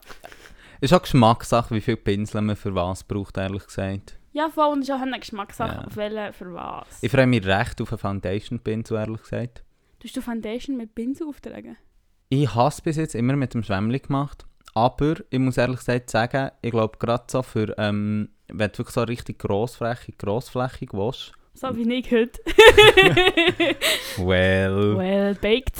Ist 0.79 0.93
auch 0.93 1.01
Geschmackssache, 1.01 1.73
wie 1.75 1.81
viele 1.81 1.97
Pinsel 1.97 2.41
man 2.41 2.55
für 2.55 2.73
was 2.75 3.03
braucht, 3.03 3.37
ehrlich 3.37 3.65
gesagt. 3.65 4.17
Ja, 4.31 4.49
voll, 4.49 4.73
und 4.73 4.79
es 4.83 4.89
ist 4.89 4.95
auch 4.95 5.01
eine 5.01 5.19
Geschmackssache, 5.19 5.75
Ja. 5.75 5.83
auf 5.85 5.95
welche, 5.95 6.33
für 6.33 6.53
was. 6.53 7.01
Ich 7.03 7.11
freue 7.11 7.27
mich 7.27 7.45
recht 7.45 7.79
auf 7.81 7.91
einen 7.91 7.99
Foundation-Pinsel, 7.99 8.97
ehrlich 8.97 9.21
gesagt. 9.21 9.63
Tust 9.99 10.15
du 10.17 10.21
Foundation 10.21 10.77
mit 10.77 10.95
Pinsel 10.95 11.27
auftragen? 11.27 11.77
Ich 12.29 12.53
habe 12.55 12.69
es 12.69 12.81
bis 12.81 12.97
jetzt 12.97 13.15
immer 13.15 13.35
mit 13.35 13.53
dem 13.53 13.63
Schwämmli 13.63 13.99
gemacht. 13.99 14.45
Aber 14.75 15.15
ich 15.29 15.39
muss 15.39 15.57
ehrlich 15.57 15.77
gesagt 15.79 16.09
sagen, 16.09 16.49
ich 16.61 16.71
glaube 16.71 16.97
gerade 16.97 17.25
so 17.27 17.43
für, 17.43 17.75
ähm, 17.77 18.29
wenn 18.47 18.71
du 18.71 18.77
wirklich 18.79 18.93
so 18.95 19.01
richtig 19.03 19.37
grossflächig, 19.39 20.17
grossflächig 20.17 20.89
willst. 20.93 21.33
Wie 21.61 21.93
ich 21.93 22.11
heute. 22.11 22.41
Well. 24.17 24.97
well 24.97 25.35
baked. 25.35 25.77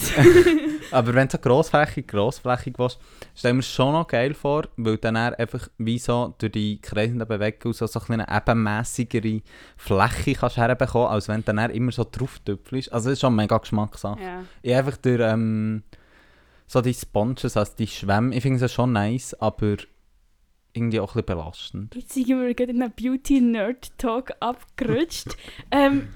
Aber 0.92 1.14
wenn 1.14 1.28
du 1.28 1.34
so 1.34 1.38
grossflächig, 1.40 2.08
grossflächig 2.08 2.76
willst, 2.78 3.00
stell 3.36 3.54
mir 3.54 3.60
es 3.60 3.68
schon 3.68 3.92
noch 3.92 4.08
geil 4.08 4.34
vor, 4.34 4.64
weil 4.78 4.98
dann 4.98 5.18
einfach 5.18 5.68
wie 5.78 6.00
so 6.00 6.36
durch 6.38 6.52
die 6.52 6.80
kreisenden 6.80 7.28
Bewegungen 7.28 7.74
so, 7.74 7.86
so 7.88 8.00
eine 8.08 8.28
ebenmässigere 8.30 9.42
Fläche 9.76 10.36
kannst 10.36 10.58
herbekommen, 10.58 11.10
als 11.10 11.28
wenn 11.28 11.44
dann 11.44 11.58
immer 11.72 11.92
so 11.92 12.06
drauf 12.10 12.40
tüpfelst. 12.40 12.94
Also 12.94 13.10
das 13.10 13.14
ist 13.14 13.22
schon 13.22 13.36
mega 13.36 13.58
Geschmackssache. 13.58 14.22
ja. 14.22 14.44
Ich 14.62 14.74
einfach 14.74 14.98
durch 14.98 15.20
ähm, 15.22 15.84
so 16.68 16.82
die 16.82 16.94
Sponges, 16.94 17.58
also 17.58 17.74
die 17.78 17.88
Schwämme, 17.88 18.36
ich 18.36 18.42
finde 18.42 18.64
es 18.64 18.72
schon 18.72 18.94
nice, 18.94 19.34
aber 19.36 19.78
irgendwie 20.74 21.00
auch 21.00 21.16
ein 21.16 21.24
bisschen 21.24 21.38
belastend. 21.38 21.96
Jetzt 21.96 22.14
sind 22.14 22.28
wir 22.28 22.54
gerade 22.54 22.72
in 22.72 22.82
einen 22.82 22.92
Beauty-Nerd-Talk 22.94 24.34
abgerutscht. 24.40 25.36
ähm, 25.72 26.10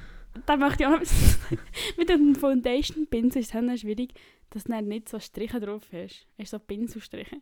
da 0.46 0.58
möchte 0.58 0.84
ich 0.84 0.88
auch 0.88 1.00
noch 1.00 1.02
mit 1.98 2.10
dem 2.10 2.36
Foundation-Pinsel 2.36 3.41
ist 3.41 3.54
es 3.54 3.80
schwierig, 3.82 4.13
dass 4.50 4.63
du 4.65 4.82
nicht 4.82 5.10
so 5.10 5.20
Striche 5.20 5.60
drauf 5.60 5.84
hast. 5.91 6.26
Hast 6.39 6.52
so 6.52 6.60
Pinselstriche. 6.60 7.38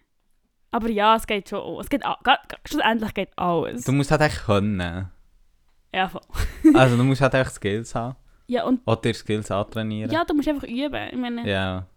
Aber 0.72 0.90
ja, 0.90 1.16
es 1.16 1.26
geht 1.26 1.48
schon 1.50 1.60
auch. 1.60 1.80
Es 1.80 1.90
geht 1.90 2.06
auch. 2.06 2.18
Schlussendlich 2.66 3.14
geht 3.14 3.30
alles. 3.38 3.86
Du 3.86 3.92
musst 3.94 4.12
halt 4.12 4.22
echt 4.22 4.44
können. 4.46 5.10
Ja, 5.94 6.10
voll. 6.10 6.22
Also 6.74 6.98
du 6.98 7.04
musst 7.04 7.22
halt 7.22 7.34
echt 7.36 7.52
Skills 7.52 7.96
haben. 7.96 8.18
ja, 8.48 8.66
und 8.66 8.82
Oder 8.86 9.02
dir 9.02 9.14
Skills 9.14 9.50
antrainieren. 9.52 10.12
ja, 10.12 10.26
du 10.26 10.34
musst 10.34 10.48
einfach 10.50 10.68
üben. 10.68 11.10
Ich 11.12 11.18
meine, 11.18 11.50
Ja. 11.50 11.88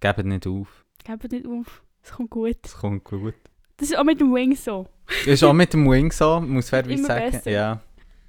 Gebt 0.00 0.24
nicht 0.24 0.46
auf. 0.46 0.84
gib 1.02 1.32
nicht 1.32 1.46
auf. 1.46 1.82
Es 2.02 2.12
kommt 2.12 2.30
gut. 2.30 2.58
Es 2.64 2.74
kommt 2.76 3.02
gut. 3.04 3.34
Das 3.76 3.90
ist 3.90 3.96
auch 3.96 4.04
mit 4.04 4.20
dem 4.20 4.32
Wing 4.34 4.54
so. 4.54 4.86
Das 5.06 5.34
ist 5.34 5.42
auch 5.44 5.52
mit 5.52 5.72
dem 5.72 5.90
Wing 5.90 6.10
so, 6.12 6.40
muss 6.40 6.70
fairerweise 6.70 6.98
Immer 6.98 7.06
sagen. 7.06 7.30
besser. 7.30 7.50
Ja. 7.50 7.80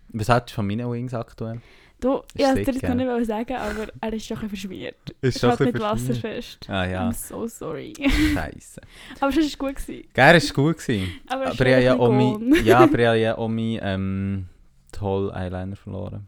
Was 0.09 0.29
hast 0.29 0.49
du 0.49 0.53
von 0.55 0.67
meinen 0.67 0.89
Wings 0.91 1.13
aktuell? 1.13 1.61
Du, 1.99 2.17
Ist 2.17 2.25
ich 2.35 2.45
wollte 2.45 2.63
dir 2.65 2.73
sick, 2.73 2.81
das 2.81 2.95
noch 2.95 3.17
nicht 3.17 3.27
sagen, 3.27 3.55
aber 3.55 3.87
er 4.01 4.13
ist 4.13 4.25
schon 4.25 4.37
ein 4.37 4.49
bisschen 4.49 4.69
verschmiert. 4.69 4.95
Ist 5.21 5.43
Er 5.43 5.53
ist 5.53 5.59
halt 5.59 5.73
nicht 5.73 5.79
wasserfest. 5.79 6.69
Ah 6.69 6.85
ja, 6.85 7.09
I'm 7.09 7.13
so 7.13 7.47
sorry. 7.47 7.93
scheiße. 8.33 8.81
aber 9.19 9.29
es 9.37 9.59
war 9.59 9.67
gut. 9.69 9.75
Gewesen. 9.77 10.07
Gell, 10.13 10.35
ist 10.35 10.53
gut 10.53 10.77
gewesen. 10.77 11.19
Aber, 11.27 11.47
Aber 11.47 11.65
ich 11.65 11.73
habe 11.73 11.83
ja 11.83 11.95
auch 11.97 12.11
mein 12.11 12.65
ja, 12.65 12.79
aber 12.79 12.99
ich 12.99 13.07
habe 13.07 13.19
ja 13.19 13.37
auch 13.37 13.47
mein 13.47 13.79
ähm, 13.81 14.45
toll 14.91 15.31
Eyeliner 15.33 15.75
verloren. 15.75 16.27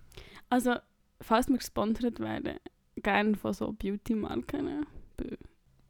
Also, 0.49 0.75
falls 1.21 1.49
wir 1.49 1.57
gesponsert 1.57 2.19
werden, 2.19 2.55
gerne 2.95 3.35
von 3.35 3.53
so 3.53 3.71
Beauty-Marken. 3.73 4.85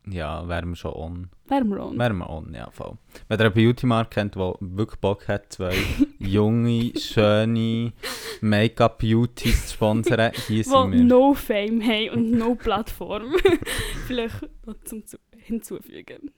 Ja, 0.09 0.47
wären 0.47 0.69
wir 0.69 0.75
schon 0.75 0.93
on. 0.93 1.29
Wären 1.47 1.69
wir 1.69 1.83
on. 1.83 1.97
Wären 1.97 2.17
wir 2.17 2.29
on, 2.29 2.53
ja, 2.53 2.69
voll. 2.71 2.97
Wenn 3.27 3.39
ihr 3.39 3.45
eine 3.45 3.51
Beauty-Marke 3.51 4.09
kennt, 4.09 4.35
die 4.35 4.39
wirklich 4.39 4.99
Bock 4.99 5.27
hat, 5.27 5.51
zwei 5.51 5.75
junge, 6.19 6.93
schöne 6.97 7.93
Make-up-Beauties 8.41 9.67
zu 9.67 9.73
sponsern, 9.73 10.31
hier 10.47 10.63
sind 10.63 10.91
wir. 10.91 11.03
no 11.03 11.33
Fame 11.33 11.81
haben 11.81 12.11
und 12.11 12.31
no 12.31 12.55
Plattform. 12.55 13.33
Vielleicht 14.07 14.41
noch 14.65 14.75
zum 14.85 15.05
Zu 15.05 15.17
hinzufügen. 15.47 16.31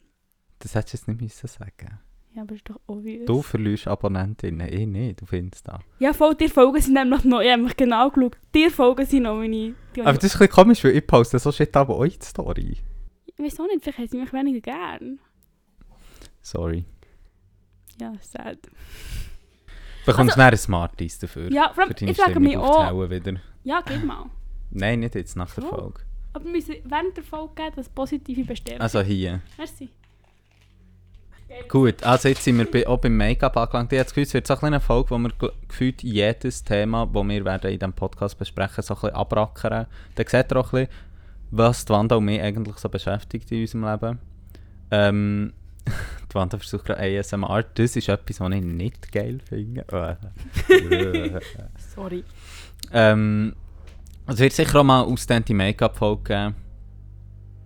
Das 0.60 0.76
hättest 0.76 0.94
du 0.94 0.98
jetzt 0.98 1.08
nicht 1.08 1.22
müssen 1.22 1.48
sagen 1.48 2.00
Ja, 2.36 2.42
aber 2.44 2.56
ist 2.56 2.70
doch 2.70 2.80
obvious. 2.88 3.26
Du 3.26 3.42
verlierst 3.42 3.88
Abonnentinnen, 3.88 4.68
ich 4.72 4.88
nicht, 4.88 5.22
du 5.22 5.26
findest 5.26 5.68
das. 5.68 5.80
Ja, 6.00 6.14
voll, 6.14 6.36
dir 6.36 6.50
Folgen 6.50 6.82
sind 6.82 6.94
nämlich 6.94 7.24
noch, 7.24 7.42
ich 7.42 7.52
habe 7.52 7.64
mich 7.64 7.78
genau 7.78 8.10
geschaut, 8.10 8.38
dir 8.54 8.70
Folgen 8.70 9.06
sind 9.06 9.24
noch 9.24 9.38
meine... 9.38 9.74
Aber 10.00 10.14
das 10.14 10.24
ist 10.24 10.36
ein 10.36 10.40
bisschen 10.40 10.50
komisch, 10.50 10.84
weil 10.84 10.96
ich 10.96 11.08
poste 11.08 11.40
so 11.40 11.52
shit 11.52 11.76
aber 11.76 11.98
euch 11.98 12.20
die 12.20 12.26
Story. 12.26 12.78
Auch 13.40 13.68
nicht, 13.68 13.84
vielleicht 13.84 13.98
haben 13.98 14.08
sie 14.08 14.18
mich 14.18 14.34
weniger 14.34 14.62
gern. 14.62 15.20
Sorry. 16.42 16.86
Ja, 18.00 18.14
sad. 18.22 18.58
Bekommst 20.06 20.36
du 20.36 20.42
also, 20.42 20.58
Smarties 20.58 21.20
dafür? 21.20 21.52
Ja, 21.52 21.72
vor 21.74 21.84
allem, 21.84 21.96
ich 22.00 22.18
frage 22.18 22.40
mich 22.40 22.58
auch... 22.58 23.10
wieder. 23.10 23.40
Ja, 23.64 23.82
gib 23.86 24.04
mal. 24.04 24.26
Nein, 24.72 25.02
nicht 25.02 25.16
jetzt 25.16 25.36
nach 25.36 25.54
der 25.54 25.64
So. 25.64 25.70
Folge. 25.70 26.02
Aber 26.34 26.46
wir 26.46 26.52
müssen 26.52 26.76
während 26.84 27.18
der 27.18 27.24
Folge 27.24 27.54
geben, 27.56 27.74
das 27.76 27.90
positive 27.90 28.44
bestellen. 28.44 28.82
Also 28.82 29.02
hier. 29.02 29.42
Merci. 29.58 29.90
Gut, 31.68 32.04
also 32.04 32.30
jetzt 32.30 32.44
sind 32.44 32.60
wir 32.60 32.70
bei, 32.70 32.88
auch 32.88 33.00
beim 33.00 33.18
Make-up 33.18 33.58
angelangt. 33.58 33.92
Ich 33.92 33.98
habe 33.98 34.06
das 34.06 34.14
Gefühl, 34.14 34.24
es 34.24 34.34
wird 34.36 34.46
so 34.46 34.54
eine 34.54 34.60
kleine 34.60 34.80
Folge, 34.80 35.10
wo 35.10 35.18
wir 35.18 35.32
gefühlt 35.68 36.04
jedes 36.04 36.64
Thema, 36.64 37.08
das 37.08 37.28
wir 37.28 37.44
werden 37.46 37.72
in 37.72 37.80
diesem 37.80 37.94
Podcast 37.94 38.38
besprechen, 38.38 38.84
so 38.84 38.94
ein 38.94 39.02
bisschen 39.02 39.16
abrackern. 39.16 39.88
Dann 40.14 40.28
seht 40.28 40.52
ihr 40.52 40.58
auch 40.58 40.74
ein 40.74 40.86
bisschen, 40.86 40.94
was 41.52 41.86
die 41.86 41.94
Wanda 41.94 42.16
und 42.16 42.26
mich 42.26 42.42
eigentlich 42.42 42.78
so 42.78 42.90
beschäftigt 42.90 43.52
in 43.52 43.62
unserem 43.62 43.86
Leben. 43.86 44.20
Ähm, 44.92 45.54
die 46.32 46.36
Wanda 46.36 46.58
versucht 46.58 46.86
gerade 46.86 47.20
ASMR. 47.20 47.64
Das 47.74 47.96
ist 47.96 48.10
etwas, 48.10 48.40
was 48.40 48.54
ich 48.54 48.62
nicht 48.62 49.12
geil 49.12 49.40
finde. 49.48 49.86
Sorry. 51.96 52.24
ähm, 52.92 53.56
es 54.28 54.38
wird 54.38 54.54
sicher 54.54 54.80
auch 54.80 54.84
mal 54.84 55.02
ausdehnte 55.02 55.54
Make-up-Folge 55.54 56.24
geben. 56.24 56.56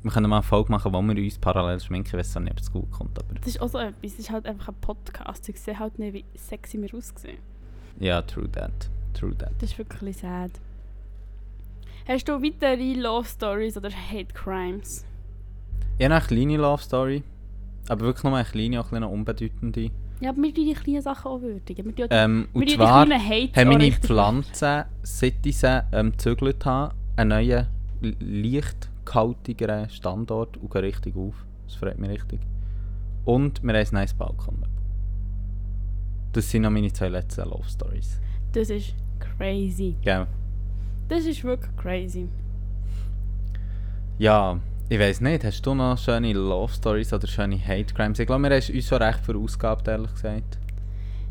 Wir 0.01 0.11
können 0.11 0.29
mal 0.29 0.37
eine 0.37 0.43
Folge 0.43 0.71
machen, 0.71 0.93
wo 0.93 1.01
wir 1.01 1.23
uns 1.23 1.37
parallel 1.37 1.79
schminken, 1.79 2.07
ich 2.07 2.13
weiß 2.13 2.33
zwar 2.33 2.41
nicht, 2.41 2.59
es 2.59 2.71
gut 2.71 2.91
kommt, 2.91 3.17
aber... 3.17 3.35
Das 3.35 3.47
ist 3.47 3.61
auch 3.61 3.69
so 3.69 3.77
etwas. 3.77 3.95
Es 4.03 4.19
ist 4.19 4.31
halt 4.31 4.45
einfach 4.45 4.69
ein 4.69 4.75
Podcast. 4.81 5.47
Ich 5.47 5.59
sehe 5.59 5.79
halt 5.79 5.97
nicht, 5.97 6.13
wie 6.13 6.25
sexy 6.37 6.81
wir 6.81 6.93
aussehen. 6.93 7.37
Ja, 7.99 8.21
true 8.21 8.51
that. 8.51 8.89
True 9.13 9.33
that. 9.37 9.51
Das 9.59 9.71
ist 9.71 9.77
wirklich 9.77 10.17
sad. 10.17 10.51
Hast 12.05 12.27
du 12.27 12.33
weitere 12.33 12.93
Love 12.95 13.25
Stories 13.25 13.77
oder 13.77 13.89
Hate 13.89 14.33
Crimes? 14.33 15.05
Ich 15.97 16.03
habe 16.03 16.15
eine 16.15 16.25
kleine 16.25 16.57
Love 16.57 16.83
Story. 16.83 17.23
Aber 17.87 18.01
wirklich 18.05 18.23
nur 18.25 18.35
eine 18.35 18.45
kleine, 18.45 18.81
auch 18.81 18.91
ein 18.91 18.99
bisschen 18.99 19.03
unbedeutende. 19.03 19.91
Ja, 20.19 20.29
aber 20.31 20.41
wir 20.41 20.53
tun 20.53 20.65
die 20.65 20.73
kleinen 20.73 21.01
Sachen 21.01 21.31
auch 21.31 21.41
würdigen. 21.41 21.85
Wir 21.85 21.95
tun 21.95 22.07
die, 22.09 22.15
Ähm, 22.15 22.47
wir 22.51 22.61
und 22.61 22.67
tun 22.67 22.75
zwar 22.75 23.05
die 23.05 23.13
Hates 23.13 23.55
haben 23.55 23.69
meine 23.69 23.91
Pflanzen, 23.91 24.83
seit 25.01 25.45
ich 25.45 25.57
sie 25.57 25.83
ähm, 25.93 26.11
gezügelt 26.11 26.65
habe, 26.65 26.93
einen 27.15 27.29
neuen, 27.29 27.67
leicht 28.19 28.89
kaltigeren 29.05 29.89
Standort 29.89 30.57
und 30.57 30.71
gehen 30.71 30.81
richtig 30.81 31.15
auf. 31.15 31.35
Das 31.67 31.75
freut 31.75 31.99
mich 31.99 32.09
richtig. 32.09 32.41
Und 33.23 33.63
wir 33.63 33.73
haben 33.73 33.87
ein 33.87 33.93
nice 33.93 34.13
Balkon. 34.13 34.65
Das 36.33 36.51
sind 36.51 36.63
noch 36.63 36.69
meine 36.69 36.91
zwei 36.91 37.07
letzten 37.07 37.49
Love 37.49 37.69
Stories. 37.69 38.19
Das 38.51 38.69
ist 38.69 38.93
crazy. 39.19 39.95
Gell? 40.01 40.27
Das 41.13 41.25
ist 41.25 41.43
wirklich 41.43 41.75
crazy. 41.75 42.27
Ja, 44.17 44.59
ich 44.89 44.99
weiß 44.99 45.21
nicht, 45.21 45.43
hast 45.43 45.63
du 45.63 45.75
noch 45.75 45.95
schöne 45.95 46.33
Love 46.33 46.73
Stories 46.73 47.13
oder 47.13 47.27
schöne 47.27 47.59
Hate 47.63 47.93
Crimes? 47.93 48.17
Ich 48.17 48.25
glaube, 48.25 48.41
wir 48.41 48.49
haben 48.49 48.75
uns 48.75 48.87
schon 48.87 48.97
recht 48.97 49.19
verausgabt, 49.19 49.87
ehrlich 49.87 50.11
gesagt. 50.11 50.57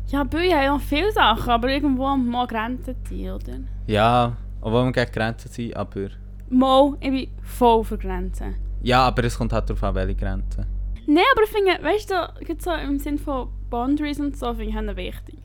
Ja, 0.07 0.23
Bühne 0.23 0.55
haben 0.55 0.77
noch 0.77 0.81
viele 0.81 1.11
Sachen, 1.11 1.49
aber 1.49 1.67
irgendwo 1.67 2.15
muss 2.15 2.47
Grenzen 2.47 2.95
sein, 3.09 3.31
oder? 3.31 3.59
Ja, 3.85 4.37
obwohl 4.61 4.85
wir 4.85 4.91
gegen 4.93 5.11
Grenzen 5.11 5.51
sind, 5.51 5.75
aber... 5.75 6.07
Mal, 6.49 6.93
ich 7.01 7.11
bin 7.11 7.27
voll 7.41 7.83
für 7.83 7.97
Grenzen. 7.97 8.55
Ja, 8.83 9.05
aber 9.05 9.25
es 9.25 9.37
kommt 9.37 9.51
halt 9.51 9.69
darauf 9.69 9.83
an, 9.83 9.95
welche 9.95 10.15
Grenzen. 10.15 10.65
Nein, 11.07 11.25
aber 11.33 11.43
ich 11.43 11.49
finde, 11.49 11.83
weißt 11.83 12.09
du, 12.09 12.55
so 12.57 12.71
im 12.71 12.99
Sinn 12.99 13.17
von 13.17 13.49
Boundaries 13.69 14.21
und 14.21 14.37
so, 14.37 14.53
finde 14.53 14.91
ich 14.91 14.95
wichtig. 14.95 15.39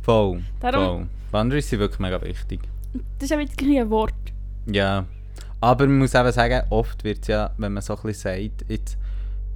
Voll, 0.00 0.42
Darum, 0.60 0.82
voll. 0.82 1.08
Boundaries 1.30 1.68
sind 1.68 1.80
wirklich 1.80 2.00
mega 2.00 2.22
wichtig. 2.22 2.71
Das 3.18 3.30
ist 3.30 3.32
auch 3.32 3.40
jetzt 3.40 3.60
ein 3.60 3.90
Wort. 3.90 4.14
Ja, 4.66 5.06
aber 5.60 5.86
man 5.86 5.98
muss 5.98 6.14
eben 6.14 6.32
sagen, 6.32 6.66
oft 6.70 7.04
wird 7.04 7.20
es 7.22 7.28
ja, 7.28 7.50
wenn 7.56 7.72
man 7.72 7.82
so 7.82 7.96
ein 7.96 8.02
bisschen 8.02 8.50
sagt, 8.50 8.70
jetzt, 8.70 8.98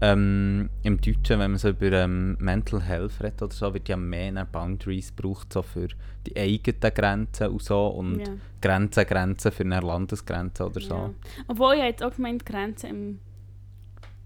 ähm, 0.01 0.69
im 0.83 1.01
Deutschen, 1.01 1.39
wenn 1.41 1.53
man 1.53 1.59
so 1.59 1.71
über 1.71 1.91
ähm, 1.93 2.37
Mental 2.39 2.83
Health 2.83 3.23
redet 3.23 3.43
oder 3.43 3.55
so, 3.55 3.73
wird 3.73 3.89
ja 3.89 3.97
mehr 3.97 4.45
Boundaries 4.45 5.15
gebraucht, 5.15 5.53
so 5.53 5.63
für 5.63 5.89
die 6.27 6.37
eigenen 6.37 6.95
Grenzen 6.95 7.49
und 7.49 7.63
so 7.63 7.87
und 7.89 8.21
ja. 8.21 8.27
Grenzen, 8.61 9.07
Grenzen 9.07 9.53
für 9.53 9.65
eine 9.65 9.81
Landesgrenze 9.81 10.67
oder 10.67 10.81
so. 10.81 10.95
Ja. 10.95 11.11
Obwohl 11.49 11.75
ich 11.75 11.83
jetzt 11.83 12.03
auch 12.03 12.15
gemeint 12.15 12.45
Grenzen 12.45 12.91
im... 12.91 13.21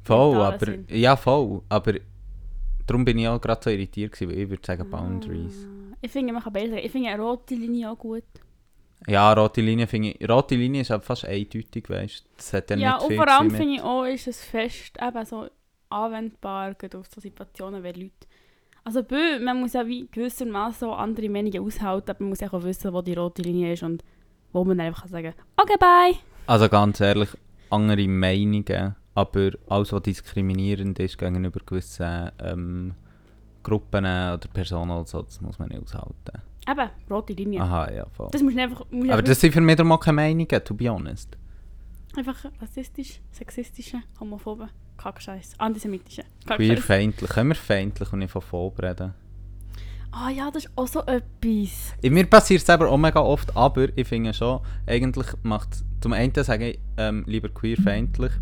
Voll, 0.02 0.36
aber, 0.36 0.66
Sinn. 0.66 0.86
ja 0.88 1.14
voll, 1.14 1.62
aber 1.68 1.94
darum 2.86 3.04
bin 3.04 3.18
ich 3.18 3.28
auch 3.28 3.40
gerade 3.40 3.61
so 3.62 3.70
irritiert 3.70 4.12
gewesen, 4.12 4.30
weil 4.30 4.38
ich 4.42 4.50
würde 4.50 4.66
sagen 4.66 4.90
Boundaries. 4.90 5.66
Ah, 5.66 5.96
Ich 6.00 6.11
finde, 6.11 6.32
man 6.32 6.42
kann 6.42 6.52
sagen. 6.52 6.78
Ich 6.78 6.90
finde 6.90 7.11
eine 7.11 7.22
rote 7.22 7.54
Linie 7.54 7.90
auch 7.90 7.98
gut. 7.98 8.24
Ja, 9.07 9.32
rote 9.32 9.61
Linie 9.61 9.86
finde 9.86 10.11
ich, 10.11 10.28
rote 10.28 10.55
Linie 10.55 10.82
ist 10.82 10.90
aber 10.90 11.03
fast 11.03 11.24
eindeutig, 11.24 11.88
weißt 11.88 12.24
das 12.36 12.53
hat 12.53 12.70
dann 12.70 12.78
Ja, 12.78 12.94
nicht 12.94 13.03
und 13.03 13.09
viel 13.09 13.16
vor 13.16 13.28
allem 13.28 13.51
finde 13.51 13.74
ich 13.74 13.82
auch, 13.82 14.05
ist 14.05 14.26
es 14.28 14.44
fest 14.44 14.98
eben 15.01 15.24
so 15.24 15.48
anwendbar 15.88 16.76
auf 16.94 17.07
so 17.12 17.20
Situationen, 17.20 17.82
wenn 17.82 17.94
Leute... 17.94 18.26
Also 18.84 19.03
man 19.42 19.61
muss 19.61 19.74
ja 19.74 19.86
wie 19.86 20.07
gewissermaßen 20.11 20.88
so 20.88 20.92
andere 20.92 21.28
Meinungen 21.28 21.64
aushalten, 21.64 22.11
aber 22.11 22.20
man 22.20 22.30
muss 22.30 22.42
auch 22.42 22.62
wissen, 22.62 22.92
wo 22.92 23.03
die 23.03 23.14
rote 23.14 23.42
Linie 23.42 23.72
ist 23.74 23.82
und 23.82 24.03
wo 24.53 24.64
man 24.64 24.80
einfach 24.80 25.03
kann 25.03 25.11
sagen 25.11 25.34
okay, 25.57 25.76
bye. 25.78 26.18
Also 26.46 26.68
ganz 26.68 27.01
ehrlich, 27.01 27.28
andere 27.70 28.09
Meinungen, 28.09 28.96
aber 29.14 29.51
alles, 29.68 29.92
was 29.92 30.03
diskriminierend 30.03 30.98
ist 30.98 31.18
gegenüber 31.18 31.61
gewissen 31.64 32.30
ähm, 32.42 32.94
Gruppen 33.62 34.05
oder 34.05 34.48
Personen 34.53 34.90
oder 34.90 35.07
so, 35.07 35.22
das 35.22 35.40
muss 35.40 35.59
man 35.59 35.68
nicht 35.68 35.82
aushalten. 35.82 36.42
Eben, 36.68 36.90
rote 37.11 37.32
Linie. 37.32 37.61
Aha, 37.61 37.90
ja, 37.90 38.06
voll. 38.12 38.28
Das 38.32 38.42
muss 38.42 38.54
man 38.54 38.64
einfach... 38.64 38.84
Muss 38.90 39.04
Aber 39.04 39.12
einfach, 39.14 39.24
das 39.24 39.40
sind 39.40 39.52
für 39.52 39.61
mich 39.61 39.76
darum 39.76 39.92
auch 39.92 40.00
keine 40.00 40.16
Meinungen, 40.16 40.64
to 40.64 40.74
be 40.74 40.88
honest. 40.88 41.36
einfach 42.16 42.44
rassistisch, 42.61 43.20
sexistische, 43.30 43.98
homophobe, 44.18 44.68
Kackscheiß, 44.96 45.54
antisemitische, 45.58 46.22
Kackscheiß. 46.46 46.56
Queerfeindlich, 46.56 47.30
können 47.30 47.50
wir 47.50 47.56
feindlich 47.56 48.12
und 48.12 48.18
nicht 48.20 48.30
von 48.30 48.42
Phob 48.42 48.82
reden. 48.82 49.14
Ah 50.12 50.28
ja, 50.28 50.50
das 50.50 50.64
ist 50.64 50.72
auch 50.76 50.88
so 50.88 51.00
etwas. 51.02 51.94
In 52.02 52.14
mir 52.14 52.26
passiert 52.26 52.62
es 52.62 52.68
aber 52.68 52.88
auch 52.90 52.98
mega 52.98 53.20
oft, 53.20 53.56
aber 53.56 53.88
ich 53.96 54.08
finde 54.08 54.34
schon, 54.34 54.61
eigentlich 54.86 55.28
macht 55.42 55.84
zum 56.00 56.12
einen 56.12 56.32
sage 56.34 56.70
ich 56.70 56.78
ähm, 56.96 57.24
lieber 57.26 57.48
queerfeindlich, 57.48 58.32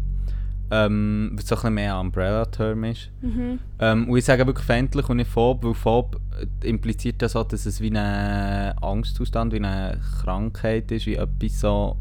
ähm, 0.70 1.30
weil 1.32 1.38
es 1.38 1.48
so 1.48 1.54
ein 1.54 1.58
bisschen 1.58 1.74
mehr 1.74 1.94
ein 1.94 2.00
Umbrella-Term 2.06 2.84
ist. 2.84 3.10
Mhm. 3.20 3.58
Ähm, 3.78 4.08
und 4.08 4.18
ich 4.18 4.24
sage 4.24 4.46
wirklich 4.46 4.66
feindlich 4.66 5.08
und 5.08 5.18
nicht 5.18 5.30
phob, 5.30 5.64
weil 5.64 5.74
phob 5.74 6.20
impliziert 6.62 7.22
ja 7.22 7.28
so, 7.28 7.42
dass 7.42 7.66
es 7.66 7.80
wie 7.80 7.90
ein 7.90 8.76
Angstzustand, 8.80 9.52
wie 9.52 9.56
eine 9.56 10.00
Krankheit 10.22 10.90
ist, 10.92 11.06
wie 11.06 11.14
etwas 11.14 11.60
so, 11.60 11.96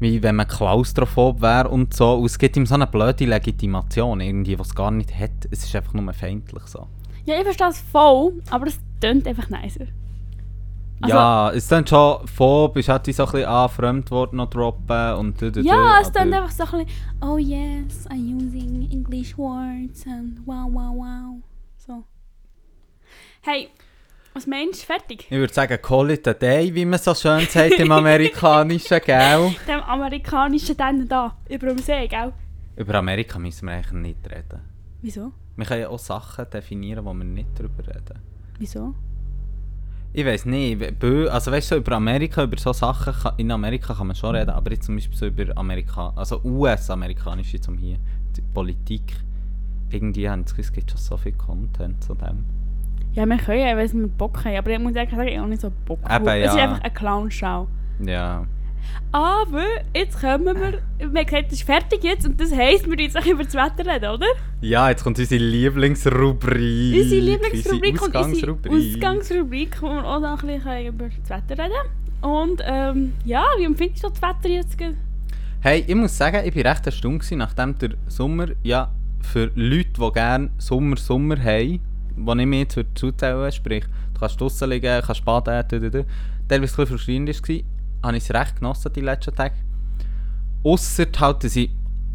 wie 0.00 0.22
wenn 0.22 0.36
man 0.36 0.46
klaustrophob 0.46 1.42
wäre 1.42 1.68
und 1.68 1.94
so. 1.94 2.14
Und 2.14 2.26
es 2.26 2.38
gibt 2.38 2.56
ihm 2.56 2.66
so 2.66 2.74
eine 2.74 2.86
blöde 2.86 3.26
Legitimation 3.26 4.20
irgendwie, 4.20 4.58
was 4.58 4.68
es 4.68 4.74
gar 4.74 4.90
nicht 4.90 5.18
hat. 5.18 5.30
Es 5.50 5.64
ist 5.64 5.74
einfach 5.74 5.94
nur 5.94 6.12
feindlich 6.12 6.62
so. 6.64 6.86
Ja, 7.24 7.36
ich 7.36 7.42
verstehe 7.42 7.68
es 7.68 7.80
voll, 7.80 8.32
aber 8.50 8.68
es 8.68 8.78
tönt 9.00 9.26
einfach 9.26 9.50
nicer. 9.50 9.86
Also- 11.00 11.14
ja, 11.16 11.50
es 11.52 11.68
dann 11.68 11.86
schon 11.86 12.26
phob, 12.26 12.76
ist 12.76 12.88
halt 12.88 13.06
wie 13.06 13.12
so 13.12 13.24
ein 13.24 13.30
bisschen 13.32 13.48
ah, 13.48 13.68
Fremdwort 13.68 14.32
noch 14.32 14.50
droppen 14.50 15.14
und 15.14 15.40
du, 15.40 15.52
du, 15.52 15.60
Ja, 15.60 16.00
es 16.00 16.10
tönt 16.10 16.32
einfach 16.34 16.50
so 16.50 16.64
ein 16.64 16.84
bisschen, 16.86 17.00
oh 17.22 17.38
yes, 17.38 18.06
I'm 18.10 18.36
using 18.46 18.88
English 18.90 19.36
words 19.38 20.04
and 20.06 20.40
wow, 20.46 20.66
wow, 20.70 20.94
wow. 20.96 21.40
So. 21.76 22.04
Hey, 23.42 23.68
was 24.34 24.46
meinst 24.46 24.82
du? 24.82 24.86
Fertig? 24.86 25.26
Ich 25.30 25.38
würde 25.38 25.52
sagen, 25.52 25.78
call 25.80 26.10
it 26.10 26.26
a 26.26 26.34
day, 26.34 26.74
wie 26.74 26.84
man 26.84 26.98
so 26.98 27.14
schön 27.14 27.46
sagt 27.46 27.78
im 27.78 27.90
Amerikanischen, 28.02 29.00
gell? 29.04 29.54
Dem 29.66 29.80
amerikanischen 29.80 30.76
dann 30.76 31.06
da, 31.08 31.36
über 31.48 31.68
dem 31.68 31.78
See, 31.78 32.08
gell? 32.08 32.32
Über 32.76 32.94
Amerika 32.96 33.38
müssen 33.38 33.66
wir 33.66 33.74
eigentlich 33.74 33.92
nicht 34.16 34.30
reden. 34.30 34.60
Wieso? 35.00 35.32
Wir 35.56 35.64
können 35.66 35.80
ja 35.82 35.88
auch 35.88 35.98
Sachen 35.98 36.48
definieren, 36.50 37.04
wo 37.04 37.12
wir 37.14 37.24
nicht 37.24 37.48
drüber 37.58 37.86
reden. 37.86 38.18
Wieso? 38.58 38.94
Ich 40.18 40.26
weiß 40.26 40.46
nicht, 40.46 40.82
also 41.30 41.52
weißt 41.52 41.70
du, 41.70 41.74
so 41.76 41.80
über 41.80 41.92
Amerika, 41.92 42.42
über 42.42 42.58
so 42.58 42.72
Sachen, 42.72 43.14
kann, 43.14 43.34
in 43.36 43.52
Amerika 43.52 43.94
kann 43.94 44.08
man 44.08 44.16
schon 44.16 44.34
reden, 44.34 44.50
aber 44.50 44.72
jetzt 44.72 44.86
zum 44.86 44.96
Beispiel 44.96 45.16
so 45.16 45.26
über 45.26 45.56
Amerika, 45.56 46.12
also 46.16 46.40
US-amerikanische 46.42 47.60
zum 47.60 47.78
hier, 47.78 47.98
die 48.36 48.42
Politik, 48.52 49.14
irgendwie 49.90 50.28
haben 50.28 50.44
es 50.44 50.72
gibt 50.72 50.90
schon 50.90 50.98
so 50.98 51.16
viel 51.16 51.34
Content 51.34 52.02
zu 52.02 52.16
dem. 52.16 52.44
Ja, 53.12 53.26
wir 53.26 53.36
können 53.36 53.60
ja, 53.60 53.76
weil 53.76 53.92
wir 53.92 54.08
Bock 54.08 54.44
haben, 54.44 54.56
aber 54.56 54.72
ich 54.72 54.80
muss 54.80 54.96
ehrlich 54.96 55.12
sagen, 55.12 55.28
ich 55.28 55.36
habe 55.36 55.44
auch 55.44 55.48
nicht 55.50 55.60
so 55.60 55.70
Bock. 55.84 56.00
Eben, 56.12 56.26
Es 56.26 56.50
ist 56.50 56.56
ja. 56.56 56.64
einfach 56.64 56.80
eine 56.80 56.92
Clownschau. 56.92 57.68
Ja. 58.04 58.44
Aber 59.10 59.64
jetzt 59.94 60.20
kommen 60.20 60.44
wir, 60.44 60.80
wir 60.98 61.06
haben 61.06 61.14
gesagt, 61.14 61.46
es 61.46 61.60
ist 61.60 61.62
fertig 61.62 62.04
jetzt 62.04 62.26
und 62.26 62.38
das 62.38 62.52
heisst, 62.52 62.88
wir 62.88 62.98
jetzt 62.98 63.16
auch 63.16 63.24
über 63.24 63.44
das 63.44 63.54
Wetter 63.54 63.90
reden, 63.90 64.10
oder? 64.10 64.26
Ja, 64.60 64.90
jetzt 64.90 65.02
kommt 65.02 65.18
unsere 65.18 65.42
Lieblingsrubrik. 65.42 67.02
Unsere 67.02 67.20
Lieblingsrubrik 67.20 68.02
und 68.02 68.14
unsere 68.14 68.18
Ausgangsrubrik. 68.18 68.72
Ausgangsrubrik, 68.72 69.82
wo 69.82 69.88
wir 69.88 70.04
auch 70.04 70.20
noch 70.20 70.42
ein 70.42 70.60
bisschen 70.60 70.86
über 70.86 71.08
das 71.08 71.30
Wetter 71.30 71.64
reden 71.64 72.20
Und 72.20 72.62
ähm, 72.64 73.14
ja, 73.24 73.44
wie 73.56 73.64
empfindest 73.64 74.04
du 74.04 74.08
das 74.10 74.20
Wetter 74.20 74.48
jetzt? 74.48 74.76
Hey, 75.60 75.84
ich 75.86 75.94
muss 75.94 76.16
sagen, 76.16 76.46
ich 76.46 76.54
war 76.54 76.72
recht 76.72 76.86
erstaunt, 76.86 77.20
gewesen, 77.20 77.38
nachdem 77.38 77.78
der 77.78 77.90
Sommer, 78.08 78.48
ja, 78.62 78.92
für 79.22 79.50
Leute, 79.54 79.90
die 79.98 80.12
gerne 80.12 80.50
Sommer, 80.58 80.96
Sommer 80.96 81.42
haben, 81.42 81.80
wo 82.14 82.34
ich 82.34 82.46
mir 82.46 82.60
jetzt 82.60 82.78
zuzählen 82.94 83.50
sprich, 83.52 83.84
du 84.14 84.20
kannst 84.20 84.40
draussen 84.40 84.68
liegen, 84.68 85.02
kannst 85.02 85.24
baden, 85.24 85.64
teilweise 85.68 86.04
ein 86.50 86.60
bisschen 86.60 86.86
frustrierend 86.86 87.28
war, 87.48 87.56
habe 88.02 88.16
ich 88.16 88.24
es 88.24 88.34
recht 88.34 88.56
genossen 88.56 88.92
die 88.92 89.00
letzten 89.00 89.34
Tage. 89.34 89.54
Ausser 90.64 91.06
halt, 91.20 91.44
dass 91.44 91.56
ich 91.56 91.70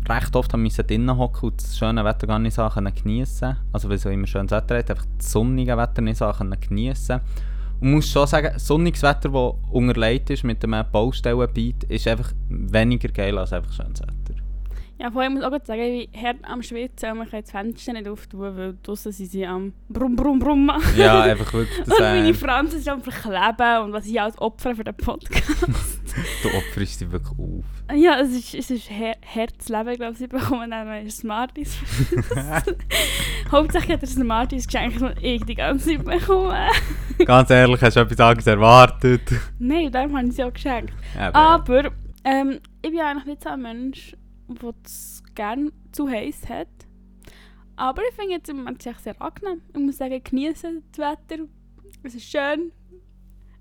recht 0.07 0.35
oft 0.35 0.55
musste 0.57 0.83
drinnen 0.83 1.17
hocken 1.17 1.49
und 1.49 1.61
das 1.61 1.77
schöne 1.77 2.03
Wetter 2.03 2.27
gar 2.27 2.39
nicht 2.39 2.55
so 2.55 2.67
geniessen 2.67 3.55
Also 3.71 3.87
weil 3.87 3.95
es 3.95 4.05
immer 4.05 4.27
schönes 4.27 4.51
Wetter 4.51 4.77
hat, 4.77 4.89
einfach 4.89 5.05
das 5.17 5.31
sonnige 5.31 5.77
Wetter 5.77 6.01
nicht 6.01 6.17
so 6.17 6.31
geniessen 6.67 7.21
Und 7.79 7.91
muss 7.91 8.09
schon 8.09 8.27
sagen, 8.27 8.57
sonniges 8.59 9.03
Wetter, 9.03 9.29
das 9.29 9.53
unterlegt 9.71 10.29
ist 10.29 10.43
mit 10.43 10.63
einem 10.63 10.85
Baustellenbeat, 10.91 11.85
ist 11.85 12.07
einfach 12.07 12.33
weniger 12.49 13.09
geil 13.09 13.37
als 13.37 13.53
einfach 13.53 13.71
schönes 13.71 14.01
Wetter. 14.01 14.22
Ja, 15.03 15.11
vorher 15.11 15.29
muss 15.29 15.41
ich 15.41 15.45
auch 15.45 15.65
sagen, 15.65 15.81
ich 15.81 16.09
bin 16.09 16.21
hart 16.21 16.37
am 16.43 16.63
Schwitzen 16.63 17.11
und 17.11 17.17
man 17.17 17.29
kann 17.29 17.41
das 17.41 17.51
Fenster 17.51 17.91
nicht 17.91 18.07
auftun, 18.07 18.55
weil 18.55 18.77
draussen 18.81 19.11
sind 19.11 19.29
sie 19.29 19.45
am 19.45 19.73
Brumm, 19.89 20.15
Brumm, 20.15 20.39
Brumm 20.39 20.65
machen. 20.65 20.97
Ja, 20.97 21.23
einfach 21.23 21.51
wirklich 21.51 21.77
das 21.85 21.89
Und 21.89 21.99
meine 21.99 22.33
Franzen 22.33 22.79
sind 22.79 22.87
am 22.87 23.01
Verkleben 23.01 23.83
und 23.83 23.91
was 23.91 24.05
ich 24.05 24.21
als 24.21 24.39
Opfer 24.39 24.73
für 24.73 24.85
den 24.85 24.95
Podcast. 24.95 25.67
Du 26.43 26.49
opferst 26.49 27.01
dich 27.01 27.11
wirklich 27.11 27.39
auf. 27.39 27.95
ja, 27.95 28.19
es 28.19 28.29
ist, 28.29 28.53
es 28.53 28.69
ist 28.69 28.87
her 28.91 29.15
hartes 29.35 29.67
Leben, 29.67 29.95
glaube 29.95 30.11
ich. 30.11 30.19
Sie 30.19 30.27
bekommen 30.27 30.69
dann 30.69 31.05
noch 31.05 31.11
Smarties. 31.11 31.75
Hauptsächlich 33.51 33.93
hat 33.93 34.03
er 34.03 34.07
Smarties 34.07 34.67
geschenkt 34.67 35.01
und 35.01 35.15
ich 35.23 35.43
die 35.43 35.55
ganze 35.55 35.89
Zeit 35.89 36.05
bekommen. 36.05 36.55
Ganz 37.25 37.49
ehrlich, 37.49 37.81
hast 37.81 37.95
du 37.95 38.01
etwas 38.01 38.19
anderes 38.19 38.45
erwartet? 38.45 39.21
Nein, 39.57 39.91
darum 39.91 40.15
habe 40.15 40.27
ich 40.27 40.35
sie 40.35 40.43
auch 40.43 40.53
geschenkt. 40.53 40.93
Eben. 41.15 41.33
Aber 41.33 41.91
ähm, 42.23 42.59
ich 42.83 42.91
bin 42.91 42.99
eigentlich 42.99 43.25
nicht 43.25 43.43
so 43.43 43.49
ein 43.49 43.61
Mensch, 43.63 44.15
der 44.47 44.73
es 44.83 45.23
gerne 45.35 45.71
zu 45.91 46.09
heiß 46.09 46.49
hat. 46.49 46.67
Aber 47.75 48.01
ich 48.07 48.15
finde 48.15 48.33
jetzt 48.33 48.49
im 48.49 48.57
Moment 48.57 48.81
sehr 48.81 49.21
angenehm. 49.21 49.61
Ich 49.73 49.79
muss 49.79 49.97
sagen, 49.97 50.21
genießen 50.23 50.83
das 50.91 50.99
Wetter. 50.99 51.43
Es 52.03 52.15
ist 52.15 52.29
schön. 52.29 52.71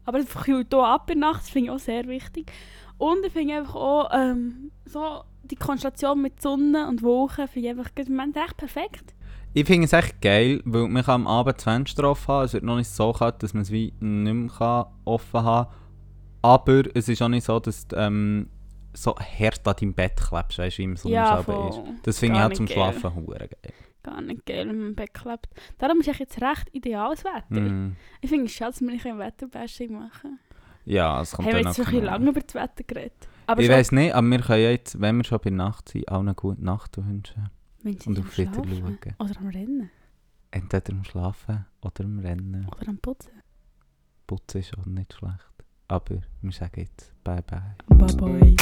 Aber 0.04 0.18
es 0.18 0.34
kühlt 0.34 0.68
hier 0.72 0.84
ab 0.84 1.08
in 1.10 1.20
der 1.20 1.30
Nacht, 1.30 1.42
das 1.42 1.50
finde 1.50 1.66
ich 1.66 1.70
auch 1.70 1.78
sehr 1.78 2.06
wichtig. 2.08 2.50
Und 2.98 3.24
ich 3.24 3.32
finde 3.32 3.58
einfach 3.58 3.76
auch 3.76 4.10
ähm, 4.12 4.70
so 4.84 5.22
die 5.44 5.56
Konstellation 5.56 6.20
mit 6.20 6.40
Sonne 6.40 6.88
und 6.88 7.02
Wolken 7.02 7.48
finde 7.48 7.68
ich 7.68 7.78
einfach 7.78 7.90
im 7.96 8.08
Moment 8.08 8.36
echt 8.36 8.56
perfekt. 8.56 9.14
Ich 9.54 9.66
finde 9.66 9.84
es 9.84 9.92
echt 9.92 10.20
geil, 10.20 10.62
weil 10.64 10.88
man 10.88 11.04
kann 11.04 11.22
am 11.22 11.26
Abend 11.26 11.56
das 11.56 11.64
Fenster 11.64 12.08
offen 12.08 12.28
haben. 12.28 12.44
Es 12.46 12.54
wird 12.54 12.64
noch 12.64 12.76
nicht 12.76 12.88
so 12.88 13.12
kalt, 13.12 13.42
dass 13.42 13.54
man 13.54 13.62
es 13.62 13.70
wie 13.70 13.92
nicht 14.00 14.58
mehr 14.60 14.92
offen 15.04 15.42
haben 15.42 15.68
kann. 15.68 15.76
Aber 16.42 16.82
es 16.94 17.08
ist 17.08 17.22
auch 17.22 17.28
nicht 17.28 17.44
so, 17.44 17.60
dass 17.60 17.86
du 17.86 17.96
ähm, 17.96 18.48
so 18.94 19.14
hart 19.16 19.66
an 19.66 19.74
deinem 19.78 19.94
Bett 19.94 20.16
klebst, 20.16 20.58
weißt 20.58 20.78
du, 20.78 20.80
wie 20.80 20.84
im 20.84 20.96
Sommer 20.96 21.42
voll. 21.42 21.70
ist. 21.70 22.06
Das 22.06 22.18
finde 22.18 22.38
ich 22.38 22.44
auch 22.44 22.52
zum 22.52 22.66
geil. 22.66 22.74
Schlafen 22.74 23.14
hure 23.14 23.48
geil. 23.48 23.72
Gar 24.02 24.20
nicht 24.20 24.46
geil, 24.46 24.68
wenn 24.68 24.78
man 24.78 24.86
im 24.88 24.94
Bett 24.94 25.14
klebt. 25.14 25.48
Darum 25.78 26.00
ist 26.00 26.08
echt 26.08 26.20
jetzt 26.20 26.40
recht 26.42 26.68
ideales 26.72 27.24
Wetter. 27.24 27.60
Mm. 27.60 27.96
Ich 28.20 28.30
finde 28.30 28.46
es 28.46 28.52
schade, 28.52 28.72
dass 28.72 28.80
wir 28.80 28.90
nicht 28.90 29.06
ein 29.06 29.18
Wetterbashing 29.18 29.92
machen 29.92 30.40
Ja, 30.84 31.20
es 31.20 31.32
kommt 31.32 31.46
Haben 31.48 31.56
wir 31.56 31.62
dann 31.62 31.70
jetzt 31.70 31.78
noch 31.78 31.86
ein 31.86 31.90
bisschen 31.92 32.00
genau. 32.00 32.12
lange 32.12 32.30
über 32.30 32.40
das 32.40 32.54
Wetter 32.54 32.84
geredet. 32.84 33.28
Aber 33.46 33.62
Ich 33.62 33.68
weiß 33.68 33.92
nicht, 33.92 34.14
aber 34.14 34.26
wir 34.26 34.40
können 34.40 34.62
jetzt, 34.62 35.00
wenn 35.00 35.16
wir 35.18 35.24
schon 35.24 35.38
bei 35.40 35.50
Nacht 35.50 35.88
sind, 35.88 36.08
auch 36.08 36.20
eine 36.20 36.34
gute 36.34 36.64
Nacht 36.64 36.96
wünschen. 36.96 37.50
und 37.84 38.18
auf 38.18 38.34
Schlafen 38.34 38.64
schauen. 38.64 39.14
Oder 39.18 39.40
am 39.40 39.46
Rennen. 39.48 39.90
Entweder 40.50 40.92
am 40.92 41.04
Schlafen 41.04 41.66
oder 41.80 42.04
am 42.04 42.18
Rennen. 42.18 42.66
Oder 42.68 42.88
am 42.88 42.98
Putzen. 42.98 43.32
Putzen 44.26 44.60
ist 44.60 44.76
auch 44.76 44.86
nicht 44.86 45.14
schlecht. 45.14 45.61
Aber 45.92 46.22
wir 46.40 46.52
sagen 46.52 46.80
jetzt 46.80 47.12
bye 47.22 47.42
bye. 47.42 47.60
Bye 47.88 48.14
bye. 48.14 48.56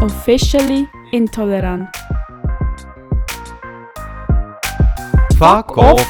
Officially 0.00 0.88
intolerant. 1.12 1.94
Fuck 5.36 5.76
off! 5.76 6.06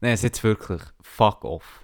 Nein, 0.00 0.18
jetzt 0.20 0.42
wirklich. 0.42 0.82
Fuck 1.02 1.44
off. 1.44 1.82